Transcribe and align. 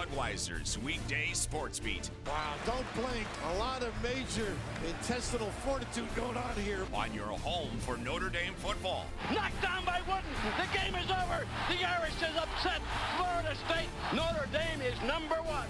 Budweiser's 0.00 0.78
weekday 0.78 1.28
sports 1.34 1.78
beat 1.78 2.08
Wow, 2.26 2.54
don't 2.64 2.86
blink. 2.94 3.26
A 3.52 3.58
lot 3.58 3.82
of 3.82 3.92
major 4.02 4.56
intestinal 4.88 5.50
fortitude 5.62 6.08
going 6.16 6.38
on 6.38 6.54
here. 6.64 6.86
on 6.94 7.12
your 7.12 7.26
home 7.26 7.68
for 7.80 7.98
Notre 7.98 8.30
Dame 8.30 8.54
football. 8.56 9.04
Knocked 9.34 9.60
down 9.60 9.84
by 9.84 10.00
Wooden. 10.08 10.32
The 10.56 10.64
game 10.72 10.94
is 10.94 11.10
over. 11.10 11.44
The 11.68 11.84
Irish 11.84 12.16
is 12.16 12.34
upset. 12.34 12.80
Florida 13.18 13.54
State. 13.68 13.90
Notre 14.14 14.48
Dame 14.52 14.80
is 14.80 14.96
number 15.06 15.36
one. 15.44 15.68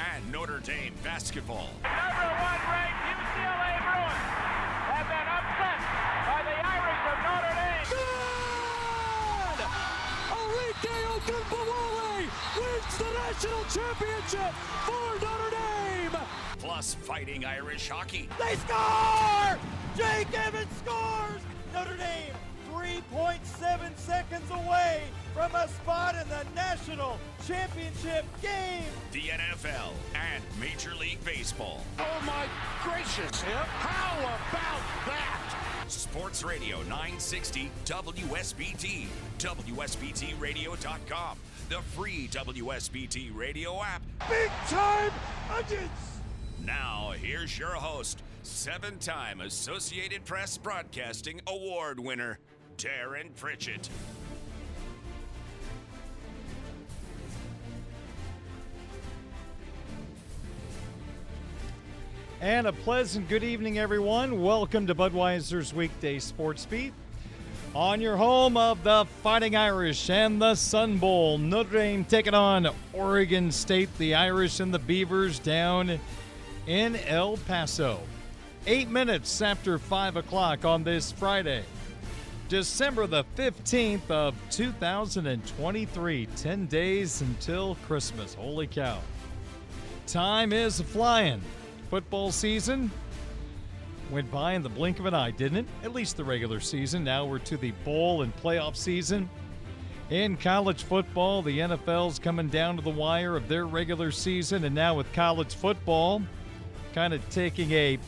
And 0.00 0.24
Notre 0.32 0.60
Dame 0.60 0.94
basketball. 1.04 1.68
Number 1.84 2.28
one 2.40 2.60
ranked 2.72 3.04
UCLA 3.04 3.72
Bruins 3.84 4.24
have 4.96 5.06
been 5.12 5.28
upset 5.28 5.78
by 6.24 6.40
the 6.40 6.56
Irish 6.56 7.04
of 7.04 7.18
Notre 7.20 7.52
Dame. 7.52 7.84
Good! 7.92 9.60
Arike 10.40 10.96
Ogunbowale 11.12 12.11
wins 12.56 12.98
the 12.98 13.04
national 13.04 13.64
championship 13.70 14.52
for 14.84 15.20
Notre 15.20 15.50
Dame. 15.50 16.16
Plus 16.58 16.94
fighting 16.94 17.44
Irish 17.44 17.88
hockey. 17.88 18.28
They 18.38 18.56
score! 18.56 19.58
Jake 19.96 20.32
Evans 20.46 20.68
scores! 20.78 21.40
Notre 21.74 21.96
Dame 21.96 22.34
3.7 22.72 23.96
seconds 23.98 24.50
away 24.50 25.02
from 25.34 25.54
a 25.54 25.68
spot 25.68 26.14
in 26.14 26.26
the 26.28 26.44
national 26.54 27.18
championship 27.46 28.24
game. 28.40 28.84
The 29.12 29.20
NFL 29.20 29.92
and 30.14 30.42
Major 30.60 30.94
League 30.94 31.22
Baseball. 31.24 31.80
Oh 31.98 32.22
my 32.26 32.46
gracious. 32.82 33.40
How 33.42 34.18
about 34.18 34.80
that? 35.06 35.84
Sports 35.88 36.42
Radio 36.42 36.78
960 36.82 37.70
WSBT. 37.84 39.06
WSBTradio.com. 39.38 41.36
The 41.72 41.80
free 41.96 42.28
WSBT 42.30 43.34
radio 43.34 43.80
app. 43.80 44.02
Big 44.28 44.50
time 44.68 45.10
onions! 45.50 46.20
Now, 46.62 47.14
here's 47.16 47.58
your 47.58 47.70
host, 47.70 48.22
seven 48.42 48.98
time 48.98 49.40
Associated 49.40 50.22
Press 50.26 50.58
Broadcasting 50.58 51.40
Award 51.46 51.98
winner, 51.98 52.38
Darren 52.76 53.34
Pritchett. 53.36 53.88
And 62.42 62.66
a 62.66 62.72
pleasant 62.74 63.30
good 63.30 63.44
evening, 63.44 63.78
everyone. 63.78 64.42
Welcome 64.42 64.86
to 64.88 64.94
Budweiser's 64.94 65.72
weekday 65.72 66.18
sports 66.18 66.66
beat. 66.66 66.92
On 67.74 68.02
your 68.02 68.18
home 68.18 68.58
of 68.58 68.84
the 68.84 69.06
Fighting 69.22 69.56
Irish 69.56 70.10
and 70.10 70.42
the 70.42 70.54
Sun 70.54 70.98
Bowl, 70.98 71.38
Notre 71.38 71.78
Dame 71.78 72.04
taking 72.04 72.34
on 72.34 72.68
Oregon 72.92 73.50
State, 73.50 73.88
the 73.96 74.14
Irish 74.14 74.60
and 74.60 74.74
the 74.74 74.78
Beavers 74.78 75.38
down 75.38 75.98
in 76.66 76.96
El 76.96 77.38
Paso. 77.38 78.00
Eight 78.66 78.90
minutes 78.90 79.40
after 79.40 79.78
5 79.78 80.16
o'clock 80.16 80.66
on 80.66 80.84
this 80.84 81.12
Friday, 81.12 81.64
December 82.50 83.06
the 83.06 83.24
15th 83.36 84.10
of 84.10 84.34
2023. 84.50 86.26
10 86.26 86.66
days 86.66 87.22
until 87.22 87.76
Christmas. 87.86 88.34
Holy 88.34 88.66
cow. 88.66 88.98
Time 90.06 90.52
is 90.52 90.82
flying. 90.82 91.40
Football 91.88 92.32
season 92.32 92.90
went 94.12 94.30
by 94.30 94.52
in 94.52 94.62
the 94.62 94.68
blink 94.68 94.98
of 94.98 95.06
an 95.06 95.14
eye, 95.14 95.30
didn't 95.30 95.58
it? 95.58 95.66
At 95.82 95.94
least 95.94 96.18
the 96.18 96.24
regular 96.24 96.60
season. 96.60 97.02
Now 97.02 97.24
we're 97.24 97.38
to 97.40 97.56
the 97.56 97.70
bowl 97.84 98.22
and 98.22 98.36
playoff 98.36 98.76
season. 98.76 99.28
In 100.10 100.36
college 100.36 100.82
football, 100.82 101.40
the 101.40 101.58
NFL's 101.58 102.18
coming 102.18 102.48
down 102.48 102.76
to 102.76 102.82
the 102.82 102.90
wire 102.90 103.34
of 103.34 103.48
their 103.48 103.66
regular 103.66 104.10
season, 104.10 104.64
and 104.64 104.74
now 104.74 104.94
with 104.94 105.10
college 105.14 105.54
football 105.54 106.20
kind 106.92 107.14
of 107.14 107.26
taking 107.30 107.72
a 107.72 107.98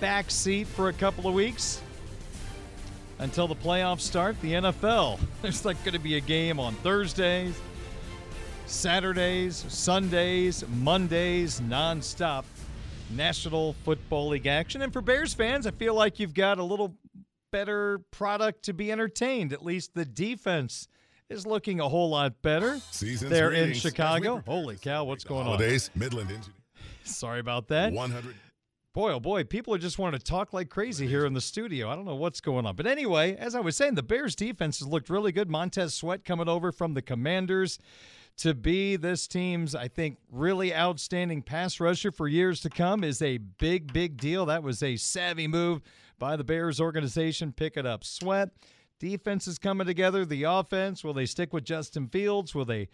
back 0.00 0.30
seat 0.32 0.66
for 0.66 0.88
a 0.88 0.92
couple 0.92 1.28
of 1.28 1.34
weeks 1.34 1.80
until 3.20 3.46
the 3.46 3.54
playoffs 3.54 4.00
start. 4.00 4.40
The 4.40 4.54
NFL, 4.54 5.20
there's 5.42 5.64
like 5.64 5.82
going 5.84 5.94
to 5.94 6.00
be 6.00 6.16
a 6.16 6.20
game 6.20 6.58
on 6.58 6.74
Thursdays, 6.76 7.56
Saturdays, 8.66 9.64
Sundays, 9.68 10.64
Mondays, 10.66 11.60
nonstop 11.60 12.42
National 13.10 13.74
Football 13.84 14.28
League 14.28 14.46
action. 14.46 14.82
And 14.82 14.92
for 14.92 15.00
Bears 15.00 15.34
fans, 15.34 15.66
I 15.66 15.70
feel 15.70 15.94
like 15.94 16.18
you've 16.18 16.34
got 16.34 16.58
a 16.58 16.64
little 16.64 16.94
better 17.52 18.00
product 18.10 18.64
to 18.64 18.72
be 18.74 18.90
entertained. 18.90 19.52
At 19.52 19.64
least 19.64 19.94
the 19.94 20.04
defense 20.04 20.88
is 21.28 21.46
looking 21.46 21.80
a 21.80 21.88
whole 21.88 22.10
lot 22.10 22.40
better. 22.42 22.80
Season's 22.90 23.30
there 23.30 23.50
in 23.50 23.64
greetings. 23.64 23.82
Chicago. 23.82 24.42
Holy 24.46 24.76
cow, 24.76 25.04
what's 25.04 25.24
going 25.24 25.40
on? 25.40 25.46
Holidays, 25.46 25.90
Midland 25.94 26.30
Engineering. 26.30 26.52
Sorry 27.04 27.40
about 27.40 27.68
that. 27.68 27.92
100. 27.92 28.34
Boy, 28.92 29.12
oh 29.12 29.20
boy, 29.20 29.44
people 29.44 29.74
are 29.74 29.78
just 29.78 29.98
wanting 29.98 30.18
to 30.18 30.24
talk 30.24 30.54
like 30.54 30.70
crazy 30.70 31.06
here 31.06 31.26
in 31.26 31.34
the 31.34 31.40
studio. 31.40 31.90
I 31.90 31.96
don't 31.96 32.06
know 32.06 32.14
what's 32.14 32.40
going 32.40 32.64
on. 32.64 32.76
But 32.76 32.86
anyway, 32.86 33.36
as 33.36 33.54
I 33.54 33.60
was 33.60 33.76
saying, 33.76 33.94
the 33.94 34.02
Bears 34.02 34.34
defense 34.34 34.78
has 34.78 34.88
looked 34.88 35.10
really 35.10 35.32
good. 35.32 35.50
Montez 35.50 35.92
Sweat 35.92 36.24
coming 36.24 36.48
over 36.48 36.72
from 36.72 36.94
the 36.94 37.02
Commanders 37.02 37.78
to 38.38 38.54
be 38.54 38.96
this 38.96 39.26
team's, 39.26 39.74
I 39.74 39.88
think, 39.88 40.18
really 40.30 40.74
outstanding 40.74 41.42
pass 41.42 41.80
rusher 41.80 42.12
for 42.12 42.28
years 42.28 42.60
to 42.62 42.70
come 42.70 43.02
is 43.02 43.22
a 43.22 43.38
big, 43.38 43.92
big 43.92 44.18
deal. 44.18 44.46
That 44.46 44.62
was 44.62 44.82
a 44.82 44.96
savvy 44.96 45.48
move 45.48 45.80
by 46.18 46.36
the 46.36 46.44
Bears 46.44 46.80
organization, 46.80 47.52
picking 47.52 47.86
up 47.86 48.04
Sweat. 48.04 48.50
Defense 48.98 49.46
is 49.46 49.58
coming 49.58 49.86
together. 49.86 50.24
The 50.24 50.44
offense, 50.44 51.02
will 51.02 51.14
they 51.14 51.26
stick 51.26 51.52
with 51.52 51.64
Justin 51.64 52.08
Fields? 52.08 52.54
Will 52.54 52.64
they 52.64 52.88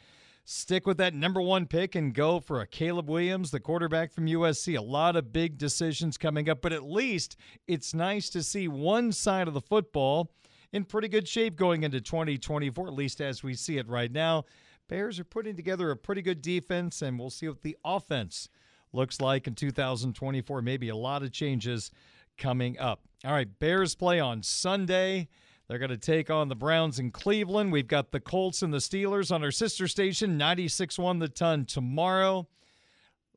stick 0.45 0.87
with 0.87 0.97
that 0.99 1.15
number 1.15 1.41
one 1.41 1.67
pick 1.67 1.95
and 1.95 2.15
go 2.15 2.41
for 2.41 2.61
a 2.61 2.67
Caleb 2.67 3.09
Williams, 3.09 3.51
the 3.51 3.61
quarterback 3.61 4.13
from 4.13 4.27
USC. 4.27 4.77
A 4.77 4.83
lot 4.83 5.17
of 5.17 5.33
big 5.33 5.59
decisions 5.59 6.19
coming 6.19 6.49
up, 6.49 6.63
but 6.63 6.73
at 6.73 6.83
least 6.83 7.37
it's 7.67 7.95
nice 7.95 8.29
to 8.31 8.43
see 8.43 8.69
one 8.69 9.13
side 9.13 9.49
of 9.49 9.55
the 9.55 9.61
football 9.61 10.33
in 10.73 10.85
pretty 10.85 11.09
good 11.09 11.29
shape 11.29 11.57
going 11.57 11.83
into 11.83 12.01
2024, 12.01 12.87
at 12.87 12.93
least 12.95 13.21
as 13.21 13.43
we 13.43 13.55
see 13.55 13.79
it 13.79 13.89
right 13.89 14.11
now. 14.11 14.45
Bears 14.89 15.19
are 15.19 15.25
putting 15.25 15.57
together 15.57 15.91
a 15.91 15.97
pretty 15.97 16.23
good 16.23 16.43
defense, 16.43 17.03
and 17.03 17.19
we'll 17.19 17.31
see 17.31 17.49
what 17.49 17.63
the 17.63 17.77
offense 17.85 18.49
looks 18.93 19.21
like 19.21 19.47
in 19.47 19.55
2024. 19.55 20.63
Maybe 20.63 20.89
a 20.89 20.97
lot 20.97 21.23
of 21.23 21.33
changes 21.33 21.91
coming 22.39 22.79
up. 22.79 23.01
All 23.25 23.33
right, 23.33 23.49
Bears 23.59 23.95
play 23.95 24.21
on 24.21 24.43
Sunday. 24.43 25.29
They're 25.69 25.79
going 25.79 25.91
to 25.91 25.97
take 25.97 26.29
on 26.29 26.49
the 26.49 26.57
Browns 26.57 26.99
in 26.99 27.11
Cleveland. 27.11 27.73
We've 27.73 27.87
got 27.87 28.11
the 28.11 28.21
Colts 28.21 28.63
and 28.63 28.75
the 28.75 28.79
Steelers 28.79 29.33
on 29.33 29.43
our 29.43 29.51
sister 29.51 29.89
station, 29.89 30.39
96.1 30.39 31.21
the 31.21 31.29
ton 31.29 31.65
tomorrow. 31.65 32.49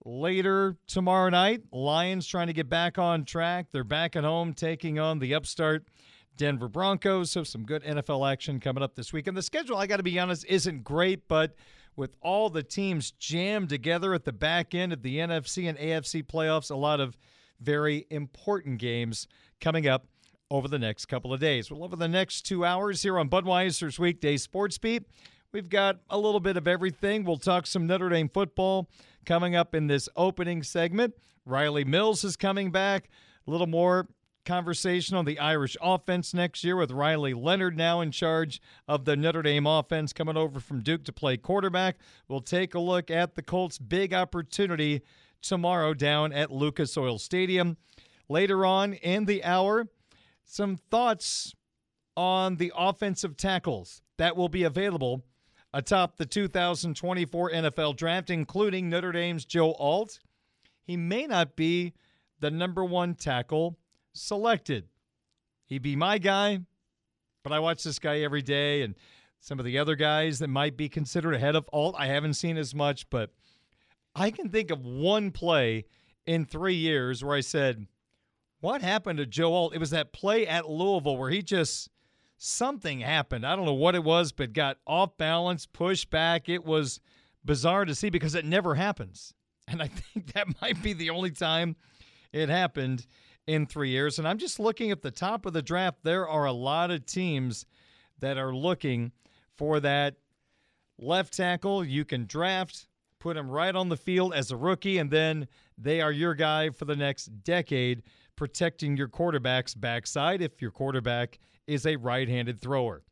Later 0.04 0.78
tomorrow 0.86 1.30
night, 1.30 1.64
Lions 1.72 2.28
trying 2.28 2.48
to 2.48 2.54
get 2.54 2.70
back 2.70 2.98
on 3.00 3.26
track. 3.26 3.68
They're 3.72 3.84
back 3.84 4.16
at 4.16 4.24
home 4.24 4.54
taking 4.54 5.00
on 5.00 5.20
the 5.20 5.34
upstart 5.34 5.88
Denver 6.38 6.68
Broncos. 6.68 7.32
So 7.32 7.44
some 7.44 7.64
good 7.64 7.84
NFL 7.84 8.32
action 8.32 8.60
coming 8.60 8.84
up 8.84 8.96
this 8.96 9.14
week. 9.14 9.28
And 9.28 9.36
the 9.36 9.42
schedule, 9.42 9.78
I 9.78 9.88
got 9.88 9.98
to 9.98 10.04
be 10.04 10.20
honest, 10.20 10.46
isn't 10.48 10.84
great, 10.84 11.28
but 11.28 11.56
with 11.96 12.16
all 12.22 12.50
the 12.50 12.64
teams 12.64 13.12
jammed 13.12 13.70
together 13.70 14.14
at 14.14 14.26
the 14.26 14.34
back 14.34 14.76
end 14.76 14.94
of 14.94 15.02
the 15.02 15.18
NFC 15.18 15.70
and 15.70 15.78
AFC 15.78 16.24
playoffs, 16.24 16.70
a 16.70 16.76
lot 16.76 17.00
of 17.00 17.18
very 17.60 18.06
important 18.10 18.80
games 18.80 19.28
coming 19.62 19.88
up 19.88 20.08
over 20.52 20.68
the 20.68 20.80
next 20.80 21.06
couple 21.06 21.34
of 21.34 21.40
days. 21.40 21.72
Well, 21.72 21.84
over 21.84 21.96
the 21.96 22.08
next 22.08 22.42
two 22.42 22.66
hours 22.66 23.02
here 23.02 23.18
on 23.18 23.30
Budweiser's 23.30 23.98
Weekday 23.98 24.38
Sports 24.38 24.78
Beat, 24.78 25.04
we've 25.52 25.70
got 25.70 26.00
a 26.10 26.18
little 26.18 26.40
bit 26.40 26.58
of 26.58 26.68
everything. 26.68 27.24
We'll 27.24 27.38
talk 27.38 27.66
some 27.66 27.88
Notre 27.88 28.10
Dame 28.10 28.30
football 28.30 28.90
coming 29.26 29.56
up 29.56 29.74
in 29.74 29.88
this 29.88 30.08
opening 30.16 30.64
segment. 30.64 31.16
Rylie 31.48 31.86
Mills 31.86 32.24
is 32.24 32.36
coming 32.36 32.72
back. 32.72 33.10
A 33.48 33.52
little 33.52 33.68
more 33.68 34.08
conversation 34.46 35.18
on 35.18 35.26
the 35.26 35.40
Irish 35.40 35.76
offense 35.82 36.34
next 36.34 36.64
year 36.64 36.76
with 36.76 36.92
Riley 36.92 37.34
Leonard 37.34 37.76
now 37.76 38.02
in 38.02 38.12
charge 38.12 38.62
of 38.88 39.06
the 39.06 39.16
Notre 39.16 39.42
Dame 39.42 39.68
offense 39.68 40.14
coming 40.14 40.38
over 40.38 40.60
from 40.60 40.82
Duke 40.82 41.04
to 41.06 41.12
play 41.12 41.36
quarterback. 41.36 41.98
We'll 42.28 42.42
take 42.42 42.76
a 42.76 42.80
look 42.80 43.12
at 43.12 43.36
the 43.36 43.42
Colts' 43.42 43.78
big 43.78 44.14
opportunity 44.14 45.02
tomorrow 45.42 45.94
down 45.94 46.32
at 46.32 46.52
Lucas 46.52 46.98
Oil 46.98 47.20
Stadium. 47.20 47.78
Later 48.30 48.66
on 48.66 48.94
in 48.94 49.26
the 49.26 49.44
hour, 49.44 49.88
some 50.44 50.78
thoughts 50.78 51.54
on 52.16 52.56
the 52.56 52.72
offensive 52.76 53.36
tackles 53.36 54.02
that 54.18 54.38
will 54.38 54.50
be 54.50 54.64
available 54.64 55.24
atop 55.74 56.16
the 56.16 56.26
2024 56.26 57.52
NFL 57.52 57.98
draft, 57.98 58.30
including 58.30 58.90
Notre 58.90 59.12
Dame's 59.12 59.44
Joe 59.44 59.74
Alt. 59.74 60.20
He 60.84 60.96
may 60.96 61.28
not 61.28 61.56
be 61.56 61.94
the 62.40 62.52
number 62.52 62.86
one 62.86 63.16
tackle 63.16 63.78
selected. 64.16 64.86
He'd 65.66 65.82
be 65.82 65.96
my 65.96 66.18
guy, 66.18 66.60
but 67.44 67.54
I 67.54 67.60
watch 67.60 67.84
this 67.84 68.00
guy 68.00 68.20
every 68.20 68.42
day 68.42 68.82
and 68.82 68.96
some 69.40 69.60
of 69.60 69.66
the 69.66 69.78
other 69.78 69.96
guys 69.96 70.40
that 70.40 70.48
might 70.48 70.78
be 70.78 70.90
considered 70.90 71.36
ahead 71.36 71.56
of 71.56 71.70
Alt. 71.72 71.96
I 71.98 72.08
haven't 72.08 72.34
seen 72.34 72.58
as 72.58 72.74
much, 72.74 73.10
but 73.10 73.32
I 74.16 74.32
can 74.32 74.50
think 74.50 74.72
of 74.72 74.86
one 74.86 75.32
play 75.32 75.86
in 76.26 76.46
three 76.46 76.76
years 76.76 77.24
where 77.24 77.36
I 77.36 77.42
said, 77.42 77.88
What 78.60 78.82
happened 78.82 79.18
to 79.18 79.26
Joe 79.26 79.54
Alt? 79.54 79.76
It 79.76 79.80
was 79.80 79.92
that 79.92 80.14
play 80.14 80.48
at 80.48 80.70
Louisville 80.70 81.18
where 81.18 81.30
he 81.30 81.42
just 81.42 81.90
something 82.38 83.02
happened. 83.02 83.46
I 83.46 83.56
don't 83.56 83.66
know 83.66 83.74
what 83.74 83.96
it 83.96 84.04
was, 84.04 84.32
but 84.32 84.54
got 84.54 84.78
off 84.88 85.18
balance, 85.18 85.66
pushed 85.66 86.10
back. 86.10 86.50
It 86.50 86.66
was 86.66 87.00
bizarre 87.44 87.86
to 87.86 87.96
see 87.96 88.10
because 88.10 88.36
it 88.36 88.46
never 88.46 88.76
happens. 88.76 89.34
And 89.68 89.82
I 89.82 89.88
think 90.14 90.34
that 90.34 90.62
might 90.62 90.82
be 90.82 90.94
the 90.94 91.12
only 91.12 91.32
time 91.32 91.76
it 92.34 92.50
happened 92.50 93.06
in 93.48 93.66
three 93.66 93.90
years. 93.90 94.20
And 94.20 94.28
I'm 94.28 94.38
just 94.38 94.60
looking 94.60 94.92
at 94.92 95.02
the 95.02 95.12
top 95.12 95.46
of 95.46 95.54
the 95.54 95.62
draft. 95.62 96.00
There 96.04 96.28
are 96.28 96.46
a 96.46 96.54
lot 96.54 96.92
of 96.92 97.06
teams 97.06 97.66
that 98.20 98.38
are 98.38 98.56
looking 98.56 99.12
for 99.56 99.80
that 99.80 100.16
left 100.98 101.36
tackle. 101.36 101.84
You 101.84 102.06
can 102.06 102.26
draft, 102.26 102.88
put 103.20 103.38
him 103.38 103.50
right 103.50 103.76
on 103.76 103.90
the 103.90 103.98
field 103.98 104.34
as 104.34 104.52
a 104.52 104.58
rookie, 104.58 104.98
and 104.98 105.12
then 105.12 105.48
they 105.78 106.02
are 106.02 106.12
your 106.12 106.34
guy 106.34 106.70
for 106.70 106.86
the 106.86 106.96
next 106.96 107.26
decade, 107.44 108.04
protecting 108.36 108.98
your 108.98 109.08
quarterback's 109.08 109.74
backside 109.74 110.42
if 110.42 110.62
your 110.62 110.72
quarterback 110.72 111.40
is 111.68 111.86
a 111.86 111.96
right 111.96 112.28
handed 112.28 112.60
thrower. 112.62 113.04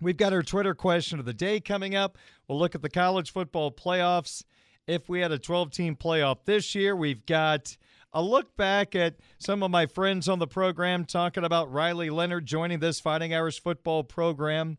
We've 0.00 0.16
got 0.16 0.32
our 0.32 0.42
Twitter 0.42 0.74
question 0.74 1.18
of 1.20 1.24
the 1.24 1.34
day 1.34 1.60
coming 1.60 1.94
up. 1.94 2.18
We'll 2.48 2.58
look 2.58 2.74
at 2.74 2.82
the 2.82 2.90
college 2.90 3.32
football 3.32 3.70
playoffs. 3.70 4.42
If 4.86 5.08
we 5.08 5.20
had 5.20 5.32
a 5.32 5.38
12 5.38 5.70
team 5.70 5.96
playoff 5.96 6.44
this 6.44 6.74
year, 6.74 6.96
we've 6.96 7.24
got 7.24 7.76
a 8.14 8.22
look 8.22 8.56
back 8.56 8.94
at 8.94 9.16
some 9.38 9.62
of 9.64 9.72
my 9.72 9.86
friends 9.86 10.28
on 10.28 10.38
the 10.38 10.46
program 10.46 11.04
talking 11.04 11.44
about 11.44 11.72
Riley 11.72 12.10
Leonard 12.10 12.46
joining 12.46 12.78
this 12.78 13.00
Fighting 13.00 13.34
Irish 13.34 13.60
football 13.60 14.04
program. 14.04 14.78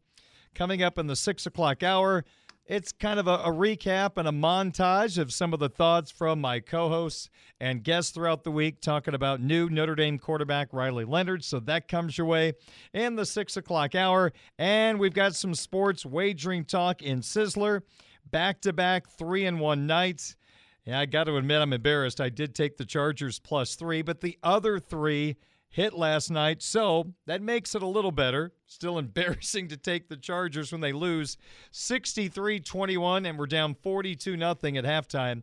Coming 0.56 0.82
up 0.82 0.98
in 0.98 1.08
the 1.08 1.18
six 1.18 1.46
o'clock 1.46 1.84
hour, 1.84 2.24
it's 2.66 2.94
kind 2.94 3.20
of 3.20 3.28
a, 3.28 3.34
a, 3.34 3.52
recap 3.52 4.14
and 4.16 4.26
a 4.26 4.32
montage 4.32 5.18
of 5.18 5.34
some 5.34 5.54
of 5.54 5.60
the 5.60 5.68
thoughts 5.68 6.12
from 6.12 6.40
my 6.40 6.62
co 6.62 6.88
hosts 6.88 7.30
and 7.60 7.84
guests 7.84 8.12
throughout 8.12 8.46
the 8.46 8.52
week 8.52 8.80
talking 8.80 9.14
about 9.14 9.42
new 9.42 9.70
Notre 9.70 9.96
Dame 9.96 10.18
quarterback 10.18 10.72
Riley 10.72 11.04
Leonard. 11.04 11.44
So 11.44 11.60
that 11.60 11.90
comes 11.90 12.18
your 12.18 12.28
way 12.28 12.54
in 12.94 13.18
the 13.18 13.26
six 13.26 13.58
o'clock 13.58 13.96
hour. 13.96 14.32
And 14.58 14.98
we've 14.98 15.14
got 15.14 15.36
some 15.36 15.54
sports 15.54 16.06
wagering 16.06 16.64
talk 16.64 17.02
in 17.02 17.20
Sizzler, 17.20 17.82
back 18.32 18.62
to 18.62 18.72
back 18.72 19.10
three 19.10 19.46
and 19.46 19.60
one 19.60 19.86
nights. 19.86 20.38
Yeah, 20.86 21.00
I 21.00 21.06
got 21.08 21.24
to 21.24 21.36
admit, 21.38 21.62
I'm 21.62 21.74
embarrassed. 21.74 22.22
I 22.22 22.30
did 22.30 22.54
take 22.54 22.78
the 22.78 22.86
Chargers 22.86 23.40
plus 23.40 23.76
three, 23.76 24.04
but 24.04 24.22
the 24.22 24.38
other 24.44 24.80
three 24.80 25.38
hit 25.68 25.94
last 25.94 26.30
night, 26.30 26.62
so 26.62 27.14
that 27.26 27.42
makes 27.42 27.76
it 27.76 27.82
a 27.82 27.88
little 27.88 28.12
better. 28.12 28.54
Still 28.68 28.98
embarrassing 29.00 29.68
to 29.70 29.78
take 29.78 30.08
the 30.08 30.16
Chargers 30.16 30.72
when 30.72 30.82
they 30.82 30.94
lose 30.94 31.38
63 31.72 32.60
21, 32.60 33.26
and 33.26 33.38
we're 33.38 33.48
down 33.48 33.74
42 33.74 34.38
nothing 34.38 34.78
at 34.78 34.86
halftime. 34.86 35.42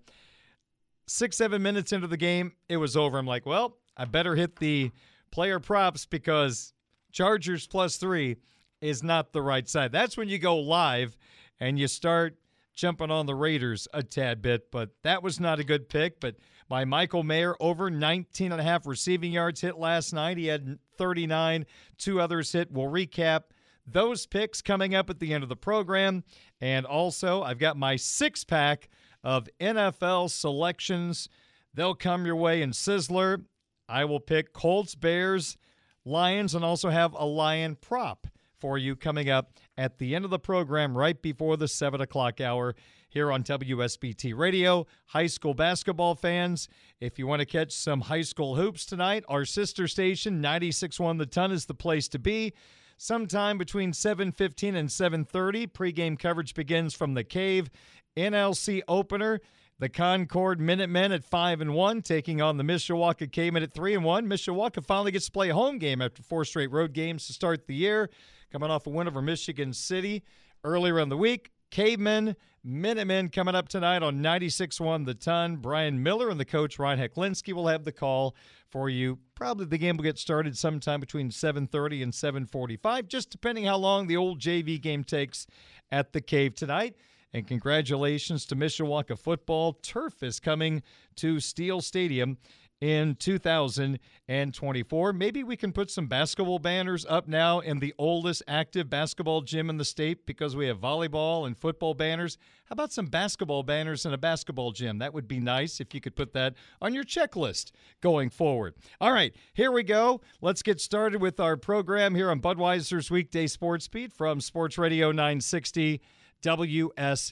Six, 1.06 1.36
seven 1.36 1.60
minutes 1.60 1.92
into 1.92 2.06
the 2.06 2.16
game, 2.16 2.52
it 2.68 2.76
was 2.76 2.96
over. 2.96 3.18
I'm 3.18 3.26
like, 3.26 3.44
well, 3.44 3.76
I 3.96 4.04
better 4.04 4.36
hit 4.36 4.56
the 4.56 4.92
player 5.32 5.58
props 5.58 6.06
because 6.06 6.72
Chargers 7.10 7.66
plus 7.66 7.96
three 7.96 8.36
is 8.80 9.02
not 9.02 9.32
the 9.32 9.42
right 9.42 9.68
side. 9.68 9.90
That's 9.90 10.16
when 10.16 10.28
you 10.28 10.38
go 10.38 10.58
live 10.58 11.16
and 11.60 11.78
you 11.78 11.88
start 11.88 12.36
jumping 12.74 13.10
on 13.10 13.26
the 13.26 13.34
Raiders 13.34 13.88
a 13.92 14.02
tad 14.02 14.42
bit, 14.42 14.70
but 14.70 14.90
that 15.02 15.22
was 15.22 15.38
not 15.38 15.60
a 15.60 15.64
good 15.64 15.88
pick. 15.88 16.20
But 16.20 16.36
my 16.69 16.84
Michael 16.84 17.22
Mayer 17.22 17.54
over 17.60 17.90
19 17.90 18.52
and 18.52 18.60
a 18.60 18.64
half 18.64 18.86
receiving 18.86 19.32
yards 19.32 19.60
hit 19.60 19.78
last 19.78 20.12
night. 20.12 20.38
He 20.38 20.46
had 20.46 20.78
39, 20.96 21.66
two 21.98 22.20
others 22.20 22.52
hit. 22.52 22.70
We'll 22.72 22.86
recap 22.86 23.42
those 23.86 24.26
picks 24.26 24.62
coming 24.62 24.94
up 24.94 25.10
at 25.10 25.19
the 25.19 25.34
end 25.34 25.42
of 25.42 25.48
the 25.48 25.56
program. 25.56 26.24
And 26.60 26.86
also, 26.86 27.42
I've 27.42 27.58
got 27.58 27.76
my 27.76 27.96
six 27.96 28.44
pack 28.44 28.88
of 29.25 29.48
NFL 29.60 30.30
selections. 30.30 31.28
They'll 31.75 31.94
come 31.94 32.26
your 32.26 32.36
way 32.36 32.62
in 32.62 32.70
Sizzler. 32.70 33.44
I 33.88 34.04
will 34.04 34.20
pick 34.20 34.52
Colts, 34.52 34.94
Bears, 34.94 35.56
Lions, 36.04 36.54
and 36.54 36.64
also 36.64 36.88
have 36.90 37.14
a 37.14 37.25
Lion 37.25 37.76
prop 37.76 38.26
for 38.58 38.78
you 38.78 38.94
coming 38.94 39.28
up 39.28 39.52
at 39.76 39.98
the 39.98 40.14
end 40.14 40.24
of 40.24 40.30
the 40.30 40.38
program, 40.38 40.96
right 40.96 41.20
before 41.20 41.56
the 41.56 41.69
7 41.69 42.00
o'clock 42.00 42.40
hour 42.40 42.74
here 43.08 43.30
on 43.30 43.42
WSBT 43.42 44.36
Radio. 44.36 44.86
High 45.06 45.26
school 45.26 45.54
basketball 45.54 46.14
fans, 46.14 46.69
if 47.00 47.19
you 47.19 47.26
want 47.26 47.40
to 47.40 47.46
catch 47.46 47.72
some 47.72 48.02
high 48.02 48.22
school 48.22 48.56
hoops 48.56 48.86
tonight, 48.86 49.24
our 49.28 49.44
sister 49.44 49.86
station, 49.86 50.42
96.1 50.42 51.19
The 51.19 51.26
Ton, 51.26 51.52
is 51.52 51.66
the 51.66 51.74
place 51.74 52.08
to 52.08 52.19
be. 52.19 52.52
Sometime 52.96 53.58
between 53.58 53.92
7.15 53.92 54.76
and 54.76 54.88
7.30, 54.88 55.66
pregame 55.72 56.18
coverage 56.18 56.54
begins 56.54 56.94
from 56.94 57.14
the 57.14 57.25
Cave. 57.25 57.68
NLC 58.16 58.80
opener 58.88 59.40
the 59.78 59.88
Concord 59.88 60.60
Minutemen 60.60 61.10
at 61.10 61.25
five 61.25 61.60
and 61.60 61.75
one, 61.75 62.02
taking 62.02 62.40
on 62.40 62.56
the 62.56 62.62
Mishawaka 62.62 63.32
Cavemen 63.32 63.64
at 63.64 63.75
three 63.75 63.94
and 63.94 64.04
one. 64.04 64.28
Mishawaka 64.28 64.84
finally 64.84 65.10
gets 65.10 65.26
to 65.26 65.32
play 65.32 65.48
a 65.48 65.54
home 65.54 65.78
game 65.78 66.00
after 66.00 66.22
four 66.22 66.44
straight 66.44 66.70
road 66.70 66.92
games 66.92 67.26
to 67.26 67.32
start 67.32 67.66
the 67.66 67.75
year 67.75 68.08
coming 68.52 68.70
off 68.70 68.87
a 68.87 68.90
win 68.90 69.08
over 69.08 69.22
Michigan 69.22 69.72
City 69.72 70.22
earlier 70.62 70.99
in 70.99 71.08
the 71.08 71.16
week. 71.16 71.50
Cavemen, 71.70 72.37
Minutemen 72.62 73.31
coming 73.31 73.54
up 73.54 73.69
tonight 73.69 74.02
on 74.02 74.19
96.1 74.19 75.06
The 75.06 75.14
Ton. 75.14 75.56
Brian 75.56 76.02
Miller 76.02 76.28
and 76.28 76.38
the 76.38 76.44
coach 76.44 76.78
Ryan 76.78 77.00
Hecklinski 77.00 77.54
will 77.54 77.66
have 77.66 77.84
the 77.84 77.93
call 77.93 78.37
for 78.69 78.90
you. 78.90 79.19
Probably 79.34 79.64
the 79.64 79.78
game 79.78 79.96
will 79.96 80.04
get 80.04 80.19
started 80.19 80.56
sometime 80.56 81.00
between 81.00 81.31
7.30 81.31 82.02
and 82.02 82.12
7.45, 82.12 83.08
just 83.08 83.31
depending 83.31 83.64
how 83.64 83.78
long 83.78 84.06
the 84.06 84.19
old 84.19 84.38
JV 84.38 84.78
game 84.78 85.02
takes 85.02 85.46
at 85.90 86.12
the 86.12 86.20
Cave 86.20 86.54
tonight. 86.54 86.94
And 87.32 87.46
congratulations 87.46 88.44
to 88.46 88.56
Mishawaka 88.56 89.19
football. 89.19 89.72
Turf 89.72 90.22
is 90.22 90.38
coming 90.38 90.82
to 91.16 91.40
Steele 91.40 91.81
Stadium 91.81 92.37
in 92.82 93.14
2024. 93.14 95.12
Maybe 95.12 95.44
we 95.44 95.56
can 95.56 95.73
put 95.73 95.88
some 95.88 96.08
basketball 96.08 96.58
banners 96.58 97.06
up 97.08 97.29
now 97.29 97.61
in 97.61 97.79
the 97.79 97.94
oldest 97.96 98.43
active 98.49 98.90
basketball 98.90 99.43
gym 99.43 99.70
in 99.70 99.76
the 99.76 99.84
state 99.84 100.26
because 100.26 100.56
we 100.56 100.67
have 100.67 100.81
volleyball 100.81 101.46
and 101.46 101.56
football 101.56 101.94
banners. 101.94 102.38
How 102.64 102.73
about 102.73 102.92
some 102.92 103.06
basketball 103.06 103.62
banners 103.62 104.04
in 104.04 104.12
a 104.12 104.18
basketball 104.18 104.73
gym? 104.73 104.99
That 104.99 105.14
would 105.14 105.28
be 105.28 105.38
nice 105.38 105.80
if 105.80 105.95
you 105.95 106.00
could 106.00 106.16
put 106.16 106.33
that 106.33 106.54
on 106.80 106.92
your 106.92 107.04
checklist 107.04 107.71
going 108.00 108.30
forward. 108.30 108.75
All 109.00 109.12
right, 109.12 109.33
here 109.54 109.71
we 109.71 109.85
go. 109.85 110.21
Let's 110.40 110.64
get 110.64 110.80
started 110.80 111.21
with 111.21 111.38
our 111.38 111.56
program 111.56 112.16
here 112.16 112.33
on 112.33 112.40
Budweiser's 112.40 113.12
Weekday 113.12 113.47
Sports 113.47 113.87
Beat 113.87 114.12
from 114.12 114.40
Sports 114.40 114.76
Radio 114.76 115.12
960 115.12 116.00
WSBT. 116.42 117.30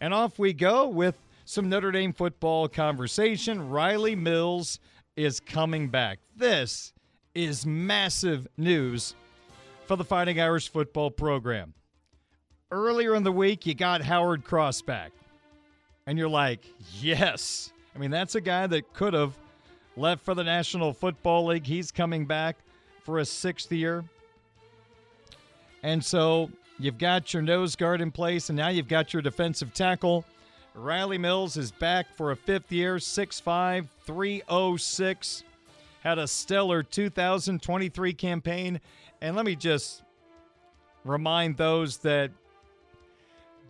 And 0.00 0.14
off 0.14 0.38
we 0.38 0.54
go 0.54 0.88
with 0.88 1.18
some 1.54 1.68
Notre 1.68 1.92
Dame 1.92 2.12
football 2.12 2.66
conversation. 2.66 3.70
Rylie 3.70 4.18
Mills 4.18 4.80
is 5.16 5.38
coming 5.38 5.88
back. 5.88 6.18
This 6.34 6.92
is 7.32 7.64
massive 7.64 8.48
news 8.56 9.14
for 9.86 9.94
the 9.94 10.02
Fighting 10.02 10.40
Irish 10.40 10.68
football 10.68 11.12
program. 11.12 11.72
Earlier 12.72 13.14
in 13.14 13.22
the 13.22 13.30
week, 13.30 13.66
you 13.66 13.74
got 13.74 14.02
Howard 14.02 14.42
Cross 14.42 14.82
back. 14.82 15.12
And 16.08 16.18
you're 16.18 16.28
like, 16.28 16.66
yes. 17.00 17.72
I 17.94 18.00
mean, 18.00 18.10
that's 18.10 18.34
a 18.34 18.40
guy 18.40 18.66
that 18.66 18.92
could 18.92 19.14
have 19.14 19.38
left 19.96 20.24
for 20.24 20.34
the 20.34 20.42
National 20.42 20.92
Football 20.92 21.46
League. 21.46 21.66
He's 21.66 21.92
coming 21.92 22.26
back 22.26 22.56
for 23.04 23.20
a 23.20 23.24
sixth 23.24 23.70
year. 23.70 24.02
And 25.84 26.04
so 26.04 26.50
you've 26.80 26.98
got 26.98 27.32
your 27.32 27.44
nose 27.44 27.76
guard 27.76 28.00
in 28.00 28.10
place, 28.10 28.48
and 28.48 28.56
now 28.56 28.70
you've 28.70 28.88
got 28.88 29.12
your 29.12 29.22
defensive 29.22 29.72
tackle 29.72 30.24
Rylie 30.76 31.20
Mills 31.20 31.56
is 31.56 31.70
back 31.70 32.12
for 32.16 32.32
a 32.32 32.36
fifth 32.36 32.72
year, 32.72 32.96
6'5, 32.96 33.86
306. 34.04 35.44
Had 36.02 36.18
a 36.18 36.26
stellar 36.26 36.82
2023 36.82 38.12
campaign. 38.12 38.80
And 39.20 39.36
let 39.36 39.46
me 39.46 39.54
just 39.54 40.02
remind 41.04 41.56
those 41.56 41.98
that 41.98 42.32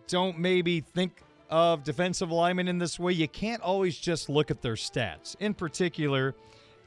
don't 0.07 0.39
maybe 0.39 0.81
think 0.81 1.21
of 1.51 1.83
defensive 1.83 2.31
linemen 2.31 2.67
in 2.67 2.79
this 2.79 2.99
way, 2.99 3.13
you 3.13 3.27
can't 3.27 3.61
always 3.61 3.97
just 3.97 4.27
look 4.27 4.49
at 4.49 4.63
their 4.63 4.73
stats. 4.73 5.35
In 5.39 5.53
particular, 5.53 6.33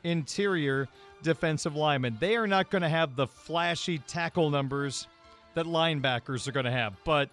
interior 0.03 0.89
defensive 1.23 1.77
linemen. 1.77 2.17
They 2.19 2.37
are 2.37 2.49
not 2.49 2.71
going 2.71 2.83
to 2.83 2.89
have 2.89 3.15
the 3.15 3.27
flashy 3.27 3.99
tackle 3.99 4.51
numbers 4.51 5.07
that 5.55 5.67
linebackers 5.67 6.49
are 6.49 6.53
going 6.53 6.67
to 6.67 6.73
have, 6.73 6.95
but 7.05 7.31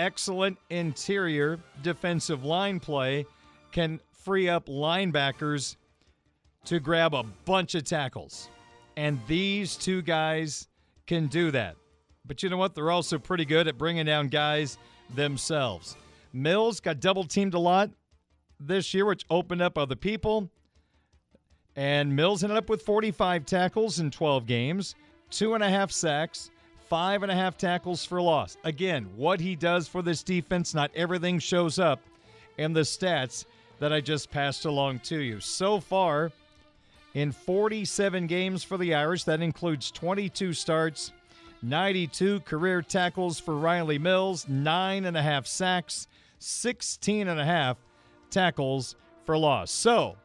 excellent 0.00 0.56
interior 0.70 1.58
defensive 1.82 2.42
line 2.42 2.80
play 2.80 3.26
can 3.70 4.00
free 4.10 4.48
up 4.48 4.66
linebackers 4.66 5.76
to 6.64 6.80
grab 6.80 7.14
a 7.14 7.22
bunch 7.44 7.74
of 7.74 7.84
tackles. 7.84 8.48
And 8.96 9.20
these 9.26 9.76
two 9.76 10.00
guys 10.00 10.68
can 11.06 11.26
do 11.26 11.50
that. 11.50 11.76
But 12.24 12.42
you 12.42 12.48
know 12.48 12.56
what? 12.56 12.74
They're 12.74 12.90
also 12.90 13.18
pretty 13.18 13.44
good 13.44 13.68
at 13.68 13.76
bringing 13.76 14.06
down 14.06 14.28
guys 14.28 14.78
themselves. 15.14 15.96
Mills 16.32 16.80
got 16.80 17.00
double 17.00 17.24
teamed 17.24 17.54
a 17.54 17.58
lot 17.58 17.90
this 18.58 18.94
year, 18.94 19.04
which 19.04 19.24
opened 19.28 19.60
up 19.60 19.76
other 19.76 19.96
people. 19.96 20.50
And 21.76 22.14
Mills 22.16 22.42
ended 22.42 22.56
up 22.56 22.68
with 22.68 22.82
45 22.82 23.44
tackles 23.44 24.00
in 24.00 24.10
12 24.10 24.46
games, 24.46 24.94
two 25.30 25.54
and 25.54 25.62
a 25.62 25.68
half 25.68 25.90
sacks, 25.90 26.50
five 26.90 27.22
and 27.22 27.30
a 27.30 27.34
half 27.34 27.56
tackles 27.56 28.04
for 28.04 28.20
loss. 28.20 28.58
Again, 28.64 29.08
what 29.16 29.40
he 29.40 29.54
does 29.54 29.86
for 29.86 30.02
this 30.02 30.24
defense, 30.24 30.74
not 30.74 30.90
everything 30.94 31.38
shows 31.38 31.78
up 31.78 32.00
in 32.58 32.72
the 32.72 32.80
stats 32.80 33.44
that 33.78 33.92
I 33.92 34.00
just 34.00 34.30
passed 34.30 34.64
along 34.64 34.98
to 35.04 35.20
you. 35.20 35.38
So 35.38 35.78
far, 35.78 36.32
in 37.14 37.30
47 37.30 38.26
games 38.26 38.64
for 38.64 38.76
the 38.76 38.94
Irish, 38.94 39.22
that 39.24 39.40
includes 39.40 39.92
22 39.92 40.52
starts, 40.52 41.12
92 41.62 42.40
career 42.40 42.82
tackles 42.82 43.38
for 43.38 43.54
Rylie 43.54 44.00
Mills, 44.00 44.48
nine 44.48 45.04
and 45.04 45.16
a 45.16 45.22
half 45.22 45.46
sacks, 45.46 46.08
16 46.40 47.28
and 47.28 47.38
a 47.38 47.44
half 47.44 47.76
tackles 48.30 48.96
for 49.24 49.38
loss. 49.38 49.70
So, 49.70 50.16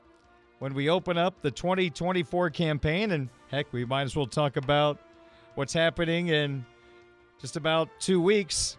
when 0.58 0.74
we 0.74 0.90
open 0.90 1.16
up 1.16 1.42
the 1.44 1.52
2024 1.52 2.50
campaign, 2.50 3.12
and 3.12 3.30
heck, 3.52 3.72
we 3.72 3.86
might 3.86 4.04
as 4.04 4.16
well 4.16 4.26
talk 4.26 4.58
about 4.58 4.98
what's 5.56 5.74
happening 5.74 6.28
in 6.28 6.66
just 7.40 7.56
about 7.56 7.90
two 8.00 8.22
weeks. 8.22 8.78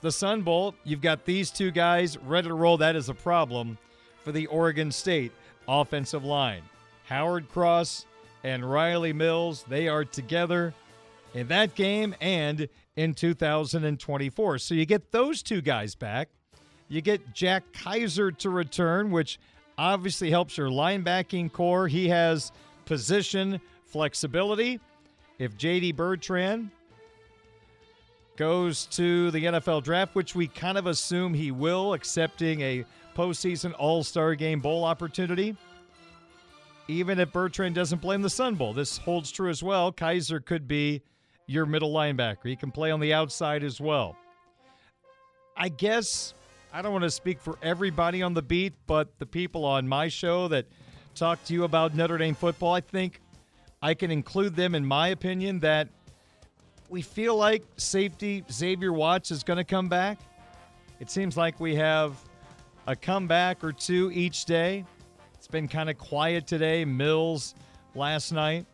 The 0.00 0.12
Sun 0.12 0.42
Bowl, 0.42 0.74
you've 0.84 1.00
got 1.00 1.24
these 1.24 1.50
two 1.50 1.70
guys 1.70 2.18
ready 2.18 2.48
to 2.48 2.54
roll. 2.54 2.76
That 2.76 2.96
is 2.96 3.08
a 3.08 3.14
problem 3.14 3.78
for 4.22 4.32
the 4.32 4.46
Oregon 4.46 4.90
State 4.90 5.32
offensive 5.68 6.24
line. 6.24 6.62
Howard 7.04 7.48
Cross 7.48 8.06
and 8.42 8.62
Rylie 8.62 9.14
Mills, 9.14 9.64
they 9.68 9.88
are 9.88 10.04
together 10.04 10.74
in 11.34 11.48
that 11.48 11.74
game 11.74 12.14
and 12.20 12.68
in 12.96 13.14
2024. 13.14 14.58
So 14.58 14.74
you 14.74 14.86
get 14.86 15.12
those 15.12 15.42
two 15.42 15.60
guys 15.60 15.94
back. 15.94 16.28
You 16.88 17.00
get 17.00 17.34
Jack 17.34 17.64
Kiser 17.72 18.30
to 18.38 18.50
return, 18.50 19.10
which 19.10 19.38
obviously 19.76 20.30
helps 20.30 20.56
your 20.56 20.68
linebacking 20.68 21.52
corps. 21.52 21.88
He 21.88 22.08
has 22.08 22.52
position 22.84 23.60
flexibility. 23.86 24.80
If 25.38 25.56
JD 25.56 25.96
Bertrand 25.96 26.70
goes 28.36 28.86
to 28.86 29.30
the 29.30 29.44
NFL 29.44 29.82
draft, 29.82 30.14
which 30.14 30.34
we 30.34 30.46
kind 30.48 30.78
of 30.78 30.86
assume 30.86 31.34
he 31.34 31.50
will, 31.50 31.94
accepting 31.94 32.60
a 32.60 32.84
postseason 33.16 33.74
All 33.78 34.02
Star 34.02 34.34
Game 34.34 34.60
Bowl 34.60 34.84
opportunity. 34.84 35.56
Even 36.86 37.18
if 37.18 37.32
Bertrand 37.32 37.74
doesn't 37.74 38.00
play 38.00 38.14
in 38.14 38.22
the 38.22 38.30
Sun 38.30 38.56
Bowl, 38.56 38.74
this 38.74 38.98
holds 38.98 39.30
true 39.30 39.48
as 39.48 39.62
well. 39.62 39.90
Kiser 39.90 40.44
could 40.44 40.68
be 40.68 41.02
your 41.46 41.64
middle 41.64 41.92
linebacker. 41.92 42.44
He 42.44 42.56
can 42.56 42.70
play 42.70 42.90
on 42.90 43.00
the 43.00 43.14
outside 43.14 43.64
as 43.64 43.80
well. 43.80 44.16
I 45.56 45.68
guess 45.68 46.34
I 46.72 46.82
don't 46.82 46.92
want 46.92 47.04
to 47.04 47.10
speak 47.10 47.40
for 47.40 47.58
everybody 47.62 48.22
on 48.22 48.34
the 48.34 48.42
beat, 48.42 48.74
but 48.86 49.18
the 49.18 49.26
people 49.26 49.64
on 49.64 49.88
my 49.88 50.08
show 50.08 50.48
that 50.48 50.66
talk 51.14 51.42
to 51.44 51.54
you 51.54 51.64
about 51.64 51.94
Notre 51.94 52.18
Dame 52.18 52.34
football, 52.34 52.74
I 52.74 52.80
think 52.80 53.20
I 53.84 53.92
can 53.92 54.10
include 54.10 54.56
them 54.56 54.74
in 54.74 54.86
my 54.86 55.08
opinion 55.08 55.60
that 55.60 55.88
we 56.88 57.02
feel 57.02 57.36
like 57.36 57.62
safety 57.76 58.42
Xavier 58.50 58.94
Watts 58.94 59.30
is 59.30 59.42
going 59.42 59.58
to 59.58 59.64
come 59.64 59.90
back. 59.90 60.20
It 61.00 61.10
seems 61.10 61.36
like 61.36 61.60
we 61.60 61.74
have 61.74 62.16
a 62.86 62.96
comeback 62.96 63.62
or 63.62 63.72
two 63.72 64.10
each 64.14 64.46
day. 64.46 64.86
It's 65.34 65.48
been 65.48 65.68
kind 65.68 65.90
of 65.90 65.98
quiet 65.98 66.46
today. 66.46 66.86
Mills 66.86 67.54
last 67.94 68.32
night. 68.32 68.64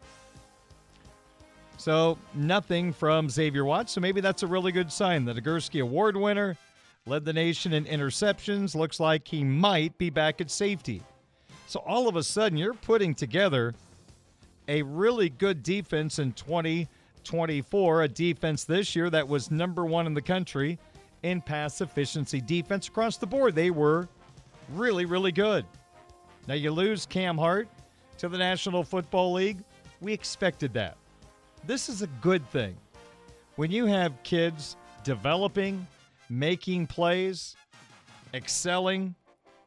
So 1.76 2.16
nothing 2.32 2.92
from 2.92 3.28
Xavier 3.28 3.64
Watts. 3.64 3.90
So 3.90 4.00
maybe 4.00 4.20
that's 4.20 4.44
a 4.44 4.46
really 4.46 4.70
good 4.70 4.92
sign. 4.92 5.24
The 5.24 5.34
Nagurski 5.34 5.82
Award 5.82 6.16
winner 6.16 6.56
led 7.04 7.24
the 7.24 7.32
nation 7.32 7.72
in 7.72 7.84
interceptions. 7.84 8.76
Looks 8.76 9.00
like 9.00 9.26
he 9.26 9.42
might 9.42 9.98
be 9.98 10.08
back 10.08 10.40
at 10.40 10.52
safety. 10.52 11.02
So 11.66 11.80
all 11.80 12.06
of 12.06 12.14
a 12.14 12.22
sudden, 12.22 12.56
you're 12.56 12.74
putting 12.74 13.12
together 13.12 13.74
a 14.70 14.82
really 14.82 15.28
good 15.28 15.64
defense 15.64 16.20
in 16.20 16.32
2024, 16.32 18.02
a 18.02 18.08
defense 18.08 18.64
this 18.64 18.94
year 18.94 19.10
that 19.10 19.26
was 19.26 19.50
number 19.50 19.84
one 19.84 20.06
in 20.06 20.14
the 20.14 20.22
country 20.22 20.78
in 21.24 21.42
pass 21.42 21.80
efficiency 21.80 22.40
defense 22.40 22.86
across 22.86 23.16
the 23.16 23.26
board. 23.26 23.56
They 23.56 23.72
were 23.72 24.08
really, 24.72 25.06
really 25.06 25.32
good. 25.32 25.66
Now 26.46 26.54
you 26.54 26.70
lose 26.70 27.04
Cam 27.04 27.36
Hart 27.36 27.68
to 28.18 28.28
the 28.28 28.38
National 28.38 28.84
Football 28.84 29.32
League. 29.32 29.58
We 30.00 30.12
expected 30.12 30.72
that. 30.74 30.96
This 31.66 31.88
is 31.88 32.02
a 32.02 32.06
good 32.22 32.48
thing. 32.50 32.76
When 33.56 33.72
you 33.72 33.86
have 33.86 34.22
kids 34.22 34.76
developing, 35.02 35.84
making 36.30 36.86
plays, 36.86 37.56
excelling, 38.32 39.16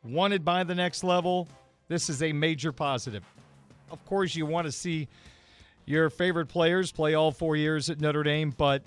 wanted 0.05 0.45
by 0.45 0.63
the 0.63 0.73
next 0.73 1.03
level, 1.03 1.49
this 1.89 2.09
is 2.09 2.23
a 2.23 2.31
major 2.31 2.71
positive. 2.71 3.23
Of 3.93 4.03
course, 4.05 4.35
you 4.35 4.47
want 4.47 4.65
to 4.65 4.71
see 4.71 5.07
your 5.85 6.09
favorite 6.09 6.47
players 6.47 6.91
play 6.91 7.13
all 7.13 7.31
four 7.31 7.55
years 7.55 7.89
at 7.91 8.01
Notre 8.01 8.23
Dame, 8.23 8.51
but 8.57 8.81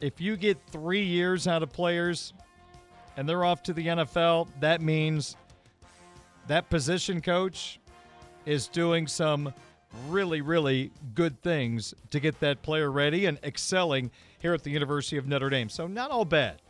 if 0.00 0.20
you 0.20 0.36
get 0.36 0.58
three 0.70 1.02
years 1.02 1.46
out 1.46 1.62
of 1.62 1.72
players 1.72 2.32
and 3.16 3.28
they're 3.28 3.44
off 3.44 3.62
to 3.64 3.72
the 3.72 3.86
NFL, 3.86 4.48
that 4.60 4.80
means 4.80 5.36
that 6.46 6.70
position 6.70 7.20
coach 7.20 7.80
is 8.46 8.68
doing 8.68 9.06
some 9.06 9.52
really, 10.08 10.40
really 10.40 10.90
good 11.14 11.40
things 11.42 11.94
to 12.10 12.20
get 12.20 12.38
that 12.40 12.62
player 12.62 12.90
ready 12.90 13.26
and 13.26 13.38
excelling 13.42 14.10
here 14.38 14.54
at 14.54 14.62
the 14.62 14.70
University 14.70 15.16
of 15.16 15.26
Notre 15.26 15.50
Dame. 15.50 15.68
So, 15.68 15.86
not 15.86 16.10
all 16.10 16.24
bad. 16.24 16.62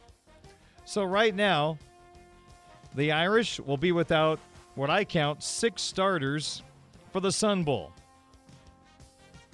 So, 0.85 1.05
right 1.05 1.35
now, 1.35 1.79
the 2.95 3.13
Irish 3.13 3.61
will 3.61 3.77
be 3.77 3.93
without 3.93 4.39
what 4.75 4.91
I 4.91 5.05
count 5.05 5.43
six 5.43 5.83
starters 5.83 6.63
for 7.17 7.21
the 7.21 7.33
Sun 7.33 7.65
Bowl. 7.65 7.93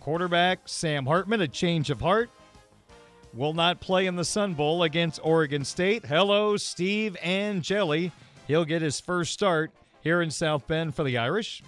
Quarterback 0.00 0.62
Sam 0.64 1.07
Hartman, 1.07 1.42
a 1.42 1.47
change 1.47 1.90
of 1.90 2.00
heart, 2.00 2.28
will 3.33 3.54
not 3.54 3.78
play 3.78 4.07
in 4.07 4.16
the 4.16 4.25
Sun 4.25 4.54
Bowl 4.54 4.83
against 4.83 5.21
Oregon 5.23 5.64
State. 5.64 6.04
Hello, 6.04 6.57
Steve 6.57 7.16
Angeli. 7.23 8.11
He'll 8.49 8.64
get 8.64 8.83
his 8.83 8.99
first 8.99 9.33
start 9.33 9.71
here 10.00 10.23
in 10.23 10.33
South 10.33 10.66
Bend 10.66 10.97
for 10.97 11.04
the 11.04 11.19
Irish. 11.19 11.62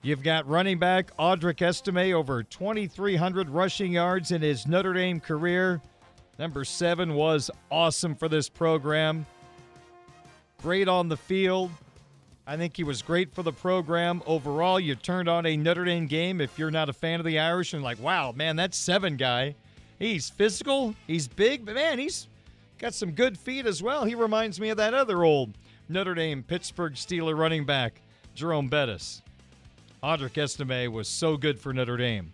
You've 0.00 0.22
got 0.22 0.48
running 0.48 0.78
back 0.78 1.14
Audric 1.18 1.60
Estime 1.60 2.14
over 2.14 2.42
2,300 2.42 3.50
rushing 3.50 3.92
yards 3.92 4.30
in 4.30 4.40
his 4.40 4.66
Notre 4.66 4.94
Dame 4.94 5.20
career. 5.20 5.82
Number 6.38 6.64
seven 6.64 7.12
was 7.12 7.50
awesome 7.70 8.14
for 8.14 8.30
this 8.30 8.48
program. 8.48 9.26
Great 10.62 10.88
on 10.88 11.10
the 11.10 11.18
field. 11.18 11.70
I 12.50 12.56
think 12.56 12.76
he 12.76 12.82
was 12.82 13.00
great 13.00 13.32
for 13.32 13.44
the 13.44 13.52
program 13.52 14.24
overall. 14.26 14.80
You 14.80 14.96
turned 14.96 15.28
on 15.28 15.46
a 15.46 15.56
Notre 15.56 15.84
Dame 15.84 16.08
game 16.08 16.40
if 16.40 16.58
you're 16.58 16.72
not 16.72 16.88
a 16.88 16.92
fan 16.92 17.20
of 17.20 17.24
the 17.24 17.38
Irish 17.38 17.74
and 17.74 17.82
like, 17.84 18.00
wow, 18.00 18.32
man, 18.32 18.56
that 18.56 18.74
seven 18.74 19.14
guy. 19.14 19.54
He's 20.00 20.28
physical, 20.28 20.96
he's 21.06 21.28
big, 21.28 21.64
but 21.64 21.76
man, 21.76 22.00
he's 22.00 22.26
got 22.78 22.92
some 22.92 23.12
good 23.12 23.38
feet 23.38 23.66
as 23.66 23.84
well. 23.84 24.04
He 24.04 24.16
reminds 24.16 24.58
me 24.58 24.70
of 24.70 24.78
that 24.78 24.94
other 24.94 25.22
old 25.22 25.56
Notre 25.88 26.12
Dame 26.16 26.42
Pittsburgh 26.42 26.94
Steeler 26.94 27.38
running 27.38 27.64
back, 27.64 28.00
Jerome 28.34 28.66
Bettis. 28.66 29.22
Audric 30.02 30.36
Estime 30.36 30.90
was 30.90 31.06
so 31.06 31.36
good 31.36 31.60
for 31.60 31.72
Notre 31.72 31.98
Dame. 31.98 32.32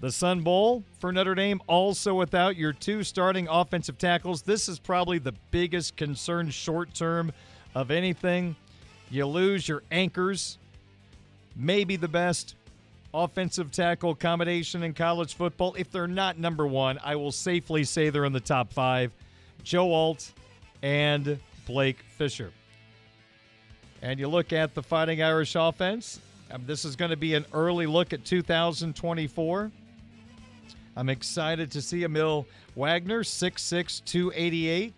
The 0.00 0.10
Sun 0.10 0.40
Bowl 0.40 0.82
for 0.98 1.12
Notre 1.12 1.36
Dame 1.36 1.62
also 1.68 2.12
without 2.16 2.56
your 2.56 2.72
two 2.72 3.04
starting 3.04 3.46
offensive 3.46 3.98
tackles. 3.98 4.42
This 4.42 4.68
is 4.68 4.80
probably 4.80 5.20
the 5.20 5.34
biggest 5.52 5.94
concern 5.94 6.50
short 6.50 6.92
term 6.92 7.30
of 7.76 7.92
anything. 7.92 8.56
You 9.12 9.26
lose 9.26 9.68
your 9.68 9.82
anchors, 9.90 10.56
maybe 11.54 11.96
the 11.96 12.08
best 12.08 12.54
offensive 13.12 13.70
tackle 13.70 14.14
combination 14.14 14.82
in 14.82 14.94
college 14.94 15.34
football. 15.34 15.74
If 15.74 15.90
they're 15.90 16.06
not 16.06 16.38
number 16.38 16.66
one, 16.66 16.98
I 17.04 17.16
will 17.16 17.30
safely 17.30 17.84
say 17.84 18.08
they're 18.08 18.24
in 18.24 18.32
the 18.32 18.40
top 18.40 18.72
five. 18.72 19.12
Joe 19.64 19.92
Alt 19.92 20.32
and 20.82 21.38
Blake 21.66 21.98
Fisher. 22.16 22.52
And 24.00 24.18
you 24.18 24.28
look 24.28 24.50
at 24.54 24.74
the 24.74 24.82
Fighting 24.82 25.22
Irish 25.22 25.56
offense. 25.56 26.18
This 26.60 26.86
is 26.86 26.96
going 26.96 27.10
to 27.10 27.16
be 27.18 27.34
an 27.34 27.44
early 27.52 27.84
look 27.84 28.14
at 28.14 28.24
2024. 28.24 29.70
I'm 30.96 31.08
excited 31.10 31.70
to 31.72 31.82
see 31.82 32.00
Aamil 32.00 32.46
Wagner, 32.76 33.24
6'6, 33.24 34.02
288. 34.06 34.94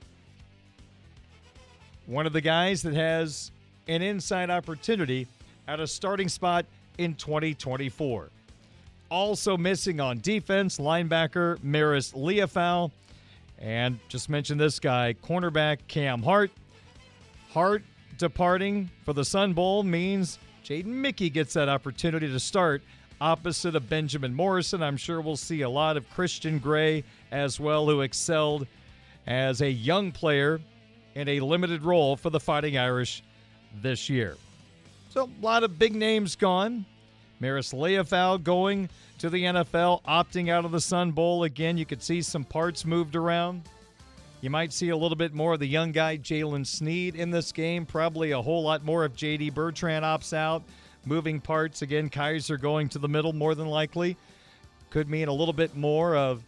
One 2.06 2.26
of 2.26 2.32
the 2.32 2.40
guys 2.40 2.82
that 2.82 2.94
has 2.94 3.50
an 3.88 4.02
inside 4.02 4.50
opportunity 4.50 5.26
at 5.68 5.80
a 5.80 5.86
starting 5.86 6.28
spot 6.28 6.66
in 6.98 7.14
2024. 7.14 8.30
Also 9.10 9.56
missing 9.56 10.00
on 10.00 10.18
defense, 10.20 10.78
linebacker 10.78 11.62
Maris 11.62 12.12
Liufau. 12.12 12.90
And 13.58 13.98
just 14.08 14.28
mention 14.28 14.58
this 14.58 14.78
guy, 14.80 15.14
cornerback 15.22 15.78
Cam 15.86 16.22
Hart. 16.22 16.50
Hart 17.50 17.82
departing 18.18 18.90
for 19.04 19.12
the 19.12 19.24
Sun 19.24 19.52
Bowl 19.52 19.82
means 19.82 20.38
Jaden 20.64 20.86
Mickey 20.86 21.30
gets 21.30 21.54
that 21.54 21.68
opportunity 21.68 22.28
to 22.28 22.40
start 22.40 22.82
opposite 23.20 23.76
of 23.76 23.88
Benjamin 23.88 24.34
Morrison. 24.34 24.82
I'm 24.82 24.96
sure 24.96 25.20
we'll 25.20 25.36
see 25.36 25.62
a 25.62 25.68
lot 25.68 25.96
of 25.96 26.08
Christian 26.10 26.58
Gray 26.58 27.04
as 27.30 27.60
well, 27.60 27.86
who 27.86 28.00
excelled 28.00 28.66
as 29.26 29.62
a 29.62 29.70
young 29.70 30.10
player 30.10 30.60
in 31.14 31.28
a 31.28 31.40
limited 31.40 31.82
role 31.82 32.16
for 32.16 32.30
the 32.30 32.40
Fighting 32.40 32.76
Irish 32.76 33.22
this 33.82 34.08
year. 34.08 34.36
So, 35.10 35.24
a 35.24 35.44
lot 35.44 35.62
of 35.62 35.78
big 35.78 35.94
names 35.94 36.36
gone. 36.36 36.84
Maris 37.40 37.72
Liufau 37.72 38.42
going 38.42 38.88
to 39.18 39.30
the 39.30 39.44
NFL, 39.44 40.02
opting 40.04 40.50
out 40.50 40.64
of 40.64 40.72
the 40.72 40.80
Sun 40.80 41.12
Bowl 41.12 41.44
again. 41.44 41.78
You 41.78 41.86
could 41.86 42.02
see 42.02 42.22
some 42.22 42.44
parts 42.44 42.84
moved 42.84 43.16
around. 43.16 43.62
You 44.40 44.50
might 44.50 44.72
see 44.72 44.90
a 44.90 44.96
little 44.96 45.16
bit 45.16 45.32
more 45.32 45.54
of 45.54 45.60
the 45.60 45.66
young 45.66 45.92
guy, 45.92 46.18
Jaylen 46.18 46.66
Sneed, 46.66 47.14
in 47.14 47.30
this 47.30 47.50
game. 47.52 47.86
Probably 47.86 48.32
a 48.32 48.42
whole 48.42 48.62
lot 48.62 48.84
more 48.84 49.04
if 49.04 49.14
J.D. 49.14 49.50
Bertrand 49.50 50.04
opts 50.04 50.32
out. 50.32 50.62
Moving 51.06 51.40
parts 51.40 51.82
again, 51.82 52.10
Kiser 52.10 52.60
going 52.60 52.88
to 52.90 52.98
the 52.98 53.08
middle 53.08 53.32
more 53.32 53.54
than 53.54 53.68
likely. 53.68 54.16
Could 54.90 55.08
mean 55.08 55.28
a 55.28 55.32
little 55.32 55.54
bit 55.54 55.76
more 55.76 56.16
of 56.16 56.42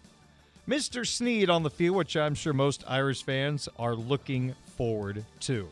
Mr. 0.68 1.06
Sneed 1.06 1.49
on 1.49 1.62
the 1.62 1.71
field, 1.71 1.97
which 1.97 2.16
I'm 2.16 2.35
sure 2.35 2.52
most 2.52 2.85
Irish 2.87 3.23
fans 3.23 3.68
are 3.78 3.95
looking 3.95 4.54
forward 4.76 5.25
to. 5.40 5.68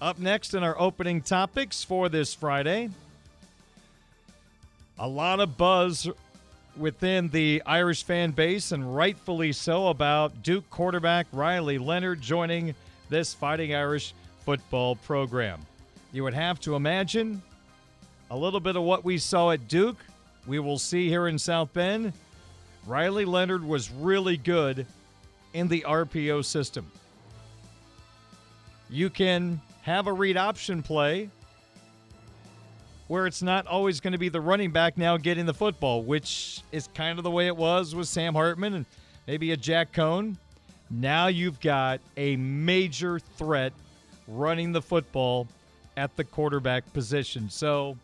Up 0.00 0.18
next 0.18 0.54
in 0.54 0.62
our 0.62 0.80
opening 0.80 1.20
topics 1.20 1.84
for 1.84 2.08
this 2.08 2.32
Friday, 2.32 2.88
a 4.98 5.06
lot 5.06 5.40
of 5.40 5.58
buzz 5.58 6.08
within 6.74 7.28
the 7.28 7.62
Irish 7.66 8.04
fan 8.04 8.30
base, 8.30 8.72
and 8.72 8.96
rightfully 8.96 9.52
so, 9.52 9.88
about 9.88 10.42
Duke 10.42 10.70
quarterback 10.70 11.26
Riley 11.32 11.76
Leonard 11.76 12.22
joining 12.22 12.74
this 13.10 13.34
Fighting 13.34 13.74
Irish 13.74 14.14
football 14.46 14.96
program. 14.96 15.60
You 16.12 16.24
would 16.24 16.32
have 16.32 16.58
to 16.60 16.76
imagine 16.76 17.42
a 18.30 18.36
little 18.38 18.60
bit 18.60 18.76
of 18.76 18.82
what 18.82 19.04
we 19.04 19.18
saw 19.18 19.50
at 19.50 19.68
Duke, 19.68 19.98
we 20.46 20.60
will 20.60 20.78
see 20.78 21.10
here 21.10 21.28
in 21.28 21.38
South 21.38 21.74
Bend. 21.74 22.14
Riley 22.86 23.26
Leonard 23.26 23.62
was 23.62 23.90
really 23.90 24.38
good 24.38 24.86
in 25.52 25.68
the 25.68 25.84
RPO 25.86 26.42
system. 26.46 26.90
You 28.88 29.10
can 29.10 29.60
have 29.82 30.06
a 30.06 30.12
read 30.12 30.36
option 30.36 30.82
play 30.82 31.30
where 33.08 33.26
it's 33.26 33.42
not 33.42 33.66
always 33.66 34.00
going 34.00 34.12
to 34.12 34.18
be 34.18 34.28
the 34.28 34.40
running 34.40 34.70
back 34.70 34.96
now 34.96 35.16
getting 35.16 35.44
the 35.44 35.54
football, 35.54 36.02
which 36.02 36.62
is 36.70 36.88
kind 36.94 37.18
of 37.18 37.24
the 37.24 37.30
way 37.30 37.48
it 37.48 37.56
was 37.56 37.92
with 37.94 38.06
Sam 38.06 38.34
Hartman 38.34 38.74
and 38.74 38.86
maybe 39.26 39.50
a 39.50 39.56
Jack 39.56 39.92
Coan. 39.92 40.36
Now 40.90 41.26
you've 41.26 41.58
got 41.60 42.00
a 42.16 42.36
major 42.36 43.18
threat 43.18 43.72
running 44.28 44.70
the 44.70 44.82
football 44.82 45.48
at 45.96 46.14
the 46.16 46.22
quarterback 46.22 46.92
position. 46.92 47.50
So 47.50 47.96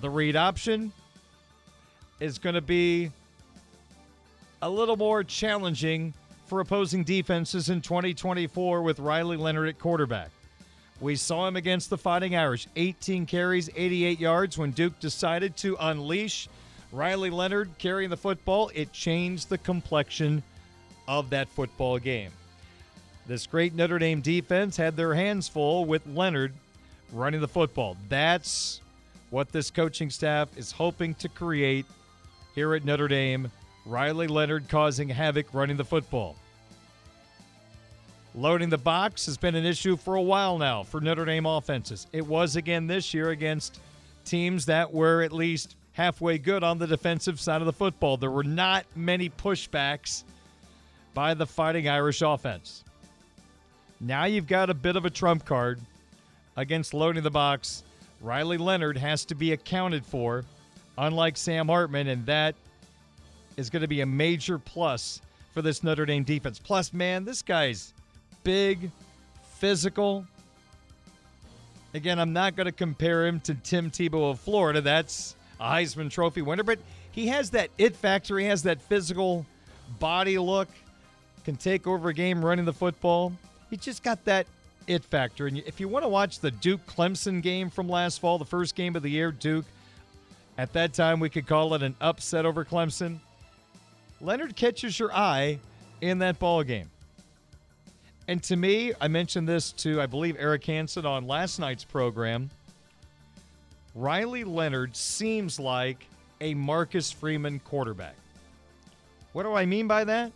the 0.00 0.10
read 0.10 0.34
option 0.34 0.92
is 2.20 2.38
going 2.38 2.54
to 2.54 2.60
be 2.60 3.10
a 4.60 4.68
little 4.68 4.96
more 4.96 5.22
challenging 5.22 6.14
for 6.46 6.60
opposing 6.60 7.04
defenses 7.04 7.68
in 7.68 7.80
2024 7.80 8.82
with 8.82 8.98
Riley 8.98 9.36
Leonard 9.36 9.68
at 9.68 9.78
quarterback. 9.78 10.30
We 11.00 11.14
saw 11.14 11.46
him 11.46 11.54
against 11.54 11.90
the 11.90 11.98
Fighting 11.98 12.34
Irish 12.34 12.66
18 12.74 13.26
carries, 13.26 13.70
88 13.76 14.18
yards 14.18 14.58
when 14.58 14.72
Duke 14.72 14.98
decided 14.98 15.56
to 15.58 15.76
unleash 15.78 16.48
Riley 16.90 17.30
Leonard 17.30 17.70
carrying 17.78 18.10
the 18.10 18.16
football. 18.16 18.70
It 18.74 18.92
changed 18.92 19.48
the 19.48 19.58
complexion 19.58 20.42
of 21.06 21.30
that 21.30 21.48
football 21.48 21.98
game. 21.98 22.32
This 23.28 23.46
great 23.46 23.74
Notre 23.74 23.98
Dame 23.98 24.20
defense 24.20 24.76
had 24.76 24.96
their 24.96 25.14
hands 25.14 25.48
full 25.48 25.84
with 25.84 26.04
Leonard 26.06 26.52
running 27.12 27.40
the 27.40 27.48
football. 27.48 27.96
That's 28.08 28.80
what 29.30 29.52
this 29.52 29.70
coaching 29.70 30.10
staff 30.10 30.48
is 30.56 30.72
hoping 30.72 31.14
to 31.16 31.28
create 31.28 31.86
here 32.54 32.74
at 32.74 32.84
Notre 32.84 33.08
Dame. 33.08 33.50
Riley 33.86 34.26
Leonard 34.26 34.68
causing 34.68 35.08
havoc 35.08 35.52
running 35.54 35.76
the 35.76 35.84
football. 35.84 36.36
Loading 38.34 38.68
the 38.68 38.78
box 38.78 39.26
has 39.26 39.36
been 39.36 39.54
an 39.54 39.64
issue 39.64 39.96
for 39.96 40.14
a 40.14 40.22
while 40.22 40.58
now 40.58 40.82
for 40.82 41.00
Notre 41.00 41.24
Dame 41.24 41.46
offenses. 41.46 42.06
It 42.12 42.26
was 42.26 42.56
again 42.56 42.86
this 42.86 43.12
year 43.12 43.30
against 43.30 43.80
teams 44.24 44.66
that 44.66 44.92
were 44.92 45.22
at 45.22 45.32
least 45.32 45.76
halfway 45.92 46.38
good 46.38 46.62
on 46.62 46.78
the 46.78 46.86
defensive 46.86 47.40
side 47.40 47.60
of 47.60 47.66
the 47.66 47.72
football. 47.72 48.16
There 48.16 48.30
were 48.30 48.44
not 48.44 48.84
many 48.94 49.30
pushbacks 49.30 50.22
by 51.14 51.34
the 51.34 51.46
Fighting 51.46 51.88
Irish 51.88 52.22
offense. 52.22 52.84
Now 54.00 54.26
you've 54.26 54.46
got 54.46 54.70
a 54.70 54.74
bit 54.74 54.94
of 54.94 55.04
a 55.04 55.10
trump 55.10 55.44
card 55.44 55.80
against 56.56 56.94
loading 56.94 57.24
the 57.24 57.30
box. 57.30 57.82
Riley 58.20 58.58
Leonard 58.58 58.96
has 58.96 59.24
to 59.24 59.34
be 59.34 59.52
accounted 59.52 60.06
for, 60.06 60.44
unlike 60.98 61.36
Sam 61.36 61.66
Hartman, 61.66 62.08
and 62.08 62.24
that 62.26 62.54
is 63.56 63.70
going 63.70 63.82
to 63.82 63.88
be 63.88 64.02
a 64.02 64.06
major 64.06 64.58
plus 64.58 65.20
for 65.52 65.62
this 65.62 65.82
Notre 65.82 66.06
Dame 66.06 66.22
defense. 66.22 66.60
Plus, 66.60 66.92
man, 66.92 67.24
this 67.24 67.42
guy's 67.42 67.92
big, 68.48 68.90
physical. 69.58 70.24
Again, 71.92 72.18
I'm 72.18 72.32
not 72.32 72.56
going 72.56 72.64
to 72.64 72.72
compare 72.72 73.26
him 73.26 73.40
to 73.40 73.52
Tim 73.52 73.90
Tebow 73.90 74.30
of 74.30 74.40
Florida. 74.40 74.80
That's 74.80 75.36
a 75.60 75.68
Heisman 75.68 76.10
Trophy 76.10 76.40
winner, 76.40 76.62
but 76.62 76.78
he 77.10 77.26
has 77.26 77.50
that 77.50 77.68
it 77.76 77.94
factor. 77.94 78.38
He 78.38 78.46
has 78.46 78.62
that 78.62 78.80
physical 78.80 79.44
body 79.98 80.38
look, 80.38 80.68
can 81.44 81.56
take 81.56 81.86
over 81.86 82.08
a 82.08 82.14
game 82.14 82.42
running 82.42 82.64
the 82.64 82.72
football. 82.72 83.34
He 83.68 83.76
just 83.76 84.02
got 84.02 84.24
that 84.24 84.46
it 84.86 85.04
factor. 85.04 85.46
And 85.46 85.58
if 85.58 85.78
you 85.78 85.86
want 85.86 86.06
to 86.06 86.08
watch 86.08 86.40
the 86.40 86.50
Duke 86.50 86.86
Clemson 86.86 87.42
game 87.42 87.68
from 87.68 87.86
last 87.86 88.18
fall, 88.18 88.38
the 88.38 88.46
first 88.46 88.74
game 88.74 88.96
of 88.96 89.02
the 89.02 89.10
year, 89.10 89.30
Duke, 89.30 89.66
at 90.56 90.72
that 90.72 90.94
time 90.94 91.20
we 91.20 91.28
could 91.28 91.46
call 91.46 91.74
it 91.74 91.82
an 91.82 91.94
upset 92.00 92.46
over 92.46 92.64
Clemson. 92.64 93.18
Leonard 94.22 94.56
catches 94.56 94.98
your 94.98 95.12
eye 95.12 95.58
in 96.00 96.20
that 96.20 96.38
ball 96.38 96.62
game. 96.62 96.88
And 98.28 98.42
to 98.44 98.56
me, 98.56 98.92
I 99.00 99.08
mentioned 99.08 99.48
this 99.48 99.72
to, 99.72 100.02
I 100.02 100.06
believe, 100.06 100.36
Eric 100.38 100.64
Hansen 100.66 101.06
on 101.06 101.26
last 101.26 101.58
night's 101.58 101.82
program. 101.82 102.50
Riley 103.94 104.44
Leonard 104.44 104.94
seems 104.94 105.58
like 105.58 106.06
a 106.42 106.52
Marcus 106.52 107.10
Freeman 107.10 107.58
quarterback. 107.60 108.14
What 109.32 109.44
do 109.44 109.54
I 109.54 109.64
mean 109.64 109.88
by 109.88 110.04
that? 110.04 110.30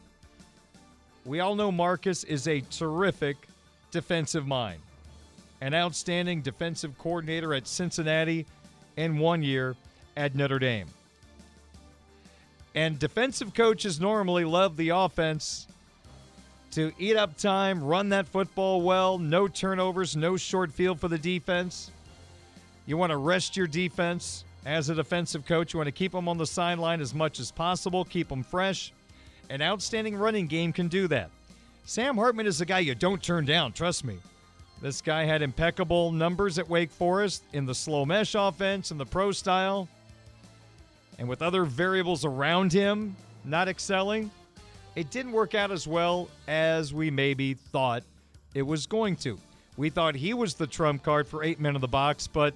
We 1.26 1.40
all 1.40 1.54
know 1.54 1.70
Marcus 1.70 2.24
is 2.24 2.48
a 2.48 2.62
terrific 2.62 3.36
defensive 3.90 4.46
mind, 4.46 4.80
an 5.60 5.74
outstanding 5.74 6.40
defensive 6.40 6.96
coordinator 6.98 7.52
at 7.54 7.66
Cincinnati, 7.66 8.46
and 8.96 9.20
one 9.20 9.42
year 9.42 9.76
at 10.16 10.34
Notre 10.34 10.58
Dame. 10.58 10.88
And 12.74 12.98
defensive 12.98 13.54
coaches 13.54 14.00
normally 14.00 14.44
love 14.44 14.76
the 14.76 14.88
offense 14.90 15.66
to 16.72 16.92
eat 16.98 17.16
up 17.16 17.36
time, 17.36 17.82
run 17.82 18.08
that 18.10 18.26
football 18.26 18.82
well, 18.82 19.18
no 19.18 19.46
turnovers, 19.46 20.16
no 20.16 20.36
short 20.36 20.72
field 20.72 20.98
for 20.98 21.08
the 21.08 21.18
defense. 21.18 21.90
You 22.86 22.96
want 22.96 23.10
to 23.10 23.16
rest 23.16 23.56
your 23.56 23.66
defense 23.66 24.44
as 24.64 24.88
a 24.88 24.94
defensive 24.94 25.46
coach. 25.46 25.72
You 25.72 25.78
want 25.78 25.88
to 25.88 25.92
keep 25.92 26.12
them 26.12 26.28
on 26.28 26.38
the 26.38 26.46
sideline 26.46 27.00
as 27.00 27.14
much 27.14 27.40
as 27.40 27.50
possible, 27.50 28.04
keep 28.04 28.28
them 28.28 28.42
fresh. 28.42 28.92
An 29.50 29.62
outstanding 29.62 30.16
running 30.16 30.46
game 30.46 30.72
can 30.72 30.88
do 30.88 31.06
that. 31.08 31.30
Sam 31.84 32.16
Hartman 32.16 32.46
is 32.46 32.60
a 32.60 32.66
guy 32.66 32.78
you 32.78 32.94
don't 32.94 33.22
turn 33.22 33.44
down, 33.44 33.72
trust 33.72 34.04
me. 34.04 34.18
This 34.80 35.00
guy 35.00 35.24
had 35.24 35.42
impeccable 35.42 36.10
numbers 36.10 36.58
at 36.58 36.68
Wake 36.68 36.90
Forest 36.90 37.44
in 37.52 37.66
the 37.66 37.74
slow 37.74 38.04
mesh 38.04 38.34
offense 38.34 38.90
and 38.90 38.98
the 38.98 39.06
pro 39.06 39.30
style. 39.30 39.88
And 41.18 41.28
with 41.28 41.42
other 41.42 41.64
variables 41.64 42.24
around 42.24 42.72
him 42.72 43.14
not 43.44 43.68
excelling, 43.68 44.30
it 44.94 45.10
didn't 45.10 45.32
work 45.32 45.54
out 45.54 45.70
as 45.70 45.86
well 45.86 46.28
as 46.48 46.92
we 46.92 47.10
maybe 47.10 47.54
thought 47.54 48.02
it 48.54 48.62
was 48.62 48.86
going 48.86 49.16
to. 49.16 49.38
We 49.76 49.88
thought 49.90 50.14
he 50.14 50.34
was 50.34 50.54
the 50.54 50.66
trump 50.66 51.02
card 51.02 51.26
for 51.26 51.42
eight 51.42 51.58
men 51.58 51.74
in 51.74 51.80
the 51.80 51.88
box, 51.88 52.26
but 52.26 52.54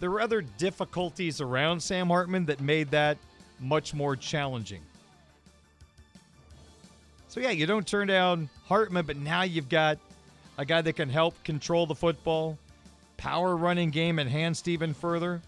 there 0.00 0.10
were 0.10 0.20
other 0.20 0.42
difficulties 0.42 1.40
around 1.40 1.80
Sam 1.80 2.08
Hartman 2.08 2.46
that 2.46 2.60
made 2.60 2.90
that 2.90 3.18
much 3.60 3.94
more 3.94 4.16
challenging. 4.16 4.82
So, 7.28 7.40
yeah, 7.40 7.50
you 7.50 7.66
don't 7.66 7.86
turn 7.86 8.08
down 8.08 8.48
Hartman, 8.66 9.06
but 9.06 9.16
now 9.16 9.42
you've 9.42 9.68
got 9.68 9.98
a 10.56 10.64
guy 10.64 10.80
that 10.80 10.94
can 10.94 11.08
help 11.08 11.42
control 11.44 11.86
the 11.86 11.94
football, 11.94 12.58
power 13.16 13.56
running 13.56 13.90
game 13.90 14.18
enhanced 14.18 14.66
even 14.66 14.94
further. 14.94 15.40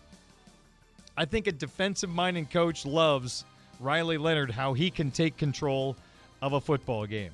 I 1.17 1.25
think 1.25 1.47
a 1.47 1.53
defensive 1.53 2.11
minded 2.11 2.51
coach 2.51 2.87
loves 2.87 3.45
Riley 3.81 4.19
Leonard 4.19 4.51
how 4.51 4.75
he 4.75 4.91
can 4.91 5.11
take 5.11 5.37
control 5.37 5.97
of 6.43 6.53
a 6.53 6.61
football 6.61 7.07
game. 7.07 7.33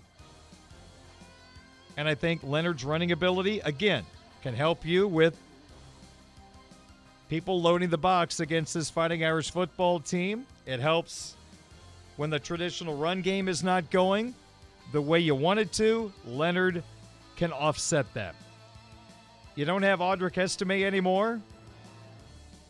And 1.96 2.08
I 2.08 2.14
think 2.14 2.42
Leonard's 2.42 2.84
running 2.84 3.12
ability, 3.12 3.60
again, 3.60 4.04
can 4.42 4.54
help 4.54 4.84
you 4.84 5.08
with 5.08 5.36
people 7.28 7.60
loading 7.60 7.90
the 7.90 7.98
box 7.98 8.40
against 8.40 8.74
this 8.74 8.88
Fighting 8.90 9.24
Irish 9.24 9.50
football 9.50 9.98
team. 9.98 10.46
It 10.66 10.78
helps 10.78 11.34
when 12.16 12.30
the 12.30 12.38
traditional 12.38 12.96
run 12.96 13.22
game 13.22 13.48
is 13.48 13.64
not 13.64 13.90
going 13.90 14.34
the 14.92 15.02
way 15.02 15.18
you 15.18 15.34
want 15.34 15.58
it 15.58 15.72
to. 15.72 16.12
Leonard 16.24 16.82
can 17.36 17.52
offset 17.52 18.06
that. 18.14 18.34
You 19.54 19.64
don't 19.64 19.82
have 19.82 20.00
Audric 20.00 20.38
Estime 20.38 20.84
anymore. 20.84 21.40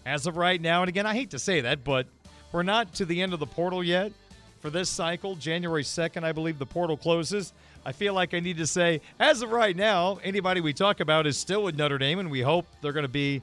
As 0.04 0.26
of 0.26 0.36
right 0.36 0.60
now, 0.60 0.82
and 0.82 0.88
again, 0.88 1.04
I 1.04 1.14
hate 1.14 1.30
to 1.30 1.38
say 1.38 1.62
that, 1.62 1.82
but 1.82 2.06
we're 2.52 2.62
not 2.62 2.94
to 2.94 3.04
the 3.04 3.20
end 3.20 3.32
of 3.32 3.40
the 3.40 3.46
portal 3.46 3.82
yet 3.82 4.12
for 4.60 4.70
this 4.70 4.88
cycle. 4.88 5.36
January 5.36 5.82
2nd, 5.82 6.24
I 6.24 6.32
believe 6.32 6.58
the 6.58 6.66
portal 6.66 6.96
closes. 6.96 7.52
I 7.84 7.92
feel 7.92 8.14
like 8.14 8.34
I 8.34 8.40
need 8.40 8.58
to 8.58 8.66
say, 8.66 9.00
as 9.20 9.42
of 9.42 9.50
right 9.50 9.76
now, 9.76 10.18
anybody 10.24 10.60
we 10.60 10.72
talk 10.72 11.00
about 11.00 11.26
is 11.26 11.36
still 11.36 11.62
with 11.62 11.76
Notre 11.76 11.98
Dame, 11.98 12.18
and 12.18 12.30
we 12.30 12.40
hope 12.40 12.66
they're 12.80 12.92
going 12.92 13.04
to 13.04 13.08
be 13.08 13.42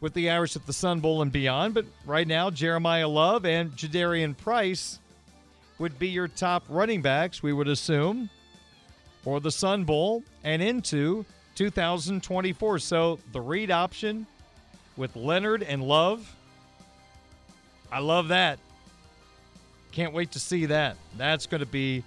with 0.00 0.14
the 0.14 0.30
Irish 0.30 0.54
at 0.54 0.66
the 0.66 0.72
Sun 0.72 1.00
Bowl 1.00 1.22
and 1.22 1.32
beyond. 1.32 1.74
But 1.74 1.86
right 2.06 2.26
now, 2.26 2.50
Jeremiyah 2.50 3.12
Love 3.12 3.44
and 3.44 3.72
Jadarian 3.72 4.36
Price 4.36 5.00
would 5.78 5.98
be 5.98 6.08
your 6.08 6.28
top 6.28 6.64
running 6.68 7.02
backs, 7.02 7.42
we 7.42 7.52
would 7.52 7.68
assume, 7.68 8.30
for 9.22 9.40
the 9.40 9.50
Sun 9.50 9.84
Bowl 9.84 10.22
and 10.44 10.62
into 10.62 11.24
2024. 11.56 12.78
So 12.78 13.18
the 13.32 13.40
read 13.40 13.70
option 13.70 14.26
with 14.96 15.16
Leonard 15.16 15.62
and 15.62 15.82
Love, 15.82 16.34
I 17.90 18.00
love 18.00 18.28
that. 18.28 18.58
Can't 19.92 20.12
wait 20.12 20.32
to 20.32 20.40
see 20.40 20.66
that. 20.66 20.96
That's 21.16 21.46
going 21.46 21.60
to 21.60 21.66
be 21.66 22.04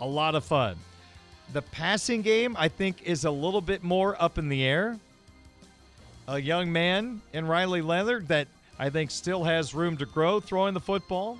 a 0.00 0.06
lot 0.06 0.34
of 0.34 0.44
fun. 0.44 0.76
The 1.52 1.62
passing 1.62 2.22
game, 2.22 2.56
I 2.58 2.68
think, 2.68 3.02
is 3.02 3.24
a 3.24 3.30
little 3.30 3.60
bit 3.60 3.82
more 3.82 4.20
up 4.22 4.38
in 4.38 4.48
the 4.48 4.64
air. 4.64 4.98
A 6.28 6.38
young 6.38 6.72
man 6.72 7.20
in 7.32 7.46
Riley 7.46 7.82
Leonard 7.82 8.28
that 8.28 8.46
I 8.78 8.88
think 8.88 9.10
still 9.10 9.44
has 9.44 9.74
room 9.74 9.96
to 9.96 10.06
grow 10.06 10.40
throwing 10.40 10.74
the 10.74 10.80
football. 10.80 11.38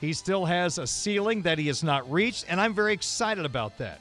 He 0.00 0.12
still 0.12 0.44
has 0.44 0.78
a 0.78 0.86
ceiling 0.86 1.42
that 1.42 1.58
he 1.58 1.66
has 1.68 1.82
not 1.82 2.10
reached, 2.10 2.44
and 2.48 2.60
I'm 2.60 2.74
very 2.74 2.92
excited 2.92 3.44
about 3.44 3.78
that. 3.78 4.00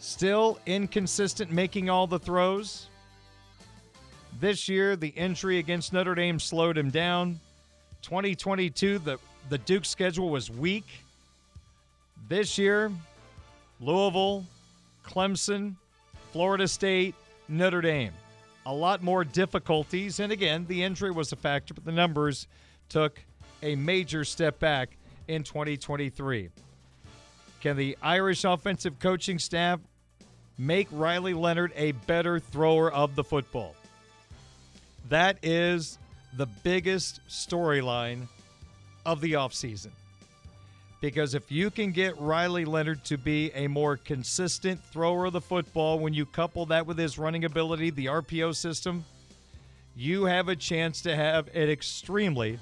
Still 0.00 0.58
inconsistent 0.66 1.50
making 1.50 1.88
all 1.88 2.06
the 2.06 2.18
throws. 2.18 2.88
This 4.40 4.70
year, 4.70 4.96
the 4.96 5.08
injury 5.08 5.58
against 5.58 5.92
Notre 5.92 6.14
Dame 6.14 6.40
slowed 6.40 6.78
him 6.78 6.88
down. 6.88 7.38
2022, 8.00 8.98
the, 8.98 9.18
the 9.50 9.58
Duke 9.58 9.84
schedule 9.84 10.30
was 10.30 10.50
weak. 10.50 10.86
This 12.26 12.56
year, 12.56 12.90
Louisville, 13.80 14.46
Clemson, 15.04 15.74
Florida 16.32 16.66
State, 16.66 17.14
Notre 17.48 17.82
Dame. 17.82 18.14
A 18.64 18.72
lot 18.72 19.02
more 19.02 19.24
difficulties. 19.24 20.20
And 20.20 20.32
again, 20.32 20.64
the 20.66 20.84
injury 20.84 21.10
was 21.10 21.32
a 21.32 21.36
factor, 21.36 21.74
but 21.74 21.84
the 21.84 21.92
numbers 21.92 22.48
took 22.88 23.22
a 23.62 23.76
major 23.76 24.24
step 24.24 24.58
back 24.58 24.96
in 25.28 25.42
2023. 25.42 26.48
Can 27.60 27.76
the 27.76 27.94
Irish 28.00 28.44
offensive 28.44 28.98
coaching 29.00 29.38
staff 29.38 29.80
make 30.56 30.88
Riley 30.90 31.34
Leonard 31.34 31.72
a 31.76 31.92
better 31.92 32.40
thrower 32.40 32.90
of 32.90 33.16
the 33.16 33.24
football? 33.24 33.74
That 35.08 35.38
is 35.42 35.98
the 36.36 36.46
biggest 36.46 37.20
storyline 37.28 38.28
of 39.04 39.20
the 39.20 39.32
offseason. 39.32 39.90
Because 41.00 41.34
if 41.34 41.50
you 41.50 41.70
can 41.70 41.92
get 41.92 42.20
Riley 42.20 42.66
Leonard 42.66 43.04
to 43.06 43.16
be 43.16 43.50
a 43.52 43.66
more 43.68 43.96
consistent 43.96 44.82
thrower 44.92 45.26
of 45.26 45.32
the 45.32 45.40
football, 45.40 45.98
when 45.98 46.12
you 46.12 46.26
couple 46.26 46.66
that 46.66 46.86
with 46.86 46.98
his 46.98 47.18
running 47.18 47.44
ability, 47.44 47.90
the 47.90 48.06
RPO 48.06 48.54
system, 48.54 49.04
you 49.96 50.24
have 50.24 50.48
a 50.48 50.56
chance 50.56 51.00
to 51.02 51.16
have 51.16 51.48
an 51.54 51.70
extremely 51.70 52.58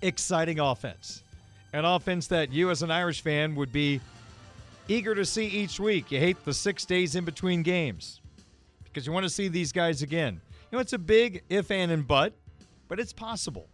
exciting 0.00 0.60
offense. 0.60 1.22
An 1.72 1.84
offense 1.84 2.28
that 2.28 2.52
you, 2.52 2.70
as 2.70 2.82
an 2.82 2.92
Irish 2.92 3.20
fan, 3.20 3.56
would 3.56 3.72
be 3.72 4.00
eager 4.86 5.14
to 5.14 5.24
see 5.24 5.46
each 5.46 5.80
week. 5.80 6.12
You 6.12 6.20
hate 6.20 6.44
the 6.44 6.54
six 6.54 6.84
days 6.84 7.16
in 7.16 7.24
between 7.24 7.62
games 7.62 8.20
because 8.84 9.06
you 9.06 9.12
want 9.12 9.24
to 9.24 9.30
see 9.30 9.48
these 9.48 9.72
guys 9.72 10.02
again. 10.02 10.40
You 10.70 10.76
know, 10.76 10.80
it's 10.80 10.92
a 10.92 10.98
big 10.98 11.42
if, 11.48 11.70
and, 11.70 11.92
and 11.92 12.06
but, 12.06 12.34
but 12.88 12.98
it's 12.98 13.12
possible. 13.12 13.68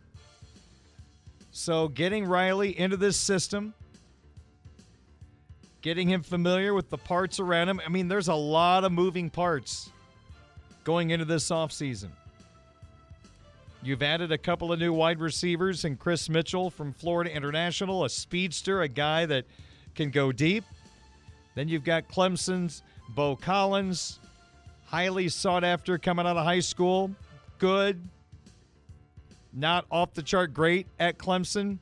So, 1.50 1.88
getting 1.88 2.26
Riley 2.26 2.78
into 2.78 2.96
this 2.96 3.16
system, 3.16 3.74
getting 5.82 6.08
him 6.08 6.22
familiar 6.22 6.74
with 6.74 6.90
the 6.90 6.98
parts 6.98 7.40
around 7.40 7.68
him. 7.68 7.80
I 7.84 7.88
mean, 7.88 8.08
there's 8.08 8.28
a 8.28 8.34
lot 8.34 8.84
of 8.84 8.92
moving 8.92 9.30
parts 9.30 9.90
going 10.84 11.10
into 11.10 11.24
this 11.24 11.50
offseason. 11.50 12.10
You've 13.82 14.02
added 14.02 14.30
a 14.30 14.38
couple 14.38 14.72
of 14.72 14.78
new 14.78 14.92
wide 14.92 15.20
receivers 15.20 15.86
and 15.86 15.98
Kris 15.98 16.28
Mitchell 16.28 16.70
from 16.70 16.92
Florida 16.92 17.34
International, 17.34 18.04
a 18.04 18.10
speedster, 18.10 18.82
a 18.82 18.88
guy 18.88 19.24
that 19.26 19.46
can 19.94 20.10
go 20.10 20.32
deep. 20.32 20.64
Then 21.54 21.68
you've 21.68 21.84
got 21.84 22.06
Clemson's 22.06 22.82
Beaux 23.08 23.36
Collins, 23.36 24.19
highly 24.90 25.28
sought 25.28 25.62
after 25.62 25.98
coming 25.98 26.26
out 26.26 26.36
of 26.36 26.44
high 26.44 26.60
school. 26.60 27.12
Good, 27.58 28.00
not 29.52 29.86
off 29.90 30.14
the 30.14 30.22
chart 30.22 30.52
great 30.52 30.88
at 30.98 31.16
Clemson. 31.16 31.78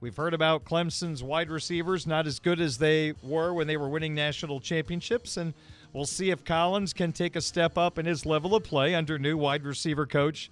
We've 0.00 0.16
heard 0.16 0.32
about 0.32 0.64
Clemson's 0.64 1.22
wide 1.22 1.50
receivers, 1.50 2.06
not 2.06 2.26
as 2.26 2.38
good 2.38 2.58
as 2.58 2.78
they 2.78 3.12
were 3.22 3.52
when 3.52 3.66
they 3.66 3.76
were 3.76 3.90
winning 3.90 4.14
national 4.14 4.60
championships. 4.60 5.36
And 5.36 5.52
we'll 5.92 6.06
see 6.06 6.30
if 6.30 6.42
Collins 6.42 6.94
can 6.94 7.12
take 7.12 7.36
a 7.36 7.42
step 7.42 7.76
up 7.76 7.98
in 7.98 8.06
his 8.06 8.24
level 8.24 8.54
of 8.54 8.64
play 8.64 8.94
under 8.94 9.18
new 9.18 9.36
wide 9.36 9.64
receiver 9.64 10.06
coach 10.06 10.50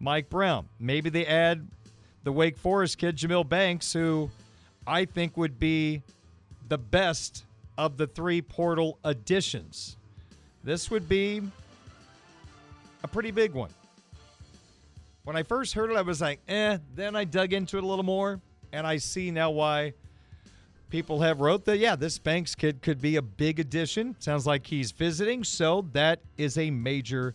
Mike 0.00 0.28
Brown. 0.28 0.68
Maybe 0.80 1.08
they 1.08 1.24
add 1.24 1.68
the 2.24 2.32
Wake 2.32 2.58
Forest 2.58 2.98
kid, 2.98 3.16
Jahmal 3.16 3.48
Banks, 3.48 3.92
who 3.92 4.28
I 4.88 5.04
think 5.04 5.36
would 5.36 5.60
be 5.60 6.02
the 6.68 6.78
best 6.78 7.44
of 7.76 7.96
the 7.96 8.08
three 8.08 8.42
portal 8.42 8.98
additions. 9.04 9.97
This 10.64 10.90
would 10.90 11.08
be 11.08 11.42
a 13.02 13.08
pretty 13.08 13.30
big 13.30 13.52
one. 13.52 13.70
When 15.24 15.36
I 15.36 15.42
first 15.42 15.74
heard 15.74 15.90
it, 15.90 15.96
I 15.96 16.02
was 16.02 16.20
like, 16.20 16.40
eh. 16.48 16.78
Then 16.94 17.14
I 17.14 17.24
dug 17.24 17.52
into 17.52 17.76
it 17.76 17.84
a 17.84 17.86
little 17.86 18.04
more, 18.04 18.40
and 18.72 18.86
I 18.86 18.96
see 18.96 19.30
now 19.30 19.50
why 19.50 19.92
people 20.90 21.20
have 21.20 21.40
wrote 21.40 21.64
that, 21.66 21.78
yeah, 21.78 21.96
this 21.96 22.18
Banks 22.18 22.54
kid 22.54 22.80
could 22.82 23.00
be 23.00 23.16
a 23.16 23.22
big 23.22 23.60
addition. 23.60 24.16
Sounds 24.20 24.46
like 24.46 24.66
he's 24.66 24.90
visiting, 24.90 25.44
so 25.44 25.86
that 25.92 26.20
is 26.38 26.56
a 26.56 26.70
major 26.70 27.34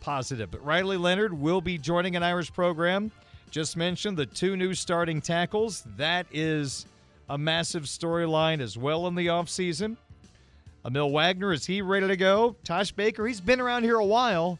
positive. 0.00 0.50
But 0.50 0.64
Riley 0.64 0.96
Leonard 0.96 1.32
will 1.32 1.60
be 1.60 1.78
joining 1.78 2.16
an 2.16 2.22
Irish 2.22 2.52
program. 2.52 3.12
Just 3.50 3.76
mentioned 3.76 4.16
the 4.16 4.26
two 4.26 4.56
new 4.56 4.74
starting 4.74 5.20
tackles. 5.20 5.84
That 5.96 6.26
is 6.32 6.86
a 7.28 7.38
massive 7.38 7.84
storyline 7.84 8.60
as 8.60 8.76
well 8.76 9.06
in 9.06 9.14
the 9.14 9.28
offseason. 9.28 9.96
Aamil 10.84 11.12
Wagner, 11.12 11.52
is 11.52 11.66
he 11.66 11.82
ready 11.82 12.08
to 12.08 12.16
go? 12.16 12.56
Tosh 12.64 12.92
Baker, 12.92 13.26
he's 13.26 13.40
been 13.40 13.60
around 13.60 13.84
here 13.84 13.96
a 13.96 14.04
while. 14.04 14.58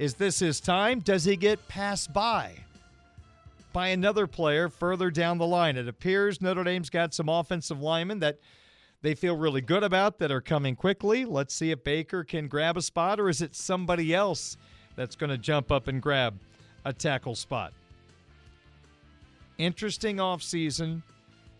Is 0.00 0.14
this 0.14 0.40
his 0.40 0.60
time? 0.60 1.00
Does 1.00 1.24
he 1.24 1.36
get 1.36 1.68
passed 1.68 2.12
by 2.12 2.54
by 3.72 3.88
another 3.88 4.26
player 4.26 4.68
further 4.68 5.10
down 5.10 5.38
the 5.38 5.46
line? 5.46 5.76
It 5.76 5.86
appears 5.86 6.40
Notre 6.40 6.64
Dame's 6.64 6.90
got 6.90 7.14
some 7.14 7.28
offensive 7.28 7.80
linemen 7.80 8.18
that 8.18 8.38
they 9.02 9.14
feel 9.14 9.36
really 9.36 9.60
good 9.60 9.84
about 9.84 10.18
that 10.18 10.32
are 10.32 10.40
coming 10.40 10.74
quickly. 10.74 11.24
Let's 11.24 11.54
see 11.54 11.70
if 11.70 11.84
Baker 11.84 12.24
can 12.24 12.48
grab 12.48 12.76
a 12.76 12.82
spot, 12.82 13.20
or 13.20 13.28
is 13.28 13.40
it 13.40 13.54
somebody 13.54 14.12
else 14.12 14.56
that's 14.96 15.14
going 15.14 15.30
to 15.30 15.38
jump 15.38 15.70
up 15.70 15.86
and 15.86 16.02
grab 16.02 16.38
a 16.84 16.92
tackle 16.92 17.36
spot? 17.36 17.72
Interesting 19.56 20.16
offseason 20.16 21.02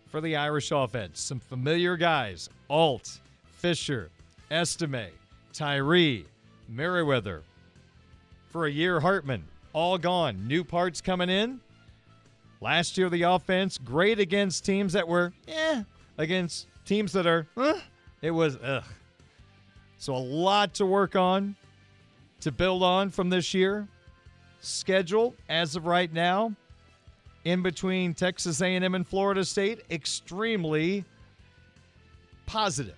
for 0.07 0.19
the 0.19 0.35
Irish 0.35 0.71
offense. 0.71 1.21
Some 1.21 1.39
familiar 1.39 1.95
guys 1.95 2.49
Alt, 2.69 3.20
Fisher, 3.61 4.09
Estime, 4.49 5.11
Tyree, 5.53 6.25
Merriweather. 6.67 7.43
For 8.49 8.65
a 8.65 8.71
year, 8.71 8.99
Hartman, 8.99 9.43
all 9.71 9.99
gone. 9.99 10.47
New 10.47 10.63
parts 10.63 10.99
coming 10.99 11.29
in. 11.29 11.59
Last 12.59 12.97
year, 12.97 13.07
the 13.07 13.21
offense, 13.21 13.77
great 13.77 14.19
against 14.19 14.65
teams 14.65 14.93
that 14.93 15.07
were, 15.07 15.31
eh, 15.47 15.83
against 16.17 16.65
teams 16.85 17.13
that 17.13 17.27
are, 17.27 17.45
eh, 17.55 17.79
it 18.23 18.31
was, 18.31 18.57
ugh. 18.63 18.83
So 19.99 20.15
a 20.15 20.17
lot 20.17 20.73
to 20.75 20.85
work 20.87 21.15
on, 21.15 21.55
to 22.39 22.51
build 22.51 22.81
on 22.81 23.11
from 23.11 23.29
this 23.29 23.53
year. 23.53 23.87
Schedule, 24.61 25.35
as 25.49 25.75
of 25.75 25.85
right 25.85 26.11
now, 26.11 26.55
in 27.43 27.61
between 27.61 28.15
Texas 28.15 28.59
A&M 28.59 28.95
and 28.95 29.07
Florida 29.07 29.45
State, 29.45 29.81
extremely 29.91 31.05
positive 32.47 32.95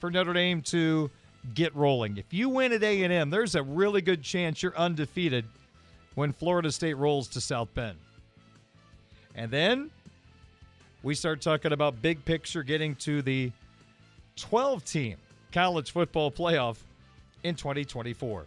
for 0.00 0.10
Notre 0.10 0.32
Dame 0.32 0.62
to 0.62 1.10
get 1.54 1.74
rolling. 1.74 2.16
If 2.16 2.32
you 2.32 2.48
win 2.48 2.72
at 2.72 2.82
A&M, 2.82 3.30
there's 3.30 3.54
a 3.54 3.62
really 3.62 4.00
good 4.00 4.22
chance 4.22 4.62
you're 4.62 4.76
undefeated 4.76 5.44
when 6.14 6.32
Florida 6.32 6.72
State 6.72 6.94
rolls 6.94 7.28
to 7.28 7.40
South 7.40 7.72
Bend. 7.74 7.98
And 9.34 9.50
then 9.50 9.90
we 11.02 11.14
start 11.14 11.40
talking 11.40 11.72
about 11.72 12.02
big 12.02 12.24
picture 12.24 12.62
getting 12.62 12.94
to 12.96 13.22
the 13.22 13.52
12 14.36 14.84
team 14.84 15.16
college 15.52 15.90
football 15.92 16.30
playoff 16.30 16.78
in 17.42 17.54
2024. 17.54 18.46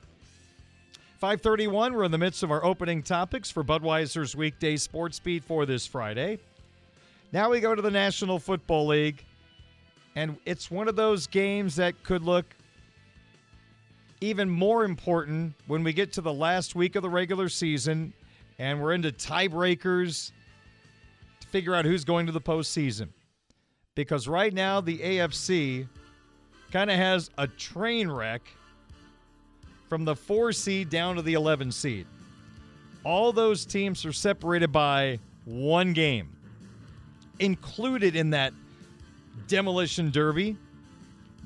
531, 1.20 1.94
we're 1.94 2.04
in 2.04 2.12
the 2.12 2.18
midst 2.18 2.44
of 2.44 2.52
our 2.52 2.64
opening 2.66 3.02
topics 3.02 3.50
for 3.50 3.64
Budweiser's 3.64 4.36
weekday 4.36 4.76
sports 4.76 5.20
beat 5.20 5.44
for 5.44 5.66
this 5.66 5.88
Friday. 5.88 6.38
Now 7.32 7.50
we 7.50 7.62
go 7.62 7.74
to 7.74 7.82
the 7.82 7.90
National 7.90 8.40
Football 8.40 8.88
League, 8.88 9.24
and 10.16 10.38
it's 10.46 10.70
one 10.70 10.88
of 10.88 10.96
those 10.96 11.28
games 11.28 11.76
that 11.78 12.04
could 12.04 12.24
look 12.24 12.46
even 14.22 14.50
more 14.50 14.86
important 14.86 15.54
when 15.68 15.84
we 15.84 15.92
get 15.92 16.14
to 16.14 16.22
the 16.22 16.34
last 16.34 16.76
week 16.76 16.96
of 16.96 17.02
the 17.02 17.10
regular 17.10 17.50
season 17.50 18.14
and 18.60 18.82
we're 18.82 18.94
into 18.94 19.12
tiebreakers 19.12 20.32
to 21.40 21.48
figure 21.48 21.74
out 21.76 21.86
who's 21.86 22.06
going 22.06 22.26
to 22.26 22.32
the 22.32 22.42
postseason. 22.42 23.10
Because 23.96 24.28
right 24.28 24.54
now, 24.54 24.82
the 24.82 24.98
AFC 24.98 25.88
kind 26.72 26.90
of 26.90 26.98
has 26.98 27.30
a 27.38 27.48
train 27.48 28.10
wreck 28.10 28.42
from 29.90 30.06
the 30.06 30.16
four 30.16 30.52
seed 30.52 30.90
down 30.90 31.16
to 31.16 31.22
the 31.22 31.34
11 31.34 31.72
seed. 31.72 32.08
All 33.04 33.32
those 33.32 33.66
teams 33.66 34.06
are 34.06 34.14
separated 34.14 34.72
by 34.72 35.20
one 35.46 35.94
game. 35.94 36.30
Included 37.40 38.16
in 38.16 38.30
that 38.32 38.54
demolition 39.48 40.12
derby, 40.12 40.58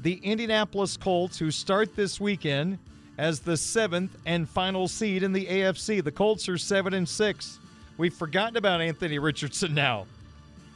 the 0.01 0.15
Indianapolis 0.23 0.97
Colts, 0.97 1.37
who 1.37 1.51
start 1.51 1.95
this 1.95 2.19
weekend 2.19 2.79
as 3.17 3.39
the 3.39 3.57
seventh 3.57 4.15
and 4.25 4.47
final 4.47 4.87
seed 4.87 5.23
in 5.23 5.33
the 5.33 5.45
AFC. 5.45 6.03
The 6.03 6.11
Colts 6.11 6.47
are 6.47 6.57
seven 6.57 6.93
and 6.93 7.07
six. 7.07 7.59
We've 7.97 8.13
forgotten 8.13 8.57
about 8.57 8.79
Anthony 8.79 9.17
Richardson 9.17 9.73
now, 9.73 10.05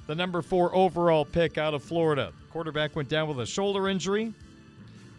the 0.07 0.15
number 0.15 0.41
four 0.41 0.75
overall 0.75 1.23
pick 1.23 1.57
out 1.57 1.73
of 1.73 1.83
Florida. 1.83 2.33
Quarterback 2.51 2.95
went 2.95 3.09
down 3.09 3.27
with 3.27 3.39
a 3.39 3.45
shoulder 3.45 3.87
injury. 3.87 4.33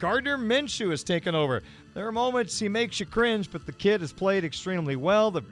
Gardner 0.00 0.36
Minshew 0.36 0.90
has 0.90 1.04
taken 1.04 1.34
over. 1.34 1.62
There 1.94 2.06
are 2.06 2.12
moments 2.12 2.58
he 2.58 2.68
makes 2.68 2.98
you 2.98 3.06
cringe, 3.06 3.50
but 3.52 3.66
the 3.66 3.72
kid 3.72 4.00
has 4.00 4.12
played 4.12 4.44
extremely 4.44 4.96
well. 4.96 5.30
The, 5.30 5.42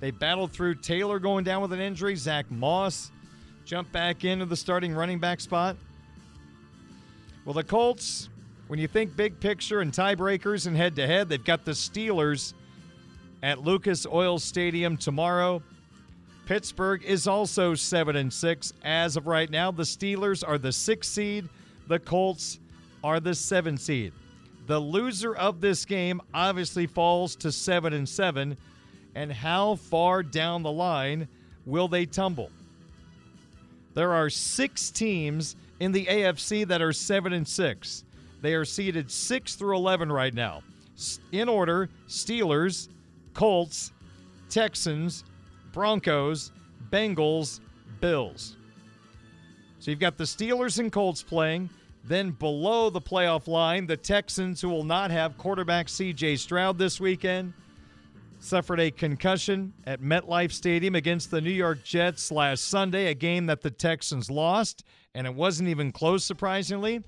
they 0.00 0.10
battled 0.10 0.50
through 0.50 0.74
Taylor 0.76 1.20
going 1.20 1.44
down 1.44 1.62
with 1.62 1.72
an 1.72 1.80
injury. 1.80 2.16
Zach 2.16 2.50
Moss 2.50 3.12
jumped 3.64 3.92
back 3.92 4.24
into 4.24 4.44
the 4.44 4.56
starting 4.56 4.94
running 4.94 5.18
back 5.18 5.40
spot. 5.40 5.76
Well, 7.44 7.54
the 7.54 7.64
Colts, 7.64 8.28
when 8.68 8.78
you 8.78 8.88
think 8.88 9.16
big 9.16 9.40
picture 9.40 9.80
and 9.80 9.92
tiebreakers 9.92 10.66
and 10.66 10.76
head 10.76 10.96
to 10.96 11.06
head, 11.06 11.28
they've 11.28 11.42
got 11.42 11.64
the 11.64 11.72
Steelers 11.72 12.54
at 13.42 13.62
Lucas 13.62 14.06
Oil 14.06 14.38
Stadium 14.38 14.96
tomorrow. 14.96 15.62
Pittsburgh 16.46 17.02
is 17.04 17.26
also 17.26 17.74
7 17.74 18.16
and 18.16 18.32
6 18.32 18.72
as 18.82 19.16
of 19.16 19.26
right 19.26 19.50
now. 19.50 19.70
The 19.70 19.82
Steelers 19.82 20.46
are 20.46 20.58
the 20.58 20.68
6th 20.68 21.04
seed, 21.04 21.48
the 21.88 21.98
Colts 21.98 22.58
are 23.02 23.20
the 23.20 23.34
7 23.34 23.76
seed. 23.78 24.12
The 24.66 24.78
loser 24.78 25.34
of 25.34 25.60
this 25.60 25.84
game 25.84 26.20
obviously 26.32 26.86
falls 26.86 27.36
to 27.36 27.52
7 27.52 27.92
and 27.92 28.08
7, 28.08 28.56
and 29.14 29.32
how 29.32 29.76
far 29.76 30.22
down 30.22 30.62
the 30.62 30.72
line 30.72 31.28
will 31.66 31.88
they 31.88 32.06
tumble? 32.06 32.50
There 33.94 34.12
are 34.12 34.28
6 34.28 34.90
teams 34.90 35.56
in 35.80 35.92
the 35.92 36.06
AFC 36.06 36.66
that 36.68 36.82
are 36.82 36.92
7 36.92 37.32
and 37.32 37.46
6. 37.46 38.04
They 38.42 38.54
are 38.54 38.64
seeded 38.64 39.10
6 39.10 39.54
through 39.54 39.76
11 39.76 40.12
right 40.12 40.34
now. 40.34 40.62
In 41.32 41.48
order, 41.48 41.88
Steelers, 42.08 42.88
Colts, 43.32 43.92
Texans, 44.48 45.24
Broncos, 45.72 46.52
Bengals, 46.90 47.60
Bills. 48.00 48.56
So 49.78 49.90
you've 49.90 50.00
got 50.00 50.16
the 50.16 50.24
Steelers 50.24 50.78
and 50.78 50.92
Colts 50.92 51.22
playing. 51.22 51.70
Then 52.04 52.32
below 52.32 52.90
the 52.90 53.00
playoff 53.00 53.48
line, 53.48 53.86
the 53.86 53.96
Texans, 53.96 54.60
who 54.60 54.68
will 54.68 54.84
not 54.84 55.10
have 55.10 55.38
quarterback 55.38 55.86
CJ 55.86 56.38
Stroud 56.38 56.76
this 56.78 57.00
weekend, 57.00 57.54
suffered 58.44 58.78
a 58.78 58.90
concussion 58.90 59.72
at 59.86 60.02
MetLife 60.02 60.52
Stadium 60.52 60.94
against 60.94 61.30
the 61.30 61.40
New 61.40 61.50
York 61.50 61.82
Jets 61.82 62.30
last 62.30 62.66
Sunday, 62.66 63.06
a 63.06 63.14
game 63.14 63.46
that 63.46 63.62
the 63.62 63.70
Texans 63.70 64.30
lost, 64.30 64.84
and 65.14 65.26
it 65.26 65.34
wasn't 65.34 65.68
even 65.68 65.90
close, 65.90 66.24
surprisingly. 66.24 67.02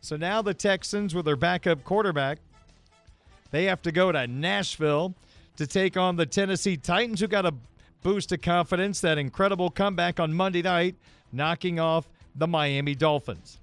So 0.00 0.16
now 0.16 0.42
the 0.42 0.54
Texans, 0.54 1.14
with 1.14 1.24
their 1.24 1.36
backup 1.36 1.82
quarterback, 1.82 2.38
they 3.50 3.64
have 3.64 3.82
to 3.82 3.92
go 3.92 4.12
to 4.12 4.26
Nashville 4.26 5.14
to 5.56 5.66
take 5.66 5.96
on 5.96 6.16
the 6.16 6.26
Tennessee 6.26 6.76
Titans, 6.76 7.20
who 7.20 7.26
got 7.26 7.46
a 7.46 7.54
boost 8.02 8.30
of 8.30 8.40
confidence, 8.40 9.00
that 9.00 9.18
incredible 9.18 9.70
comeback 9.70 10.20
on 10.20 10.32
Monday 10.32 10.62
night, 10.62 10.94
knocking 11.32 11.80
off 11.80 12.08
the 12.36 12.46
Miami 12.46 12.94
Dolphins. 12.94 13.58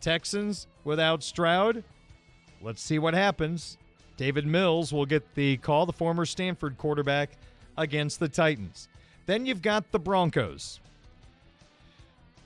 Texans 0.00 0.66
without 0.84 1.22
Stroud. 1.22 1.84
Let's 2.60 2.82
see 2.82 2.98
what 2.98 3.14
happens. 3.14 3.78
Davis 4.18 4.44
Mills 4.44 4.92
will 4.92 5.06
get 5.06 5.34
the 5.34 5.56
call, 5.58 5.86
the 5.86 5.92
former 5.92 6.26
Stanford 6.26 6.76
quarterback, 6.76 7.30
against 7.78 8.20
the 8.20 8.28
Titans. 8.28 8.88
Then 9.24 9.46
you've 9.46 9.62
got 9.62 9.90
the 9.92 9.98
Broncos. 9.98 10.80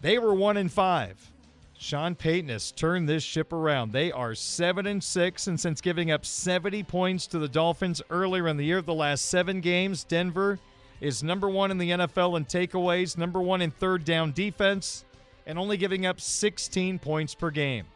They 0.03 0.19
were 0.19 0.35
one 0.35 0.59
and 0.59 0.71
five. 0.71 1.33
Sean 1.79 2.15
Payton 2.15 2.51
has 2.51 2.71
turned 2.71 3.09
this 3.09 3.25
ship 3.25 3.53
around. 3.53 3.91
They 3.91 4.13
are 4.13 4.35
seven 4.35 4.87
and 4.87 5.03
six, 5.03 5.49
and 5.49 5.59
since 5.59 5.81
giving 5.81 6.13
up 6.13 6.25
70 6.25 6.85
points 6.85 7.27
to 7.29 7.39
the 7.39 7.49
Dolphins 7.49 8.03
earlier 8.11 8.47
in 8.47 8.57
the 8.57 8.65
year, 8.65 8.83
the 8.83 8.95
last 8.95 9.25
seven 9.27 9.61
games, 9.61 10.05
Denver 10.05 10.59
is 11.01 11.23
number 11.23 11.49
one 11.49 11.71
in 11.71 11.79
the 11.79 11.91
NFL 11.91 12.37
in 12.37 12.45
takeaways, 12.45 13.17
number 13.17 13.41
one 13.41 13.63
in 13.63 13.71
third 13.73 14.05
down 14.05 14.31
defense, 14.33 15.05
and 15.47 15.59
only 15.59 15.77
giving 15.77 16.07
up 16.07 16.21
16 16.21 16.99
points 17.01 17.35
per 17.35 17.51
game. 17.51 17.87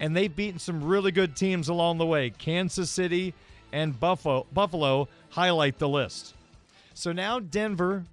And 0.00 0.16
they've 0.16 0.34
beaten 0.34 0.58
some 0.58 0.84
really 0.84 1.10
good 1.10 1.34
teams 1.34 1.68
along 1.68 1.98
the 1.98 2.06
way. 2.06 2.30
Kansas 2.30 2.90
City 2.90 3.34
and 3.72 3.98
Buffalo, 3.98 4.46
Buffalo 4.52 5.08
highlight 5.30 5.78
the 5.78 5.88
list. 5.88 6.34
So 6.94 7.12
now 7.12 7.40
Denver, 7.40 8.04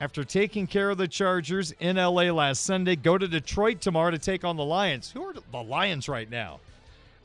after 0.00 0.24
taking 0.24 0.66
care 0.66 0.90
of 0.90 0.98
the 0.98 1.08
Chargers 1.08 1.72
in 1.80 1.96
LA 1.96 2.30
last 2.32 2.64
Sunday, 2.64 2.96
go 2.96 3.18
to 3.18 3.26
Detroit 3.26 3.80
tomorrow 3.80 4.10
to 4.10 4.18
take 4.18 4.44
on 4.44 4.56
the 4.56 4.64
Lions. 4.64 5.10
Who 5.10 5.22
are 5.22 5.34
the 5.34 5.62
Lions 5.62 6.08
right 6.08 6.30
now? 6.30 6.60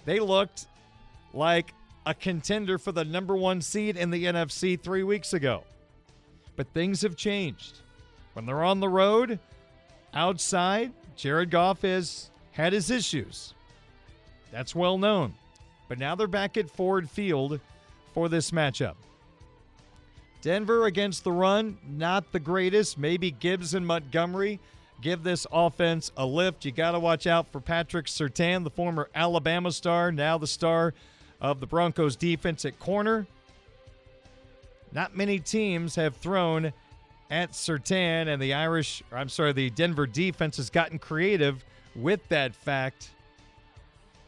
They 0.06 0.20
looked 0.20 0.68
like 1.34 1.74
a 2.06 2.14
contender 2.14 2.78
for 2.78 2.92
the 2.92 3.06
number 3.06 3.36
one 3.36 3.62
seed 3.62 3.96
in 3.96 4.12
the 4.12 4.26
NFC 4.26 4.80
three 4.80 5.04
weeks 5.04 5.34
ago. 5.34 5.64
But 6.56 6.68
things 6.74 7.02
have 7.02 7.16
changed. 7.16 7.80
When 8.34 8.46
they're 8.46 8.64
on 8.64 8.80
the 8.80 8.90
road, 8.90 9.40
outside, 10.14 10.92
Jared 11.16 11.50
Goff 11.50 11.82
has 11.84 12.30
had 12.52 12.74
his 12.74 12.90
issues. 12.92 13.54
That's 14.54 14.76
well 14.76 15.00
known. 15.00 15.34
But 15.90 15.98
now 15.98 16.14
they're 16.14 16.28
back 16.28 16.58
at 16.58 16.70
Ford 16.70 17.10
Field 17.10 17.60
for 18.14 18.30
this 18.30 18.52
matchup. 18.52 18.94
Denver 20.42 20.86
against 20.86 21.24
the 21.24 21.32
run, 21.32 21.78
not 21.90 22.32
the 22.32 22.40
greatest. 22.40 22.98
Maybe 22.98 23.32
Gibbs 23.32 23.74
and 23.74 23.88
Montgomery 23.88 24.60
give 25.02 25.24
this 25.24 25.48
offense 25.52 26.12
a 26.16 26.26
lift. 26.26 26.66
You 26.66 26.72
got 26.72 26.92
to 26.92 27.00
watch 27.00 27.26
out 27.26 27.52
for 27.52 27.60
Patrick 27.60 28.06
Surtain, 28.06 28.64
the 28.64 28.70
former 28.70 29.10
Alabama 29.16 29.72
star, 29.72 30.12
now 30.12 30.38
the 30.38 30.48
star 30.48 30.94
of 31.42 31.60
the 31.60 31.68
Broncos 31.68 32.16
defense 32.16 32.64
at 32.64 32.78
corner. 32.78 33.26
Not 34.92 35.18
many 35.18 35.40
teams 35.40 35.96
have 35.96 36.16
thrown 36.18 36.74
at 37.32 37.54
Sertan, 37.54 38.28
and 38.28 38.40
the 38.40 38.54
Irish, 38.54 39.02
I'm 39.12 39.30
sorry, 39.30 39.52
the 39.54 39.72
Denver 39.72 40.06
defense 40.06 40.58
has 40.58 40.70
gotten 40.70 41.00
creative 41.00 41.66
with 41.96 42.28
that 42.28 42.54
fact. 42.54 43.10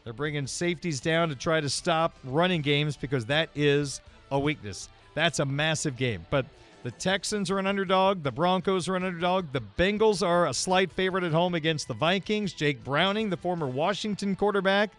They're 0.06 0.12
bringing 0.12 0.46
safeties 0.46 1.00
down 1.00 1.30
to 1.30 1.34
try 1.34 1.60
to 1.60 1.68
stop 1.68 2.14
running 2.22 2.62
games 2.62 2.96
because 2.96 3.26
that 3.26 3.48
is 3.56 4.00
a 4.30 4.38
weakness. 4.38 4.88
That's 5.14 5.40
a 5.40 5.44
massive 5.44 5.96
game. 5.96 6.24
But 6.30 6.46
the 6.84 6.92
Texans 6.92 7.50
are 7.50 7.58
an 7.58 7.66
underdog. 7.66 8.22
The 8.22 8.30
Broncos 8.30 8.88
are 8.88 8.94
an 8.94 9.02
underdog. 9.02 9.46
The 9.50 9.62
Bengals 9.76 10.24
are 10.24 10.46
a 10.46 10.54
slight 10.54 10.92
favorite 10.92 11.24
at 11.24 11.32
home 11.32 11.56
against 11.56 11.88
the 11.88 11.94
Vikings. 11.94 12.52
Jake 12.52 12.84
Browning, 12.84 13.30
the 13.30 13.36
former 13.36 13.66
Washington 13.66 14.36
quarterback, 14.36 14.92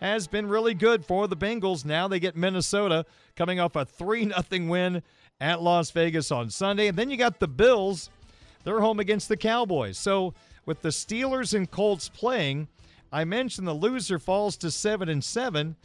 has 0.00 0.26
been 0.26 0.48
really 0.48 0.72
good 0.72 1.04
for 1.04 1.28
the 1.28 1.36
Bengals. 1.36 1.84
Now 1.84 2.08
they 2.08 2.18
get 2.18 2.34
Minnesota 2.34 3.04
coming 3.36 3.60
off 3.60 3.76
a 3.76 3.84
3 3.84 4.32
0 4.32 4.66
win 4.66 5.02
at 5.42 5.60
Las 5.60 5.90
Vegas 5.90 6.32
on 6.32 6.48
Sunday. 6.48 6.86
And 6.86 6.96
then 6.96 7.10
you 7.10 7.18
got 7.18 7.38
the 7.38 7.48
Bills. 7.48 8.08
They're 8.64 8.80
home 8.80 8.98
against 8.98 9.28
the 9.28 9.36
Cowboys. 9.36 9.98
So 9.98 10.32
with 10.64 10.80
the 10.80 10.88
Steelers 10.88 11.52
and 11.52 11.70
Colts 11.70 12.08
playing, 12.08 12.66
I 13.14 13.22
mentioned 13.24 13.68
the 13.68 13.72
loser 13.72 14.18
falls 14.18 14.56
to 14.56 14.72
7 14.72 15.08
and 15.08 15.22
7, 15.22 15.76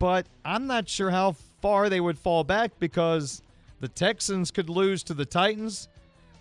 but 0.00 0.26
I'm 0.44 0.66
not 0.66 0.88
sure 0.88 1.08
how 1.08 1.36
far 1.60 1.88
they 1.88 2.00
would 2.00 2.18
fall 2.18 2.42
back 2.42 2.72
because 2.80 3.42
the 3.78 3.86
Texans 3.86 4.50
could 4.50 4.68
lose 4.68 5.04
to 5.04 5.14
the 5.14 5.24
Titans, 5.24 5.88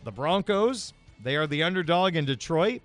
the 0.04 0.12
Broncos, 0.12 0.94
they 1.24 1.36
are 1.36 1.46
the 1.46 1.62
underdog 1.62 2.16
in 2.16 2.26
Detroit. 2.26 2.82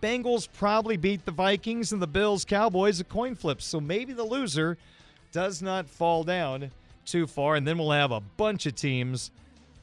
Bengals 0.00 0.46
probably 0.52 0.96
beat 0.96 1.24
the 1.24 1.32
Vikings 1.32 1.90
and 1.90 2.00
the 2.00 2.06
Bills 2.06 2.44
Cowboys 2.44 3.00
a 3.00 3.04
coin 3.04 3.34
flip. 3.34 3.60
So 3.60 3.80
maybe 3.80 4.12
the 4.12 4.22
loser 4.22 4.78
does 5.32 5.60
not 5.60 5.88
fall 5.88 6.22
down 6.22 6.70
too 7.04 7.26
far 7.26 7.56
and 7.56 7.66
then 7.66 7.78
we'll 7.78 7.90
have 7.90 8.12
a 8.12 8.20
bunch 8.20 8.66
of 8.66 8.76
teams 8.76 9.32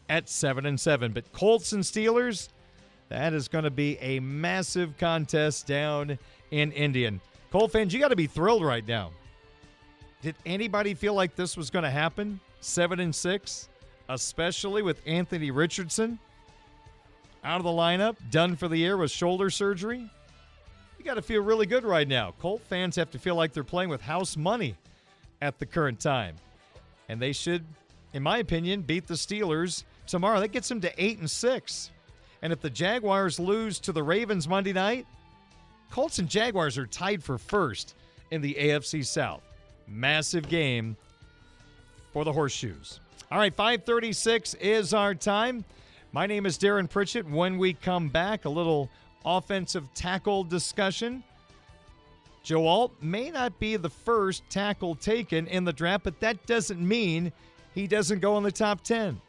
at 0.07 0.29
7 0.29 0.65
and 0.65 0.79
7. 0.79 1.11
But 1.11 1.33
Colts 1.33 1.73
and 1.73 1.83
Steelers, 1.83 2.47
that 3.09 3.33
is 3.33 3.49
going 3.49 3.65
to 3.65 3.71
be 3.71 3.97
a 3.99 4.21
massive 4.21 4.97
contest 4.97 5.67
down 5.67 6.17
in 6.51 6.71
Indian. 6.71 7.19
Colt 7.51 7.71
fans, 7.71 7.93
you 7.93 7.99
got 7.99 8.09
to 8.09 8.15
be 8.15 8.27
thrilled 8.27 8.63
right 8.63 8.87
now. 8.87 9.11
Did 10.21 10.35
anybody 10.45 10.93
feel 10.93 11.13
like 11.13 11.35
this 11.35 11.55
was 11.55 11.69
going 11.69 11.83
to 11.83 11.89
happen? 11.89 12.39
Seven 12.59 12.99
and 12.99 13.15
six, 13.15 13.69
especially 14.09 14.81
with 14.81 15.01
Anthony 15.05 15.51
Richardson 15.51 16.19
out 17.43 17.57
of 17.57 17.63
the 17.63 17.69
lineup, 17.69 18.15
done 18.31 18.55
for 18.55 18.67
the 18.67 18.77
year 18.77 18.97
with 18.97 19.11
shoulder 19.11 19.49
surgery. 19.49 20.09
You 20.97 21.05
got 21.05 21.13
to 21.13 21.21
feel 21.21 21.41
really 21.41 21.65
good 21.65 21.85
right 21.85 22.07
now. 22.07 22.33
Colt 22.39 22.61
fans 22.61 22.95
have 22.95 23.11
to 23.11 23.19
feel 23.19 23.35
like 23.35 23.53
they're 23.53 23.63
playing 23.63 23.89
with 23.89 24.01
house 24.01 24.35
money 24.35 24.75
at 25.41 25.59
the 25.59 25.65
current 25.65 25.99
time. 25.99 26.35
And 27.07 27.21
they 27.21 27.31
should, 27.31 27.63
in 28.13 28.23
my 28.23 28.39
opinion, 28.39 28.81
beat 28.81 29.07
the 29.07 29.13
Steelers 29.13 29.83
tomorrow. 30.07 30.39
That 30.39 30.49
gets 30.49 30.67
them 30.67 30.81
to 30.81 30.91
eight 31.01 31.19
and 31.19 31.29
six. 31.29 31.91
And 32.41 32.51
if 32.51 32.59
the 32.59 32.69
Jaguars 32.69 33.39
lose 33.39 33.79
to 33.81 33.91
the 33.91 34.03
Ravens 34.03 34.47
Monday 34.47 34.73
night, 34.73 35.05
Colts 35.91 36.19
and 36.19 36.29
Jaguars 36.29 36.77
are 36.77 36.85
tied 36.85 37.23
for 37.23 37.37
first 37.37 37.95
in 38.31 38.41
the 38.41 38.55
AFC 38.59 39.05
South. 39.05 39.41
Massive 39.87 40.47
game 40.49 40.95
for 42.13 42.25
the 42.25 42.33
Horseshoes. 42.33 42.99
All 43.31 43.37
right, 43.37 43.53
536 43.53 44.53
is 44.55 44.93
our 44.93 45.15
time. 45.15 45.63
My 46.11 46.25
name 46.25 46.45
is 46.45 46.57
Darren 46.57 46.89
Pritchett. 46.89 47.27
When 47.29 47.57
we 47.57 47.73
come 47.73 48.09
back, 48.09 48.45
a 48.45 48.49
little 48.49 48.89
offensive 49.25 49.87
tackle 49.93 50.43
discussion. 50.43 51.23
Joe 52.43 52.65
Alt 52.65 52.93
may 53.01 53.29
not 53.29 53.59
be 53.59 53.75
the 53.75 53.89
first 53.89 54.43
tackle 54.49 54.95
taken 54.95 55.47
in 55.47 55.65
the 55.65 55.73
draft, 55.73 56.05
but 56.05 56.19
that 56.21 56.45
doesn't 56.45 56.79
mean 56.79 57.31
he 57.75 57.87
doesn't 57.87 58.19
go 58.19 58.37
in 58.37 58.43
the 58.43 58.51
top 58.51 58.81
10. 58.83 59.19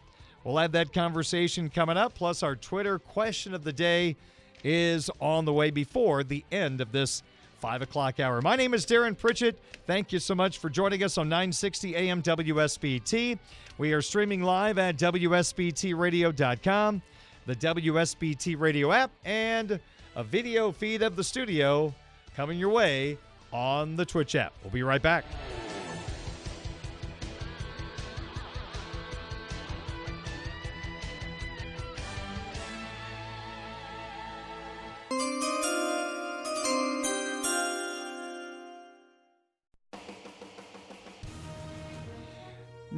We'll 0.45 0.57
have 0.57 0.73
that 0.73 0.93
conversation 0.93 1.69
coming 1.69 1.97
up. 1.97 2.15
Plus, 2.15 2.45
our 2.45 2.55
Twitter 2.55 2.99
question 2.99 3.55
of 3.55 3.65
the 3.65 3.73
day 3.73 4.17
is 4.65 5.11
on 5.21 5.45
the 5.45 5.53
way 5.53 5.71
before 5.71 6.25
the 6.25 6.45
end 6.51 6.81
of 6.81 6.93
this 6.93 7.23
5 7.61 7.83
o'clock 7.83 8.19
hour. 8.21 8.41
My 8.41 8.55
name 8.57 8.73
is 8.75 8.87
Darren 8.87 9.19
Pritchett. 9.19 9.59
Thank 9.87 10.13
you 10.13 10.19
so 10.19 10.35
much 10.35 10.59
for 10.59 10.71
joining 10.71 11.03
us 11.03 11.19
on 11.19 11.29
960 11.29 11.97
AM 11.97 12.23
WSBT. 12.23 13.39
We 13.79 13.93
are 13.93 14.03
streaming 14.03 14.43
live 14.43 14.79
at 14.79 14.97
WSBTradio.com, 14.97 17.03
the 17.47 17.57
WSBT 17.57 18.59
radio 18.59 18.93
app, 18.93 19.11
and 19.25 19.81
a 20.17 20.25
video 20.25 20.73
feed 20.73 21.03
of 21.03 21.17
the 21.17 21.25
studio 21.25 21.95
coming 22.37 22.59
your 22.59 22.71
way 22.71 23.19
on 23.53 23.97
the 23.97 24.05
Twitch 24.05 24.35
app. 24.35 24.53
We'll 24.63 24.73
be 24.73 24.83
right 24.83 25.03
back. 25.03 25.25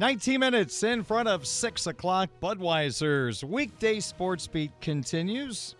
19 0.01 0.39
minutes 0.39 0.81
in 0.81 1.03
front 1.03 1.29
of 1.29 1.45
6 1.45 1.85
o'clock. 1.85 2.27
Budweiser's 2.41 3.43
weekday 3.43 3.99
sports 3.99 4.47
beat 4.47 4.71
continues 4.81 5.75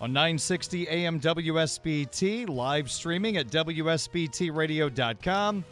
on 0.00 0.12
960 0.12 0.88
AM 0.88 1.20
WSBT, 1.20 2.48
live 2.48 2.90
streaming 2.90 3.36
at 3.36 3.52
WSBTradio.com, 3.52 5.64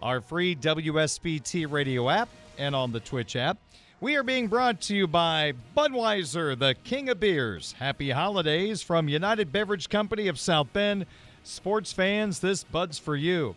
our 0.00 0.20
free 0.20 0.54
WSBT 0.54 1.68
radio 1.68 2.08
app, 2.08 2.28
and 2.56 2.76
on 2.76 2.92
the 2.92 3.00
Twitch 3.00 3.34
app. 3.34 3.58
We 4.00 4.14
are 4.14 4.22
being 4.22 4.46
brought 4.46 4.80
to 4.82 4.94
you 4.94 5.08
by 5.08 5.54
Budweiser, 5.76 6.56
the 6.56 6.76
king 6.84 7.08
of 7.08 7.18
beers. 7.18 7.72
Happy 7.72 8.10
holidays 8.10 8.80
from 8.80 9.08
United 9.08 9.50
Beverage 9.50 9.88
Company 9.88 10.28
of 10.28 10.38
South 10.38 10.72
Bend. 10.72 11.04
Sports 11.42 11.92
fans, 11.92 12.38
this 12.38 12.62
Bud's 12.62 13.00
for 13.00 13.16
you. 13.16 13.56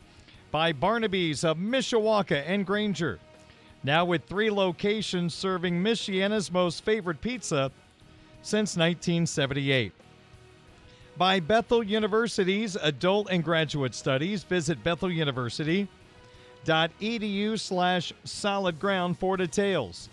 By 0.49 0.73
Barnaby's 0.73 1.43
of 1.43 1.59
Mishawaka 1.59 2.41
and 2.47 2.65
Granger 2.65 3.19
now 3.87 4.03
with 4.03 4.25
three 4.25 4.51
locations 4.51 5.33
serving 5.33 5.81
Michiana's 5.81 6.51
most 6.51 6.83
favorite 6.83 7.21
pizza 7.21 7.71
since 8.41 8.75
1978. 8.75 9.93
By 11.15 11.39
Bethel 11.39 11.81
University's 11.81 12.75
Adult 12.75 13.29
and 13.31 13.41
Graduate 13.41 13.95
Studies, 13.95 14.43
visit 14.43 14.83
betheluniversity.edu 14.83 17.59
slash 17.59 18.11
solid 18.25 18.77
ground 18.77 19.17
for 19.17 19.37
details. 19.37 20.09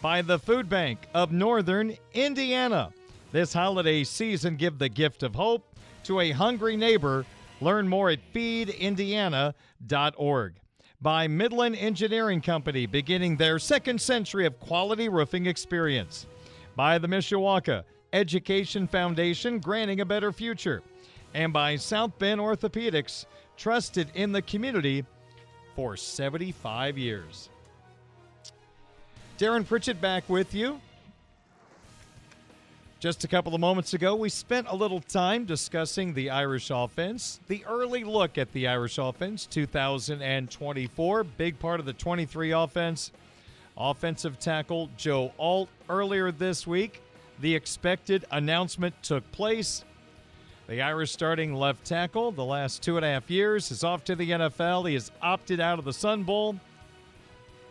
By 0.00 0.22
the 0.22 0.38
Food 0.38 0.70
Bank 0.70 1.00
of 1.12 1.32
Northern 1.32 1.98
Indiana. 2.14 2.94
This 3.30 3.52
holiday 3.52 4.04
season, 4.04 4.56
give 4.56 4.78
the 4.78 4.88
gift 4.88 5.22
of 5.22 5.34
hope 5.34 5.76
to 6.04 6.20
a 6.20 6.30
hungry 6.30 6.78
neighbor. 6.78 7.26
Learn 7.60 7.88
more 7.88 8.08
at 8.08 8.20
feedindiana.org 8.32 10.54
by 11.00 11.28
Midland 11.28 11.76
Engineering 11.76 12.40
Company, 12.40 12.86
beginning 12.86 13.36
their 13.36 13.58
second 13.58 14.00
century 14.00 14.46
of 14.46 14.58
quality 14.60 15.08
roofing 15.08 15.46
experience. 15.46 16.26
By 16.74 16.98
the 16.98 17.08
Mishawaka 17.08 17.84
Education 18.12 18.86
Foundation, 18.86 19.58
granting 19.58 20.00
a 20.00 20.04
better 20.04 20.32
future. 20.32 20.82
And 21.34 21.52
by 21.52 21.76
South 21.76 22.18
Bend 22.18 22.40
Orthopedics, 22.40 23.26
trusted 23.56 24.08
in 24.14 24.32
the 24.32 24.42
community 24.42 25.04
for 25.74 25.96
75 25.96 26.96
years. 26.96 27.50
Darren 29.38 29.66
Pritchett 29.66 30.00
back 30.00 30.28
with 30.28 30.54
you. 30.54 30.80
Just 32.98 33.24
a 33.24 33.28
couple 33.28 33.54
of 33.54 33.60
moments 33.60 33.92
ago, 33.92 34.16
we 34.16 34.30
spent 34.30 34.68
a 34.70 34.74
little 34.74 35.00
time 35.00 35.44
discussing 35.44 36.14
the 36.14 36.30
Irish 36.30 36.70
offense, 36.70 37.40
the 37.46 37.62
early 37.66 38.04
look 38.04 38.38
at 38.38 38.50
the 38.52 38.66
Irish 38.68 38.96
offense 38.96 39.44
2024, 39.44 41.24
big 41.24 41.58
part 41.58 41.78
of 41.78 41.84
the 41.84 41.92
23 41.92 42.52
offense. 42.52 43.12
Offensive 43.76 44.38
tackle 44.38 44.88
Joe 44.96 45.32
Alt 45.38 45.68
earlier 45.90 46.32
this 46.32 46.66
week. 46.66 47.02
The 47.40 47.54
expected 47.54 48.24
announcement 48.30 48.94
took 49.02 49.30
place. 49.30 49.84
The 50.66 50.80
Irish 50.80 51.12
starting 51.12 51.52
left 51.52 51.84
tackle, 51.84 52.32
the 52.32 52.46
last 52.46 52.82
two 52.82 52.96
and 52.96 53.04
a 53.04 53.08
half 53.10 53.30
years, 53.30 53.70
is 53.70 53.84
off 53.84 54.04
to 54.04 54.16
the 54.16 54.30
NFL. 54.30 54.88
He 54.88 54.94
has 54.94 55.12
opted 55.20 55.60
out 55.60 55.78
of 55.78 55.84
the 55.84 55.92
Sun 55.92 56.22
Bowl. 56.22 56.56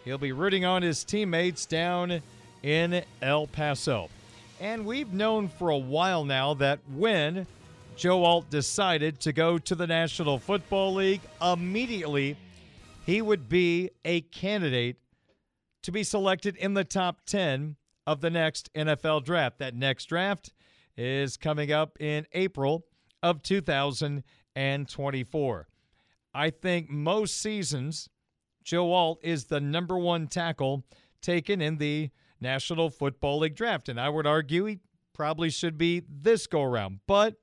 He'll 0.03 0.19
be 0.19 0.33
rooting 0.33 0.65
on 0.65 0.83
his 0.83 1.03
teammates 1.03 1.65
down 1.65 2.21
in 2.61 3.03
El 3.23 3.47
Paso. 3.47 4.11
And 4.59 4.85
we've 4.85 5.11
known 5.11 5.49
for 5.49 5.69
a 5.69 5.77
while 5.77 6.23
now 6.23 6.53
that 6.55 6.79
when 6.95 7.45
Joe 7.97 8.23
Alt 8.23 8.49
decided 8.49 9.19
to 9.21 9.31
go 9.33 9.57
to 9.57 9.75
the 9.75 9.87
National 9.87 10.39
Football 10.39 10.93
League, 10.93 11.21
immediately 11.41 12.37
he 13.05 13.21
would 13.21 13.49
be 13.49 13.89
a 14.05 14.21
candidate 14.21 14.95
to 15.83 15.91
be 15.91 16.03
selected 16.03 16.55
in 16.55 16.73
the 16.73 16.85
top 16.85 17.25
10 17.25 17.75
of 18.07 18.21
the 18.21 18.29
next 18.29 18.73
NFL 18.73 19.25
draft. 19.25 19.59
That 19.59 19.75
next 19.75 20.05
draft 20.05 20.53
is 20.97 21.35
coming 21.35 21.73
up 21.73 21.99
in 21.99 22.25
April 22.31 22.85
of 23.21 23.43
2024. 23.43 25.67
I 26.33 26.49
think 26.49 26.89
most 26.89 27.41
seasons, 27.41 28.09
Joe 28.63 28.93
Alt 28.93 29.19
is 29.21 29.43
the 29.45 29.59
number 29.59 29.97
one 29.97 30.27
tackle 30.27 30.85
taken 31.21 31.61
in 31.61 31.77
the 31.77 32.09
National 32.45 32.91
Football 32.91 33.39
League 33.39 33.55
draft. 33.55 33.89
And 33.89 33.99
I 33.99 34.07
would 34.07 34.27
argue 34.27 34.65
he 34.65 34.79
probably 35.13 35.49
should 35.49 35.79
be 35.79 36.03
this 36.07 36.45
go 36.45 36.61
around. 36.61 36.99
But 37.07 37.37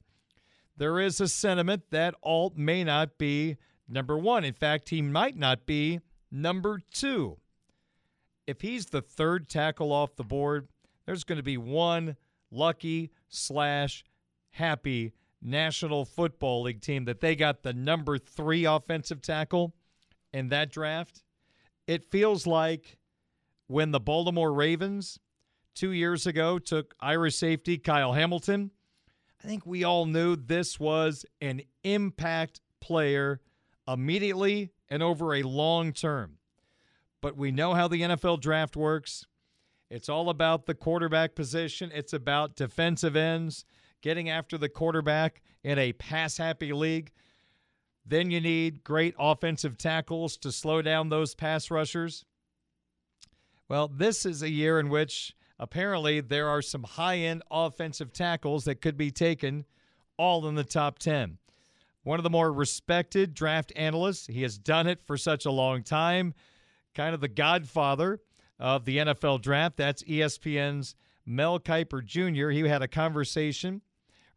there 0.76 1.00
is 1.00 1.20
a 1.20 1.26
sentiment 1.26 1.82
that 1.90 2.14
Alt 2.22 2.56
may 2.56 2.84
not 2.84 3.18
be 3.18 3.56
number 3.88 4.16
one. 4.16 4.44
In 4.44 4.54
fact, 4.54 4.90
he 4.90 5.02
might 5.02 5.36
not 5.36 5.66
be 5.66 5.98
number 6.30 6.80
two. 6.92 7.38
If 8.46 8.60
he's 8.60 8.86
the 8.86 9.02
third 9.02 9.48
tackle 9.48 9.92
off 9.92 10.14
the 10.14 10.22
board, 10.22 10.68
there's 11.04 11.24
going 11.24 11.36
to 11.36 11.42
be 11.42 11.58
one 11.58 12.16
lucky 12.52 13.10
slash 13.28 14.04
happy 14.50 15.12
National 15.40 16.04
Football 16.04 16.62
League 16.62 16.80
team 16.80 17.06
that 17.06 17.20
they 17.20 17.34
got 17.34 17.64
the 17.64 17.72
number 17.72 18.18
three 18.18 18.64
offensive 18.64 19.20
tackle 19.20 19.74
in 20.32 20.48
that 20.50 20.70
draft. 20.70 21.24
It 21.88 22.04
feels 22.04 22.46
like 22.46 22.98
when 23.72 23.90
the 23.90 23.98
Baltimore 23.98 24.52
Ravens 24.52 25.18
two 25.74 25.92
years 25.92 26.26
ago 26.26 26.58
took 26.58 26.94
Irish 27.00 27.36
safety 27.36 27.78
Kyle 27.78 28.12
Hamilton. 28.12 28.70
I 29.42 29.48
think 29.48 29.64
we 29.64 29.82
all 29.82 30.04
knew 30.04 30.36
this 30.36 30.78
was 30.78 31.24
an 31.40 31.62
impact 31.82 32.60
player 32.80 33.40
immediately 33.88 34.70
and 34.90 35.02
over 35.02 35.34
a 35.34 35.42
long 35.42 35.94
term. 35.94 36.36
But 37.22 37.36
we 37.36 37.50
know 37.50 37.72
how 37.72 37.88
the 37.88 38.02
NFL 38.02 38.40
draft 38.40 38.76
works. 38.76 39.26
It's 39.90 40.08
all 40.08 40.28
about 40.28 40.66
the 40.66 40.74
quarterback 40.74 41.34
position, 41.34 41.90
it's 41.94 42.12
about 42.12 42.56
defensive 42.56 43.16
ends, 43.16 43.64
getting 44.02 44.28
after 44.28 44.58
the 44.58 44.68
quarterback 44.68 45.42
in 45.64 45.78
a 45.78 45.92
pass 45.94 46.36
happy 46.36 46.72
league. 46.74 47.10
Then 48.04 48.30
you 48.30 48.40
need 48.40 48.84
great 48.84 49.14
offensive 49.18 49.78
tackles 49.78 50.36
to 50.38 50.52
slow 50.52 50.82
down 50.82 51.08
those 51.08 51.34
pass 51.34 51.70
rushers. 51.70 52.26
Well, 53.72 53.88
this 53.88 54.26
is 54.26 54.42
a 54.42 54.50
year 54.50 54.78
in 54.78 54.90
which 54.90 55.34
apparently 55.58 56.20
there 56.20 56.46
are 56.46 56.60
some 56.60 56.82
high 56.82 57.16
end 57.16 57.42
offensive 57.50 58.12
tackles 58.12 58.66
that 58.66 58.82
could 58.82 58.98
be 58.98 59.10
taken 59.10 59.64
all 60.18 60.46
in 60.46 60.56
the 60.56 60.62
top 60.62 60.98
10. 60.98 61.38
One 62.02 62.18
of 62.18 62.22
the 62.22 62.28
more 62.28 62.52
respected 62.52 63.32
draft 63.32 63.72
analysts, 63.74 64.26
he 64.26 64.42
has 64.42 64.58
done 64.58 64.86
it 64.86 65.00
for 65.06 65.16
such 65.16 65.46
a 65.46 65.50
long 65.50 65.84
time, 65.84 66.34
kind 66.94 67.14
of 67.14 67.22
the 67.22 67.28
godfather 67.28 68.20
of 68.60 68.84
the 68.84 68.98
NFL 68.98 69.40
draft. 69.40 69.78
That's 69.78 70.02
ESPN's 70.02 70.94
Mel 71.24 71.58
Kiper 71.58 72.04
Jr. 72.04 72.50
He 72.50 72.68
had 72.68 72.82
a 72.82 72.88
conversation 72.88 73.80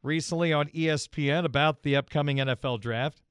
recently 0.02 0.54
on 0.54 0.70
ESPN 0.70 1.44
about 1.44 1.84
the 1.84 1.98
upcoming 1.98 2.38
NFL 2.38 2.80
draft. 2.80 3.22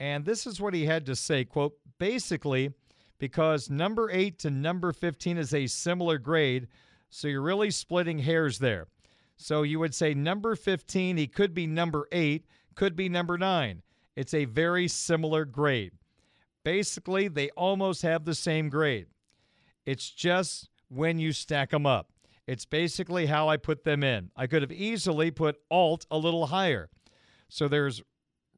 And 0.00 0.24
this 0.24 0.46
is 0.46 0.62
what 0.62 0.72
he 0.72 0.86
had 0.86 1.04
to 1.04 1.14
say, 1.14 1.44
quote, 1.44 1.76
basically, 1.98 2.72
because 3.18 3.70
number 3.70 4.10
8 4.10 4.38
to 4.40 4.50
number 4.50 4.92
15 4.92 5.38
is 5.38 5.54
a 5.54 5.66
similar 5.66 6.18
grade. 6.18 6.68
So 7.08 7.28
you're 7.28 7.42
really 7.42 7.70
splitting 7.70 8.18
hairs 8.18 8.58
there. 8.58 8.86
So 9.36 9.62
you 9.62 9.78
would 9.78 9.94
say 9.94 10.14
number 10.14 10.56
15, 10.56 11.16
he 11.16 11.26
could 11.26 11.54
be 11.54 11.66
number 11.66 12.06
8, 12.12 12.46
could 12.74 12.96
be 12.96 13.08
number 13.08 13.36
9. 13.38 13.82
It's 14.16 14.34
a 14.34 14.46
very 14.46 14.88
similar 14.88 15.44
grade. 15.44 15.92
Basically, 16.64 17.28
they 17.28 17.50
almost 17.50 18.02
have 18.02 18.24
the 18.24 18.34
same 18.34 18.68
grade. 18.68 19.06
It's 19.84 20.10
just 20.10 20.70
when 20.88 21.18
you 21.18 21.32
stack 21.32 21.70
them 21.70 21.86
up. 21.86 22.10
It's 22.46 22.64
basically 22.64 23.26
how 23.26 23.48
I 23.48 23.56
put 23.56 23.84
them 23.84 24.02
in. 24.02 24.30
I 24.36 24.46
could 24.46 24.62
have 24.62 24.72
easily 24.72 25.30
put 25.30 25.60
alt 25.70 26.06
a 26.10 26.18
little 26.18 26.46
higher. 26.46 26.88
So 27.48 27.68
there's 27.68 28.02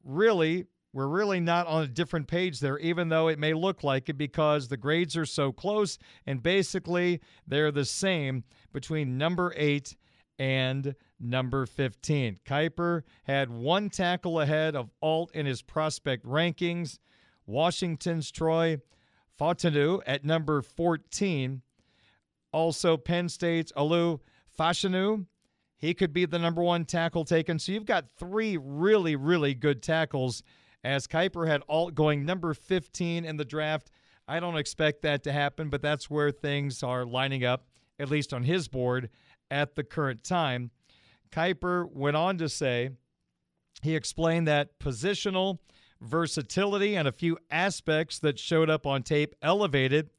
really, 0.05 0.67
we're 0.93 1.07
really 1.07 1.41
not 1.41 1.67
on 1.67 1.83
a 1.83 1.89
different 1.89 2.29
page 2.29 2.61
there, 2.61 2.79
even 2.79 3.09
though 3.09 3.29
it 3.29 3.39
may 3.39 3.53
look 3.53 3.85
like 3.85 4.09
it 4.09 4.17
because 4.17 4.69
the 4.69 4.77
grades 4.77 5.17
are 5.17 5.27
so 5.27 5.53
close 5.53 5.99
and 6.27 6.43
basically 6.43 7.21
they're 7.47 7.71
the 7.71 7.85
same 7.85 8.45
between 8.73 9.19
number 9.19 9.53
eight 9.57 9.97
and 10.39 10.95
number 11.21 11.67
15. 11.67 12.39
Kiper 12.47 13.03
had 13.25 13.51
one 13.51 13.91
tackle 13.91 14.41
ahead 14.41 14.77
of 14.77 14.91
Alt 15.03 15.31
in 15.35 15.47
his 15.47 15.63
prospect 15.63 16.25
rankings. 16.25 16.99
Washington's 17.47 18.31
Troy 18.31 18.79
Fautanu 19.39 20.01
at 20.07 20.25
number 20.25 20.63
14. 20.63 21.63
Also, 22.53 22.97
Penn 22.97 23.29
State's 23.29 23.73
Olu 23.73 24.21
Fashanu. 24.59 25.27
He 25.77 25.95
could 25.95 26.13
be 26.13 26.25
the 26.25 26.39
number 26.39 26.63
one 26.63 26.85
tackle 26.85 27.25
taken. 27.25 27.59
So 27.59 27.73
you've 27.73 27.85
got 27.85 28.11
three 28.19 28.57
really, 28.57 29.17
really 29.17 29.55
good 29.55 29.83
tackles 29.83 30.43
as 30.85 31.07
Kiper 31.07 31.47
had 31.47 31.63
Alt 31.69 31.95
going 31.95 32.25
number 32.25 32.55
15 32.55 33.25
in 33.25 33.37
the 33.37 33.45
draft. 33.45 33.91
I 34.27 34.41
don't 34.41 34.57
expect 34.57 35.03
that 35.03 35.23
to 35.25 35.33
happen, 35.33 35.71
but 35.71 35.83
that's 35.83 36.11
where 36.11 36.31
things 36.31 36.83
are 36.83 37.05
lining 37.05 37.45
up, 37.45 37.67
at 37.99 38.11
least 38.11 38.33
on 38.33 38.43
his 38.45 38.69
board 38.69 39.11
at 39.51 39.75
the 39.75 39.85
current 39.85 40.23
time. 40.23 40.71
Kiper 41.31 41.91
went 41.91 42.17
on 42.17 42.39
to 42.39 42.49
say 42.49 42.91
he 43.83 43.95
explained 43.97 44.47
that 44.49 44.79
positional 44.79 45.59
versatility 46.01 46.95
and 46.95 47.09
a 47.09 47.13
few 47.13 47.39
aspects 47.51 48.19
that 48.21 48.39
showed 48.39 48.71
up 48.71 48.87
on 48.87 49.03
tape 49.03 49.35
elevated 49.43 50.11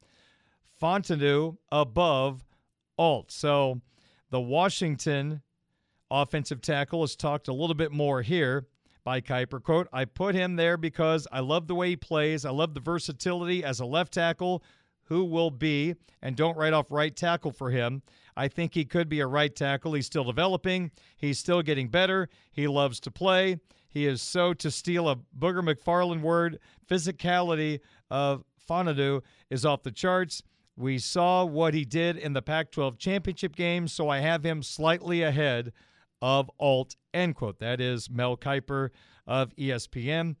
Fautanu 0.80 1.56
above 1.70 2.44
Alt. 2.98 3.30
So 3.30 3.80
the 4.30 4.40
Washington 4.40 5.42
offensive 6.10 6.60
tackle 6.60 7.02
has 7.02 7.16
talked 7.16 7.48
a 7.48 7.52
little 7.52 7.74
bit 7.74 7.92
more 7.92 8.22
here 8.22 8.66
by 9.04 9.20
Kiper. 9.20 9.62
Quote, 9.62 9.88
I 9.92 10.04
put 10.04 10.34
him 10.34 10.56
there 10.56 10.76
because 10.76 11.26
I 11.32 11.40
love 11.40 11.66
the 11.66 11.74
way 11.74 11.90
he 11.90 11.96
plays. 11.96 12.44
I 12.44 12.50
love 12.50 12.74
the 12.74 12.80
versatility 12.80 13.64
as 13.64 13.80
a 13.80 13.86
left 13.86 14.12
tackle 14.12 14.62
who 15.04 15.24
will 15.24 15.50
be, 15.50 15.96
and 16.22 16.36
don't 16.36 16.56
write 16.56 16.72
off 16.72 16.86
right 16.90 17.14
tackle 17.14 17.50
for 17.50 17.70
him. 17.70 18.02
I 18.36 18.46
think 18.46 18.74
he 18.74 18.84
could 18.84 19.08
be 19.08 19.20
a 19.20 19.26
right 19.26 19.54
tackle. 19.54 19.94
He's 19.94 20.06
still 20.06 20.24
developing, 20.24 20.92
he's 21.16 21.38
still 21.38 21.62
getting 21.62 21.88
better. 21.88 22.28
He 22.52 22.68
loves 22.68 23.00
to 23.00 23.10
play. 23.10 23.58
He 23.88 24.06
is 24.06 24.22
so, 24.22 24.54
to 24.54 24.70
steal 24.70 25.08
a 25.08 25.16
Booger 25.16 25.62
McFarland 25.62 26.20
word, 26.20 26.60
physicality 26.88 27.80
of 28.08 28.44
Fautanu 28.68 29.22
is 29.50 29.66
off 29.66 29.82
the 29.82 29.90
charts. 29.90 30.44
We 30.76 30.98
saw 30.98 31.44
what 31.44 31.74
he 31.74 31.84
did 31.84 32.16
in 32.16 32.32
the 32.32 32.40
Pac 32.40 32.70
12 32.70 32.96
championship 32.96 33.56
game, 33.56 33.88
so 33.88 34.08
I 34.08 34.20
have 34.20 34.46
him 34.46 34.62
slightly 34.62 35.22
ahead 35.22 35.72
of 36.22 36.50
Alt, 36.58 36.96
end 37.14 37.36
quote. 37.36 37.58
That 37.58 37.80
is 37.80 38.10
Mel 38.10 38.36
Kiper 38.36 38.90
of 39.26 39.54
ESPN. 39.56 40.36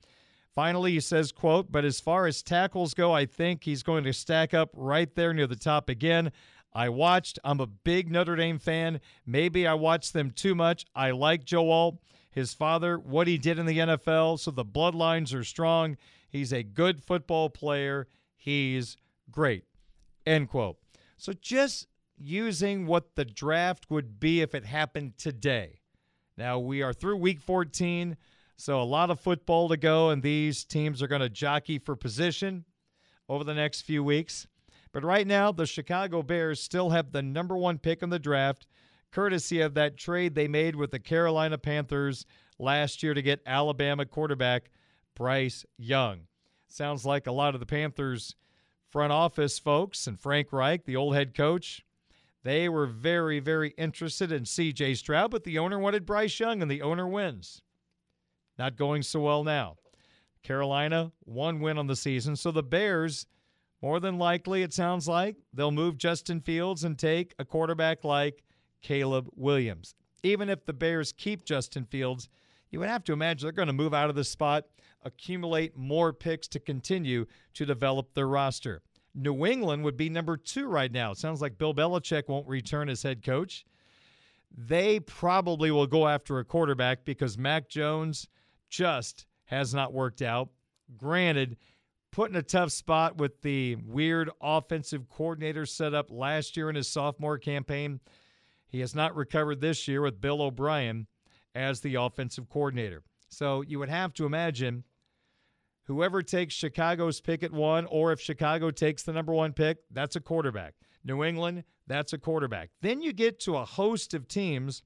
Finally, 0.54 0.92
he 0.92 1.00
says, 1.00 1.30
quote, 1.32 1.70
but 1.70 1.84
as 1.84 2.00
far 2.00 2.26
as 2.26 2.42
tackles 2.42 2.92
go, 2.92 3.12
I 3.12 3.24
think 3.24 3.62
he's 3.62 3.82
going 3.82 4.04
to 4.04 4.12
stack 4.12 4.52
up 4.52 4.70
right 4.74 5.14
there 5.14 5.32
near 5.32 5.46
the 5.46 5.56
top 5.56 5.88
again. 5.88 6.32
I 6.72 6.88
watched. 6.88 7.38
I'm 7.44 7.60
a 7.60 7.66
big 7.66 8.10
Notre 8.10 8.36
Dame 8.36 8.58
fan. 8.58 9.00
Maybe 9.26 9.66
I 9.66 9.74
watched 9.74 10.12
them 10.12 10.30
too 10.30 10.54
much. 10.54 10.84
I 10.94 11.12
like 11.12 11.44
Joe 11.44 11.70
Alt, 11.70 11.98
his 12.30 12.54
father, 12.54 12.98
what 12.98 13.26
he 13.26 13.38
did 13.38 13.58
in 13.58 13.66
the 13.66 13.78
NFL, 13.78 14.38
so 14.38 14.50
the 14.50 14.64
bloodlines 14.64 15.34
are 15.34 15.44
strong. 15.44 15.96
He's 16.28 16.52
a 16.52 16.62
good 16.62 17.02
football 17.02 17.50
player. 17.50 18.06
He's 18.36 18.96
great. 19.30 19.64
End 20.26 20.48
quote. 20.48 20.78
So 21.16 21.32
just 21.32 21.86
using 22.20 22.86
what 22.86 23.16
the 23.16 23.24
draft 23.24 23.90
would 23.90 24.20
be 24.20 24.42
if 24.42 24.54
it 24.54 24.66
happened 24.66 25.16
today. 25.16 25.80
Now 26.36 26.58
we 26.58 26.82
are 26.82 26.92
through 26.92 27.16
week 27.16 27.40
14. 27.40 28.16
So 28.56 28.80
a 28.80 28.84
lot 28.84 29.10
of 29.10 29.18
football 29.18 29.70
to 29.70 29.76
go, 29.78 30.10
and 30.10 30.22
these 30.22 30.64
teams 30.64 31.02
are 31.02 31.08
going 31.08 31.22
to 31.22 31.30
jockey 31.30 31.78
for 31.78 31.96
position 31.96 32.66
over 33.26 33.42
the 33.42 33.54
next 33.54 33.82
few 33.82 34.04
weeks. 34.04 34.46
But 34.92 35.02
right 35.02 35.26
now, 35.26 35.50
the 35.50 35.66
Chicago 35.66 36.22
Bears 36.22 36.60
still 36.60 36.90
have 36.90 37.12
the 37.12 37.22
number 37.22 37.56
one 37.56 37.78
pick 37.78 38.02
in 38.02 38.10
the 38.10 38.18
draft, 38.18 38.66
courtesy 39.10 39.60
of 39.60 39.74
that 39.74 39.96
trade 39.96 40.34
they 40.34 40.48
made 40.48 40.76
with 40.76 40.90
the 40.90 40.98
Carolina 40.98 41.56
Panthers 41.56 42.26
last 42.58 43.02
year 43.02 43.14
to 43.14 43.22
get 43.22 43.40
Alabama 43.46 44.04
quarterback 44.04 44.70
Bryce 45.14 45.64
Young. 45.78 46.22
Sounds 46.68 47.06
like 47.06 47.26
a 47.26 47.32
lot 47.32 47.54
of 47.54 47.60
the 47.60 47.66
Panthers 47.66 48.34
front 48.90 49.12
office 49.12 49.58
folks 49.58 50.06
and 50.06 50.20
Frank 50.20 50.52
Reich, 50.52 50.84
the 50.84 50.96
old 50.96 51.14
head 51.14 51.34
coach, 51.34 51.84
they 52.42 52.68
were 52.68 52.86
very, 52.86 53.38
very 53.40 53.70
interested 53.76 54.32
in 54.32 54.44
CJ 54.44 54.96
Stroud, 54.96 55.30
but 55.30 55.44
the 55.44 55.58
owner 55.58 55.78
wanted 55.78 56.06
Bryce 56.06 56.40
Young, 56.40 56.62
and 56.62 56.70
the 56.70 56.82
owner 56.82 57.06
wins. 57.06 57.62
Not 58.58 58.76
going 58.76 59.02
so 59.02 59.20
well 59.20 59.44
now. 59.44 59.76
Carolina, 60.42 61.12
one 61.20 61.60
win 61.60 61.78
on 61.78 61.86
the 61.86 61.96
season. 61.96 62.36
So 62.36 62.50
the 62.50 62.62
Bears, 62.62 63.26
more 63.82 64.00
than 64.00 64.18
likely, 64.18 64.62
it 64.62 64.72
sounds 64.72 65.06
like, 65.06 65.36
they'll 65.52 65.70
move 65.70 65.98
Justin 65.98 66.40
Fields 66.40 66.84
and 66.84 66.98
take 66.98 67.34
a 67.38 67.44
quarterback 67.44 68.04
like 68.04 68.42
Caleb 68.82 69.28
Williams. 69.34 69.94
Even 70.22 70.48
if 70.48 70.64
the 70.64 70.72
Bears 70.72 71.12
keep 71.12 71.44
Justin 71.44 71.84
Fields, 71.84 72.28
you 72.70 72.78
would 72.78 72.88
have 72.88 73.04
to 73.04 73.12
imagine 73.12 73.46
they're 73.46 73.52
going 73.52 73.66
to 73.66 73.72
move 73.72 73.94
out 73.94 74.10
of 74.10 74.16
the 74.16 74.24
spot, 74.24 74.66
accumulate 75.02 75.76
more 75.76 76.12
picks 76.12 76.48
to 76.48 76.60
continue 76.60 77.26
to 77.54 77.66
develop 77.66 78.14
their 78.14 78.28
roster. 78.28 78.82
New 79.14 79.46
England 79.46 79.84
would 79.84 79.96
be 79.96 80.08
number 80.08 80.36
two 80.36 80.66
right 80.66 80.92
now. 80.92 81.10
It 81.10 81.18
sounds 81.18 81.40
like 81.40 81.58
Bill 81.58 81.74
Belichick 81.74 82.28
won't 82.28 82.46
return 82.46 82.88
as 82.88 83.02
head 83.02 83.22
coach. 83.24 83.64
They 84.56 85.00
probably 85.00 85.70
will 85.70 85.86
go 85.86 86.08
after 86.08 86.38
a 86.38 86.44
quarterback 86.44 87.04
because 87.04 87.38
Mac 87.38 87.68
Jones– 87.68 88.28
just 88.70 89.26
has 89.46 89.74
not 89.74 89.92
worked 89.92 90.22
out. 90.22 90.48
Granted, 90.96 91.56
put 92.10 92.30
in 92.30 92.36
a 92.36 92.42
tough 92.42 92.72
spot 92.72 93.18
with 93.18 93.42
the 93.42 93.74
weird 93.76 94.30
offensive 94.40 95.08
coordinator 95.10 95.66
setup 95.66 96.10
last 96.10 96.56
year 96.56 96.70
in 96.70 96.76
his 96.76 96.88
sophomore 96.88 97.38
campaign. 97.38 98.00
He 98.68 98.80
has 98.80 98.94
not 98.94 99.14
recovered 99.16 99.60
this 99.60 99.86
year 99.86 100.00
with 100.00 100.20
Bill 100.20 100.40
O'Brien 100.40 101.08
as 101.54 101.80
the 101.80 101.96
offensive 101.96 102.48
coordinator. 102.48 103.02
So 103.28 103.62
you 103.62 103.78
would 103.80 103.88
have 103.88 104.14
to 104.14 104.26
imagine 104.26 104.84
whoever 105.90 106.22
takes 106.22 106.54
Chicago's 106.54 107.20
pick 107.20 107.42
at 107.42 107.52
one, 107.52 107.86
or 107.86 108.12
if 108.12 108.20
Chicago 108.20 108.70
takes 108.70 109.02
the 109.02 109.12
number 109.12 109.32
one 109.32 109.52
pick, 109.52 109.78
that's 109.90 110.14
a 110.14 110.20
quarterback. 110.20 110.74
New 111.04 111.24
England, 111.24 111.64
that's 111.86 112.12
a 112.12 112.18
quarterback. 112.18 112.70
Then 112.80 113.02
you 113.02 113.12
get 113.12 113.40
to 113.40 113.56
a 113.56 113.64
host 113.64 114.14
of 114.14 114.28
teams 114.28 114.82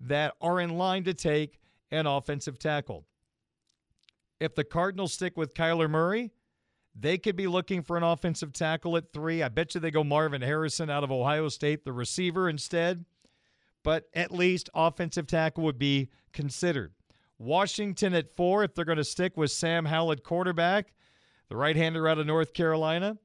that 0.00 0.34
are 0.40 0.58
in 0.60 0.78
line 0.78 1.04
to 1.04 1.12
take 1.12 1.60
an 1.90 2.06
offensive 2.06 2.58
tackle. 2.58 3.04
If 4.38 4.54
the 4.54 4.64
Cardinals 4.64 5.12
stick 5.12 5.36
with 5.36 5.52
Kyler 5.52 5.90
Murray, 5.90 6.30
they 6.98 7.18
could 7.18 7.36
be 7.36 7.46
looking 7.46 7.82
for 7.82 7.96
an 7.98 8.02
offensive 8.02 8.52
tackle 8.52 8.96
at 8.96 9.12
three. 9.12 9.42
I 9.42 9.48
bet 9.48 9.74
you 9.74 9.80
they 9.80 9.90
go 9.90 10.02
Marvin 10.02 10.42
Harrison 10.42 10.88
out 10.88 11.04
of 11.04 11.12
Ohio 11.12 11.48
State, 11.48 11.84
the 11.84 11.92
receiver 11.92 12.48
instead. 12.48 13.04
But 13.82 14.04
at 14.14 14.32
least 14.32 14.70
offensive 14.74 15.26
tackle 15.26 15.64
would 15.64 15.78
be 15.78 16.08
considered. 16.32 16.92
Washington 17.40 18.12
at 18.14 18.30
four, 18.30 18.62
if 18.62 18.74
they're 18.74 18.84
going 18.84 18.98
to 18.98 19.04
stick 19.04 19.36
with 19.36 19.50
Sam 19.50 19.86
Howell 19.86 20.12
at 20.12 20.22
quarterback, 20.22 20.92
the 21.48 21.56
right 21.56 21.74
hander 21.74 22.06
out 22.06 22.18
of 22.18 22.26
North 22.26 22.52
Carolina, 22.52 23.16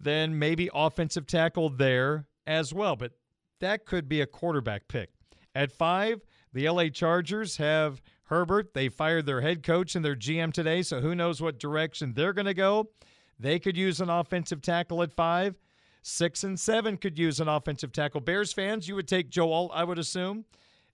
then 0.00 0.38
maybe 0.38 0.68
offensive 0.74 1.26
tackle 1.26 1.68
there 1.68 2.26
as 2.46 2.74
well. 2.74 2.96
But 2.96 3.12
that 3.60 3.86
could 3.86 4.08
be 4.08 4.20
a 4.20 4.26
quarterback 4.26 4.88
pick. 4.88 5.10
At 5.54 5.70
five, 5.70 6.20
the 6.52 6.68
LA 6.68 6.88
Chargers 6.88 7.58
have 7.58 8.02
Herbert. 8.24 8.74
They 8.74 8.88
fired 8.88 9.24
their 9.24 9.40
head 9.40 9.62
coach 9.62 9.94
and 9.94 10.04
their 10.04 10.16
GM 10.16 10.52
today, 10.52 10.82
so 10.82 11.00
who 11.00 11.14
knows 11.14 11.40
what 11.40 11.60
direction 11.60 12.12
they're 12.12 12.32
going 12.32 12.46
to 12.46 12.54
go. 12.54 12.90
They 13.38 13.60
could 13.60 13.76
use 13.76 14.00
an 14.00 14.10
offensive 14.10 14.62
tackle 14.62 15.00
at 15.02 15.12
five. 15.12 15.54
Six 16.02 16.42
and 16.42 16.58
seven 16.58 16.96
could 16.96 17.18
use 17.18 17.38
an 17.38 17.48
offensive 17.48 17.92
tackle. 17.92 18.20
Bears 18.20 18.52
fans, 18.52 18.88
you 18.88 18.96
would 18.96 19.08
take 19.08 19.30
Joe 19.30 19.52
Alt, 19.52 19.70
I 19.74 19.84
would 19.84 19.98
assume, 19.98 20.44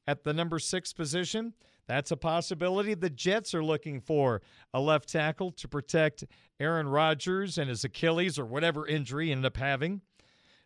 at 0.06 0.24
the 0.24 0.32
number 0.32 0.58
six 0.58 0.92
position. 0.92 1.54
That's 1.88 2.10
a 2.10 2.16
possibility. 2.16 2.94
The 2.94 3.10
Jets 3.10 3.54
are 3.54 3.64
looking 3.64 4.00
for 4.00 4.40
a 4.72 4.80
left 4.80 5.08
tackle 5.08 5.50
to 5.52 5.68
protect 5.68 6.24
Aaron 6.60 6.88
Rodgers 6.88 7.58
and 7.58 7.68
his 7.68 7.84
Achilles 7.84 8.38
or 8.38 8.44
whatever 8.44 8.86
injury 8.86 9.26
he 9.26 9.32
ended 9.32 9.46
up 9.46 9.56
having. 9.56 10.00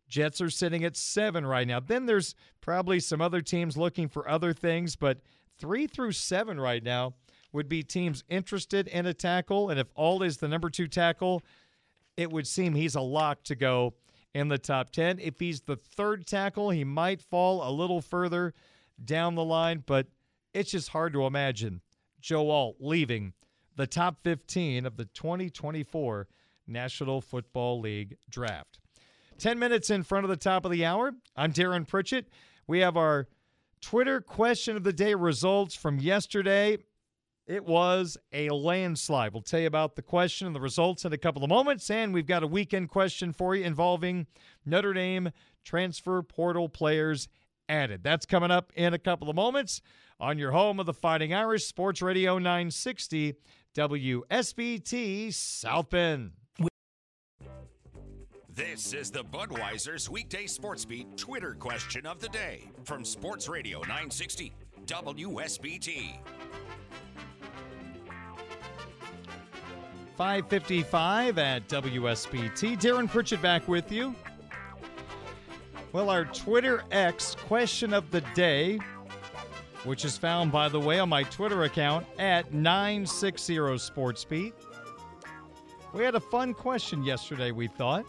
Jets 0.08 0.40
are 0.40 0.50
sitting 0.50 0.84
at 0.84 0.96
seven 0.96 1.44
right 1.44 1.66
now. 1.66 1.80
Then 1.80 2.06
there's 2.06 2.34
probably 2.60 3.00
some 3.00 3.20
other 3.20 3.40
teams 3.40 3.76
looking 3.76 4.08
for 4.08 4.28
other 4.28 4.52
things, 4.52 4.94
but 4.94 5.20
three 5.58 5.86
through 5.86 6.12
seven 6.12 6.60
right 6.60 6.82
now 6.82 7.14
would 7.52 7.68
be 7.68 7.82
teams 7.82 8.22
interested 8.28 8.86
in 8.88 9.06
a 9.06 9.14
tackle. 9.14 9.70
And 9.70 9.80
if 9.80 9.88
Alt 9.96 10.22
is 10.22 10.36
the 10.36 10.48
number 10.48 10.70
two 10.70 10.86
tackle, 10.86 11.42
it 12.16 12.30
would 12.30 12.46
seem 12.46 12.74
he's 12.74 12.94
a 12.94 13.00
lock 13.00 13.42
to 13.44 13.54
go 13.54 13.94
in 14.34 14.48
the 14.48 14.58
top 14.58 14.90
10. 14.90 15.18
If 15.18 15.40
he's 15.40 15.62
the 15.62 15.76
third 15.76 16.26
tackle, 16.26 16.70
he 16.70 16.84
might 16.84 17.22
fall 17.22 17.68
a 17.68 17.72
little 17.72 18.00
further 18.00 18.54
down 19.02 19.34
the 19.34 19.44
line, 19.44 19.82
but 19.86 20.06
it's 20.56 20.70
just 20.70 20.88
hard 20.88 21.12
to 21.12 21.26
imagine 21.26 21.82
Joe 22.18 22.48
Alt 22.50 22.76
leaving 22.80 23.34
the 23.76 23.86
top 23.86 24.22
15 24.22 24.86
of 24.86 24.96
the 24.96 25.04
2024 25.04 26.28
National 26.66 27.20
Football 27.20 27.80
League 27.80 28.16
draft. 28.30 28.78
10 29.38 29.58
minutes 29.58 29.90
in 29.90 30.02
front 30.02 30.24
of 30.24 30.30
the 30.30 30.36
top 30.36 30.64
of 30.64 30.70
the 30.70 30.82
hour. 30.82 31.12
I'm 31.36 31.52
Darren 31.52 31.86
Pritchett. 31.86 32.28
We 32.66 32.78
have 32.78 32.96
our 32.96 33.28
Twitter 33.82 34.22
question 34.22 34.78
of 34.78 34.82
the 34.82 34.94
day 34.94 35.14
results 35.14 35.74
from 35.74 35.98
yesterday. 35.98 36.78
It 37.46 37.66
was 37.66 38.16
a 38.32 38.48
landslide. 38.48 39.34
We'll 39.34 39.42
tell 39.42 39.60
you 39.60 39.66
about 39.66 39.94
the 39.94 40.02
question 40.02 40.46
and 40.46 40.56
the 40.56 40.60
results 40.60 41.04
in 41.04 41.12
a 41.12 41.18
couple 41.18 41.44
of 41.44 41.50
moments. 41.50 41.90
And 41.90 42.14
we've 42.14 42.26
got 42.26 42.42
a 42.42 42.48
weekend 42.48 42.88
question 42.88 43.34
for 43.34 43.54
you 43.54 43.62
involving 43.62 44.26
Notre 44.64 44.94
Dame 44.94 45.30
transfer 45.64 46.22
portal 46.22 46.70
players 46.70 47.28
added. 47.68 48.02
That's 48.02 48.26
coming 48.26 48.50
up 48.50 48.72
in 48.74 48.94
a 48.94 48.98
couple 48.98 49.28
of 49.28 49.36
moments 49.36 49.80
on 50.18 50.38
your 50.38 50.52
home 50.52 50.80
of 50.80 50.86
the 50.86 50.94
Fighting 50.94 51.34
Irish 51.34 51.64
Sports 51.64 52.02
Radio 52.02 52.38
960 52.38 53.34
WSBT 53.74 55.32
South 55.32 55.90
Bend. 55.90 56.32
This 58.48 58.94
is 58.94 59.10
the 59.10 59.22
Budweiser's 59.22 60.08
weekday 60.08 60.46
sports 60.46 60.86
beat 60.86 61.14
Twitter 61.18 61.54
question 61.54 62.06
of 62.06 62.20
the 62.20 62.28
day 62.30 62.70
from 62.84 63.04
Sports 63.04 63.50
Radio 63.50 63.80
960 63.80 64.50
WSBT. 64.86 66.18
555 70.16 71.38
at 71.38 71.68
WSBT. 71.68 72.80
Darren 72.80 73.10
Pritchett 73.10 73.42
back 73.42 73.68
with 73.68 73.92
you. 73.92 74.14
Well, 75.96 76.10
our 76.10 76.26
Twitter 76.26 76.84
X 76.90 77.34
question 77.46 77.94
of 77.94 78.10
the 78.10 78.20
day, 78.34 78.78
which 79.84 80.04
is 80.04 80.18
found, 80.18 80.52
by 80.52 80.68
the 80.68 80.78
way, 80.78 80.98
on 80.98 81.08
my 81.08 81.22
Twitter 81.22 81.62
account 81.62 82.06
at 82.18 82.52
960 82.52 83.56
SportsBeat. 83.56 84.52
We 85.94 86.04
had 86.04 86.14
a 86.14 86.20
fun 86.20 86.52
question 86.52 87.02
yesterday, 87.02 87.50
we 87.50 87.66
thought. 87.66 88.04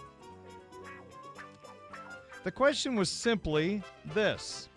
The 2.43 2.51
question 2.51 2.93
was 2.93 3.09
simply 3.09 3.81
this 4.13 4.67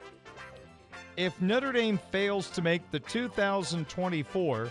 If 1.17 1.43
Notre 1.43 1.73
Dame 1.73 1.99
fails 2.13 2.49
to 2.51 2.63
make 2.63 2.93
the 2.93 3.01
2024 3.01 4.71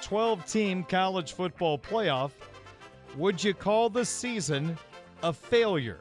12 0.00 0.46
team 0.46 0.82
college 0.82 1.34
football 1.34 1.78
playoff, 1.78 2.30
would 3.18 3.44
you 3.44 3.52
call 3.52 3.90
the 3.90 4.06
season 4.06 4.78
a 5.22 5.30
failure? 5.30 6.00